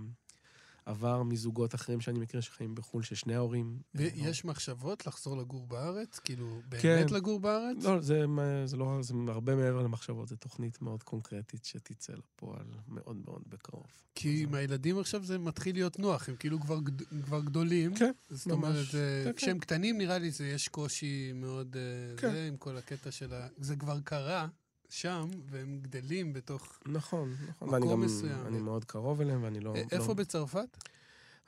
עבר 0.87 1.23
מזוגות 1.23 1.75
אחרים 1.75 2.01
שאני 2.01 2.19
מכיר 2.19 2.41
שחיים 2.41 2.75
בחו"ל, 2.75 3.03
ששני 3.03 3.35
ההורים... 3.35 3.79
אה, 3.99 4.07
ויש 4.15 4.45
מחשבות 4.45 5.07
לחזור 5.07 5.37
לגור 5.37 5.67
בארץ? 5.67 6.19
כאילו, 6.19 6.59
כן. 6.71 6.95
באמת 6.95 7.11
לגור 7.11 7.39
בארץ? 7.39 7.83
לא, 7.83 8.01
זה, 8.01 8.25
זה 8.65 8.77
לא, 8.77 8.99
זה 9.01 9.13
הרבה 9.27 9.55
מעבר 9.55 9.81
למחשבות, 9.81 10.27
זו 10.27 10.35
תוכנית 10.35 10.81
מאוד 10.81 11.03
קונקרטית 11.03 11.65
שתצא 11.65 12.13
לפועל 12.13 12.65
מאוד 12.87 13.17
מאוד 13.25 13.41
בקרוב. 13.47 13.85
כי 14.15 14.43
עם 14.43 14.53
הילדים 14.53 14.99
עכשיו 14.99 15.23
זה 15.23 15.37
מתחיל 15.37 15.75
להיות 15.75 15.99
נוח, 15.99 16.29
הם 16.29 16.35
כאילו 16.35 16.59
כבר, 16.59 16.79
גד... 16.79 17.01
כבר 17.25 17.41
גדולים. 17.41 17.95
כן, 17.95 18.11
זאת 18.29 18.47
ממש. 18.47 18.57
אומרת, 18.57 18.85
זה... 18.91 19.21
כן, 19.25 19.31
כן. 19.31 19.37
כשהם 19.37 19.59
קטנים 19.59 19.97
נראה 19.97 20.17
לי 20.17 20.31
זה 20.31 20.47
יש 20.47 20.67
קושי 20.67 21.31
מאוד... 21.35 21.77
אה, 21.77 22.17
כן. 22.17 22.31
זה 22.31 22.47
עם 22.47 22.57
כל 22.57 22.77
הקטע 22.77 23.11
של 23.11 23.33
ה... 23.33 23.47
זה 23.57 23.75
כבר 23.75 23.99
קרה 23.99 24.47
שם, 24.89 25.29
והם 25.49 25.79
גדלים 25.81 26.33
בתוך... 26.33 26.79
נכון, 26.85 27.33
נכון. 27.49 27.67
מקום 27.67 27.73
ואני 27.73 27.91
גם, 27.91 28.01
מסוים. 28.01 28.45
אני 28.47 28.59
מאוד 28.59 28.85
קרוב 28.85 29.21
אליהם, 29.21 29.43
ואני 29.43 29.59
לא... 29.59 29.75
אה, 29.75 29.83
איפה 29.91 30.07
לא... 30.07 30.13
בצרפת? 30.13 30.77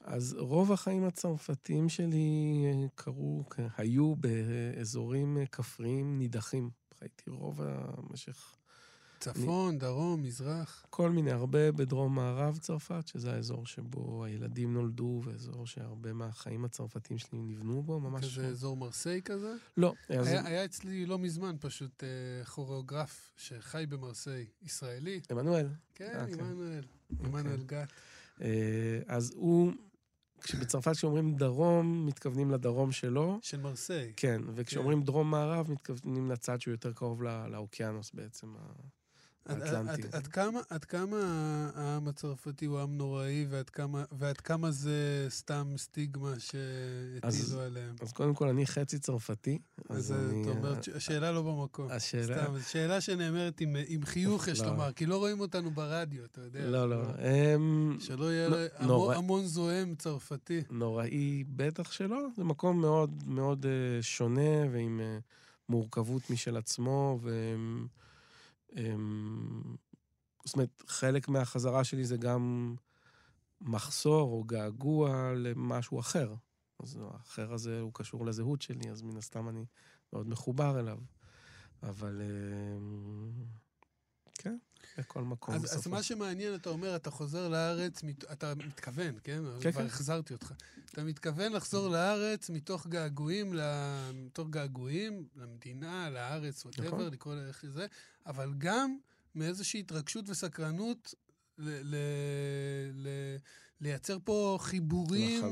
אז 0.03 0.35
רוב 0.39 0.71
החיים 0.71 1.03
הצרפתיים 1.03 1.89
שלי 1.89 2.63
אה, 2.65 2.87
קרו, 2.95 3.43
היו 3.77 4.15
באזורים 4.15 5.37
אה, 5.37 5.45
כפריים 5.45 6.17
נידחים. 6.17 6.69
חייתי 6.99 7.29
רוב 7.29 7.61
המשך, 7.63 8.55
צפון, 9.19 9.77
דרום, 9.77 10.23
מזרח? 10.23 10.85
כל 10.89 11.09
מיני, 11.11 11.31
הרבה 11.31 11.71
בדרום-מערב 11.71 12.57
צרפת, 12.57 13.07
שזה 13.07 13.33
האזור 13.33 13.65
שבו 13.65 14.25
הילדים 14.25 14.73
נולדו, 14.73 15.21
ואזור 15.25 15.67
שהרבה 15.67 16.13
מהחיים 16.13 16.65
הצרפתיים 16.65 17.17
שלי 17.17 17.39
נבנו 17.41 17.83
בו, 17.83 17.99
ממש... 17.99 18.25
כזה 18.25 18.47
אזור 18.47 18.77
מרסיי 18.77 19.21
כזה? 19.21 19.53
לא, 19.77 19.93
אז... 20.09 20.27
היה, 20.27 20.45
היה 20.45 20.65
אצלי 20.65 21.05
לא 21.05 21.19
מזמן 21.19 21.55
פשוט 21.59 22.03
אה, 22.03 22.45
כוריאוגרף 22.45 23.31
שחי 23.37 23.85
במרסיי, 23.89 24.45
ישראלי. 24.61 25.21
עמנואל. 25.31 25.67
כן, 25.95 26.11
אה, 26.15 26.25
כן. 26.27 26.43
עמנואל. 26.43 26.83
עמנואל 27.23 27.63
גת. 27.65 27.91
אה, 28.41 28.99
אז 29.07 29.33
הוא, 29.35 29.71
כשבצרפת 30.41 30.91
כשאומרים 30.91 31.35
דרום, 31.35 32.05
מתכוונים 32.05 32.51
לדרום 32.51 32.91
שלו. 32.91 33.39
של 33.41 33.61
מרסיי. 33.61 34.13
כן, 34.15 34.41
וכשאומרים 34.55 35.03
דרום-מערב, 35.03 35.71
מתכוונים 35.71 36.31
לצד 36.31 36.61
שהוא 36.61 36.71
יותר 36.71 36.93
קרוב 36.93 37.23
לא- 37.23 37.47
לאוקיינוס 37.47 38.11
בעצם, 38.13 38.47
עד, 39.45 39.61
האטלנטי. 39.61 40.01
עד, 40.01 40.15
עד, 40.15 40.27
כמה, 40.27 40.59
עד 40.69 40.85
כמה 40.85 41.17
העם 41.75 42.07
הצרפתי 42.07 42.65
הוא 42.65 42.79
עם 42.79 42.97
נוראי, 42.97 43.45
ועד 43.49 43.69
כמה, 43.69 44.03
ועד 44.11 44.37
כמה 44.37 44.71
זה 44.71 45.25
סתם 45.29 45.73
סטיגמה 45.77 46.33
שהטילו 46.39 47.61
עליהם? 47.61 47.95
אז 48.01 48.11
קודם 48.13 48.33
כל, 48.35 48.47
אני 48.47 48.67
חצי 48.67 48.99
צרפתי, 48.99 49.59
אז 49.89 49.97
אז 49.97 50.11
אני... 50.11 50.41
אתה 50.41 50.49
אומר, 50.51 50.73
אה, 50.73 50.79
השאלה 50.95 51.31
לא 51.31 51.41
במקום. 51.41 51.87
השאלה... 51.91 52.43
סתם, 52.45 52.57
זו 52.57 52.69
שאלה 52.69 53.01
שנאמרת 53.01 53.61
עם, 53.61 53.75
עם 53.87 54.05
חיוך, 54.05 54.47
יש 54.47 54.59
לא. 54.61 54.67
לומר, 54.67 54.91
כי 54.91 55.05
לא 55.05 55.17
רואים 55.17 55.39
אותנו 55.39 55.71
ברדיו, 55.71 56.25
אתה 56.25 56.41
יודע. 56.41 56.65
לא, 56.69 56.89
לא. 56.89 57.03
שלא- 57.03 57.55
אמ, 57.55 57.97
שלא 57.99 58.31
יהיה 58.31 58.49
המון. 58.77 59.15
המון 59.15 59.45
זועם 59.45 59.95
צרפתי. 59.95 60.61
נוראי 60.71 61.43
בטח 61.47 61.91
שלא, 61.91 62.27
זה 62.37 62.43
מקום 62.43 62.81
מאוד 62.81 63.23
מאוד 63.27 63.65
אה, 63.65 63.71
שונה 64.01 64.71
ועם 64.71 64.99
אה, 65.03 65.17
מורכבות 65.69 66.29
משל 66.29 66.57
עצמו, 66.57 67.19
ו... 67.23 67.55
אמ, 68.75 69.75
זאת 70.45 70.55
אומרת, 70.55 70.83
חלק 70.87 71.27
מהחזרה 71.27 71.83
שלי 71.83 72.05
זה 72.05 72.17
גם 72.17 72.75
מחסור 73.61 74.31
או 74.31 74.43
געגוע 74.43 75.33
למשהו 75.35 75.99
אחר. 75.99 76.35
אז 76.83 76.99
האחר 77.01 77.53
הזה 77.53 77.79
הוא 77.79 77.91
קשור 77.93 78.25
לזהות 78.25 78.61
שלי, 78.61 78.91
אז 78.91 79.01
מן 79.01 79.17
הסתם 79.17 79.49
אני 79.49 79.65
מאוד 80.13 80.27
מחובר 80.27 80.79
אליו. 80.79 80.97
אבל 81.83 82.21
אה, 82.21 82.77
כן, 84.33 84.57
בכל 84.97 85.23
מקום. 85.23 85.55
אז, 85.55 85.77
אז 85.77 85.87
מה 85.87 86.03
שמעניין, 86.03 86.55
אתה 86.55 86.69
אומר, 86.69 86.95
אתה 86.95 87.11
חוזר 87.11 87.49
לארץ, 87.49 88.01
אתה 88.31 88.53
מתכוון, 88.55 89.15
כן? 89.23 89.43
כן, 89.61 89.71
כבר 89.71 89.81
כן. 89.81 89.87
החזרתי 89.87 90.33
אותך. 90.33 90.53
אתה 90.85 91.03
מתכוון 91.03 91.51
לחזור 91.51 91.87
לארץ 91.89 92.49
מתוך 92.49 92.87
געגועים, 92.87 93.53
מתוך 94.13 94.49
געגועים 94.49 95.27
למדינה, 95.35 96.09
לארץ, 96.09 96.65
ווטאבר, 96.65 96.87
נכון. 96.87 97.13
לקרוא 97.13 97.35
לאיך 97.35 97.59
שזה, 97.61 97.87
אבל 98.29 98.53
גם 98.57 98.97
מאיזושהי 99.35 99.79
התרגשות 99.79 100.29
וסקרנות 100.29 101.13
ל... 101.57 101.69
ל, 101.69 101.95
ל 102.93 103.07
לייצר 103.81 104.17
פה 104.23 104.57
חיבורים 104.61 105.43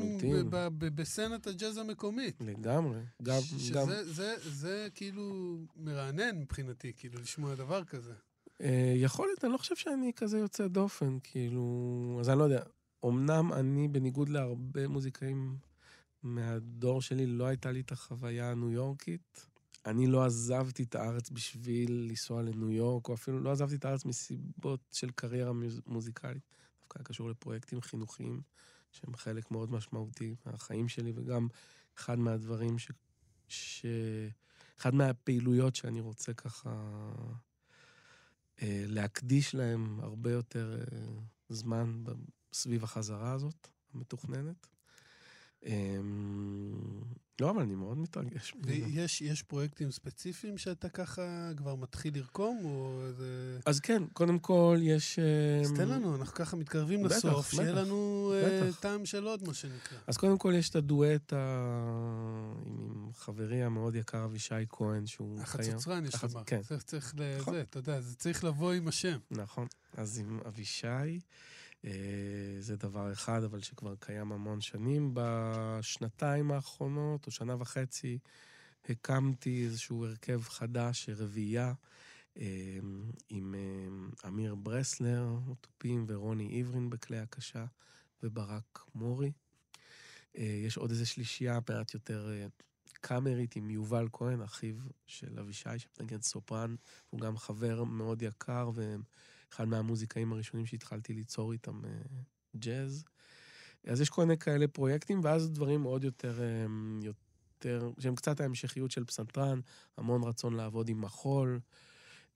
בסצנת 0.80 1.48
הג'אז 1.48 1.78
המקומית. 1.78 2.42
לגמרי. 2.42 3.00
גם, 3.24 3.42
שזה 3.42 3.74
גם... 3.74 3.88
זה, 3.88 4.14
זה, 4.14 4.36
זה 4.42 4.88
כאילו 4.96 5.58
מרענן 5.76 6.40
מבחינתי, 6.40 6.94
כאילו, 6.98 7.20
לשמוע 7.22 7.56
דבר 7.56 7.84
כזה. 7.84 8.14
אה, 8.62 8.94
יכול 8.96 9.28
להיות, 9.28 9.44
אני 9.46 9.54
לא 9.54 9.58
חושב 9.58 9.76
שאני 9.76 10.12
כזה 10.16 10.38
יוצא 10.40 10.68
דופן, 10.68 11.18
כאילו... 11.24 12.18
אז 12.22 12.30
אני 12.30 12.40
לא 12.40 12.44
יודע. 12.44 12.64
אמנם 13.06 13.54
אני, 13.54 13.88
בניגוד 13.88 14.30
להרבה 14.30 14.88
מוזיקאים 14.88 15.58
מהדור 16.24 17.02
שלי, 17.02 17.26
לא 17.26 17.46
הייתה 17.46 17.72
לי 17.72 17.80
את 17.80 17.92
החוויה 17.92 18.52
הניו 18.52 18.72
יורקית. 18.72 19.48
אני 19.88 20.08
לא 20.08 20.26
עזבתי 20.26 20.84
את 20.84 20.96
הארץ 20.96 21.30
בשביל 21.30 21.92
לנסוע 22.10 22.42
לניו 22.42 22.72
יורק, 22.72 23.10
או 23.10 23.14
אפילו 23.14 23.40
לא 23.40 23.52
עזבתי 23.52 23.76
את 23.76 23.86
הארץ 23.86 24.06
מסיבות 24.06 24.80
של 24.92 25.12
קריירה 25.12 25.52
מוזיקלית. 25.86 26.44
דווקא 26.80 27.04
קשור 27.04 27.30
לפרויקטים 27.30 27.82
חינוכיים, 27.82 28.42
שהם 28.92 29.16
חלק 29.16 29.52
מאוד 29.52 29.72
משמעותי 29.72 30.36
מהחיים 30.46 30.88
שלי, 30.88 31.12
וגם 31.16 31.48
אחד 31.98 32.20
מהדברים 32.20 32.80
ש... 32.80 32.92
ש... 33.48 33.86
אחד 34.80 34.94
מהפעילויות 34.94 35.76
שאני 35.76 36.00
רוצה 36.00 36.34
ככה 36.34 36.70
אה, 38.62 38.84
להקדיש 38.88 39.56
להם 39.56 40.00
הרבה 40.00 40.32
יותר 40.32 40.80
אה, 40.92 40.98
זמן 41.50 42.04
סביב 42.54 42.84
החזרה 42.84 43.32
הזאת, 43.32 43.68
המתוכננת. 43.94 44.68
אמ, 45.68 47.02
לא, 47.42 47.50
אבל 47.50 47.62
אני 47.62 47.76
מאוד 47.76 47.98
מתרגש. 47.98 48.54
ויש 48.64 49.22
יש 49.22 49.44
פרויקטים 49.44 49.92
ספציפיים 49.92 50.58
שאתה 50.58 50.90
ככה 50.90 51.52
כבר 51.58 51.76
מתחיל 51.76 52.16
לרקום, 52.16 52.66
או 52.66 53.04
איזה... 53.08 53.60
אז 53.66 53.80
כן, 53.80 54.04
קודם 54.14 54.40
כל 54.40 54.78
יש... 54.82 55.20
אז 55.62 55.72
תן 55.72 55.82
אמ, 55.82 55.90
לנו, 55.90 56.16
אנחנו 56.16 56.34
ככה 56.34 56.56
מתקרבים 56.58 57.04
בטח, 57.04 57.16
לסוף, 57.16 57.48
בטח, 57.48 57.50
שיהיה 57.50 57.72
לנו 57.72 58.32
אה, 58.36 58.62
בטח. 58.68 58.80
טעם 58.80 59.06
של 59.06 59.24
עוד, 59.24 59.48
מה 59.48 59.54
שנקרא. 59.54 59.98
אז 60.08 60.18
קודם 60.18 60.38
כל 60.38 60.54
יש 60.58 60.70
את 60.70 60.76
הדואט 60.76 61.34
ה... 61.34 61.38
עם 62.66 63.10
חברי 63.14 63.64
המאוד 63.64 63.96
יקר 63.96 64.26
אבישי 64.26 64.56
כהן, 64.70 65.06
שהוא 65.06 65.42
החצוצרן, 65.42 66.06
יש 66.06 66.24
לומר. 66.24 66.44
כן. 66.46 66.62
צריך, 66.62 66.84
צריך 66.84 67.16
נכון. 67.40 67.54
לזה, 67.54 67.62
אתה 67.62 67.80
יודע, 67.80 68.02
זה 68.02 68.16
צריך 68.16 68.44
לבוא 68.44 68.72
עם 68.72 68.88
השם. 68.88 69.18
נכון. 69.32 69.68
אז 69.98 70.20
עם 70.20 70.40
אבישי... 70.48 71.20
אה, 71.86 71.92
זה 72.60 72.76
דבר 72.76 73.14
אחד, 73.14 73.44
אבל 73.44 73.62
שכבר 73.62 73.96
קיים 74.00 74.32
המון 74.32 74.62
שנים. 74.62 75.12
בשנתיים 75.14 76.52
האחרונות, 76.52 77.26
או 77.26 77.32
שנה 77.32 77.56
וחצי, 77.60 78.20
הקמתי 78.90 79.66
איזשהו 79.66 80.06
הרכב 80.06 80.42
חדש, 80.42 81.10
רביעייה, 81.10 81.74
אה, 82.38 82.78
עם 83.30 83.56
אה, 83.56 84.28
אמיר 84.28 84.56
ברסלר, 84.56 85.26
תופים, 85.62 86.06
ורוני 86.08 86.60
עברין 86.60 86.90
בכלי 86.90 87.20
הקשה, 87.20 87.66
וברק 88.24 88.80
מורי. 88.96 89.32
יש 90.36 90.78
עוד 90.78 90.92
איזה 90.92 91.06
שלישייה 91.06 91.60
מעט 91.70 91.94
יותר 91.94 92.32
קאמרית 93.02 93.56
עם 93.56 93.70
יובל 93.70 94.08
כהן, 94.14 94.42
אחיו 94.42 94.76
של 95.08 95.40
אבישי, 95.40 95.70
שמנגן 95.78 96.22
סופרן. 96.22 96.76
הוא 97.10 97.20
גם 97.20 97.38
חבר 97.38 97.84
מאוד 97.84 98.22
יקר, 98.22 98.72
והם... 98.74 99.02
אחד 99.54 99.68
מהמוזיקאים 99.68 100.34
הראשונים 100.34 100.66
שהתחלתי 100.66 101.14
ליצור 101.14 101.52
איתם 101.54 101.86
אה, 101.86 101.92
ג'אז. 102.56 103.04
אז 103.88 104.02
יש 104.02 104.10
כל 104.10 104.22
מיני 104.22 104.38
כאלה 104.38 104.68
פרויקטים, 104.68 105.20
ואז 105.24 105.50
דברים 105.50 105.84
עוד 105.84 106.04
יותר, 106.04 106.42
אה, 106.42 106.66
יותר, 107.02 107.92
שהם 108.00 108.16
קצת 108.16 108.40
ההמשכיות 108.40 108.92
של 108.92 109.06
פסנתרן, 109.06 109.60
המון 109.98 110.24
רצון 110.24 110.54
לעבוד 110.54 110.90
עם 110.90 111.02
מחול. 111.02 111.60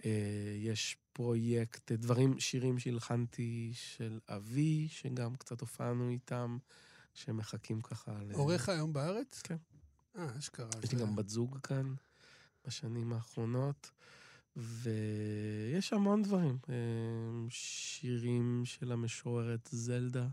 אה, 0.05 0.55
יש 0.57 0.97
פרויקט, 1.13 1.91
דברים, 1.91 2.39
שירים 2.39 2.79
שהלחנתי 2.79 3.71
של 3.73 4.19
אבי, 4.29 4.87
שגם 4.89 5.35
קצת 5.35 5.61
הופענו 5.61 6.09
איתם, 6.09 6.57
שמחכים 7.13 7.81
ככה 7.81 8.11
ל... 8.23 8.31
עורך 8.33 8.69
היום 8.69 8.93
בארץ? 8.93 9.41
כן. 9.41 9.57
אה, 10.17 10.37
אשכרה. 10.39 10.69
יש 10.83 10.91
לי 10.91 10.99
גם 10.99 11.15
בת 11.15 11.29
זוג 11.29 11.57
כאן 11.63 11.93
בשנים 12.65 13.13
האחרונות. 13.13 13.91
ויש 14.55 15.93
המון 15.93 16.23
דברים. 16.23 16.57
אה, 16.69 16.75
שירים 17.49 18.61
של 18.65 18.91
המשוררת 18.91 19.69
זלדה, 19.71 20.27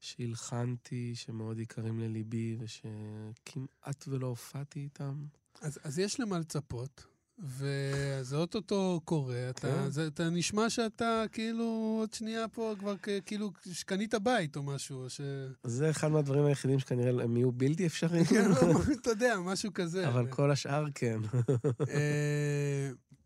שהלחנתי, 0.00 1.14
שמאוד 1.14 1.58
יקרים 1.58 2.00
לליבי, 2.00 2.56
ושכמעט 2.60 4.04
ולא 4.08 4.26
הופעתי 4.26 4.80
איתם. 4.80 5.26
אז, 5.60 5.78
אז 5.84 5.98
יש 5.98 6.20
למה 6.20 6.38
לצפות. 6.38 7.04
וזה 7.38 8.36
אוטוטו 8.36 9.00
קורה, 9.04 9.50
אתה, 9.50 9.60
כן. 9.60 9.90
זה, 9.90 10.06
אתה 10.06 10.30
נשמע 10.30 10.70
שאתה 10.70 11.24
כאילו 11.32 11.96
עוד 12.00 12.12
שנייה 12.12 12.48
פה 12.48 12.74
כבר 12.78 12.94
כאילו 13.26 13.50
שקנית 13.72 14.14
בית 14.14 14.56
או 14.56 14.62
משהו, 14.62 15.10
ש... 15.10 15.20
זה 15.64 15.90
אחד 15.90 16.08
מהדברים 16.08 16.44
היחידים 16.44 16.78
שכנראה 16.78 17.24
הם 17.24 17.36
יהיו 17.36 17.52
בלתי 17.52 17.86
אפשריים. 17.86 18.24
כן, 18.24 18.50
אתה 19.02 19.10
יודע, 19.10 19.36
משהו 19.38 19.74
כזה. 19.74 20.08
אבל 20.08 20.26
כל 20.26 20.50
השאר 20.50 20.84
כן. 20.94 21.20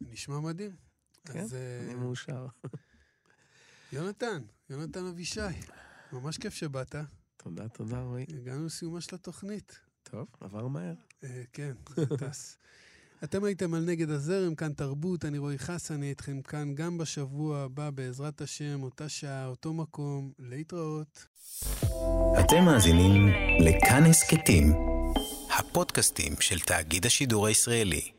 אה, 0.03 0.13
נשמע 0.13 0.41
מדהים. 0.41 0.71
כן, 1.25 1.39
אז, 1.39 1.55
אני 1.55 1.95
uh, 1.95 1.97
מאושר. 1.97 2.47
יונתן, 3.93 4.43
יונתן 4.71 5.07
אבישי, 5.07 5.41
ממש 6.13 6.39
כיף 6.39 6.55
שבאת. 6.55 6.95
תודה, 7.37 7.69
תודה, 7.69 8.01
רועי. 8.01 8.27
הגענו 8.29 8.67
לסיומה 8.67 9.01
של 9.01 9.15
התוכנית. 9.15 9.79
טוב, 10.03 10.27
עבר 10.41 10.69
מהר. 10.69 10.95
Uh, 11.23 11.27
כן, 11.53 11.73
זה 11.97 12.17
טס. 12.17 12.57
אתם 13.25 13.45
הייתם 13.45 13.75
על 13.75 13.85
נגד 13.85 14.11
הזרם, 14.11 14.55
כאן 14.55 14.73
תרבות, 14.73 15.25
אני 15.25 15.39
רועי 15.39 15.59
חסן, 15.59 15.95
אני 15.95 16.11
איתכם 16.11 16.43
כאן 16.43 16.75
גם 16.75 16.99
בשבוע 16.99 17.59
הבא, 17.59 17.91
בעזרת 17.91 18.41
השם, 18.41 18.83
אותה 18.83 19.09
שעה, 19.09 19.47
אותו 19.47 19.73
מקום, 19.73 20.33
להתראות. 20.39 21.27
אתם 22.41 22.65
מאזינים 22.65 23.29
לכאן 23.61 24.05
הסכתים, 24.05 24.73
הפודקאסטים 25.59 26.33
של 26.41 26.61
תאגיד 26.61 27.07
השידור 27.07 27.47
הישראלי. 27.47 28.18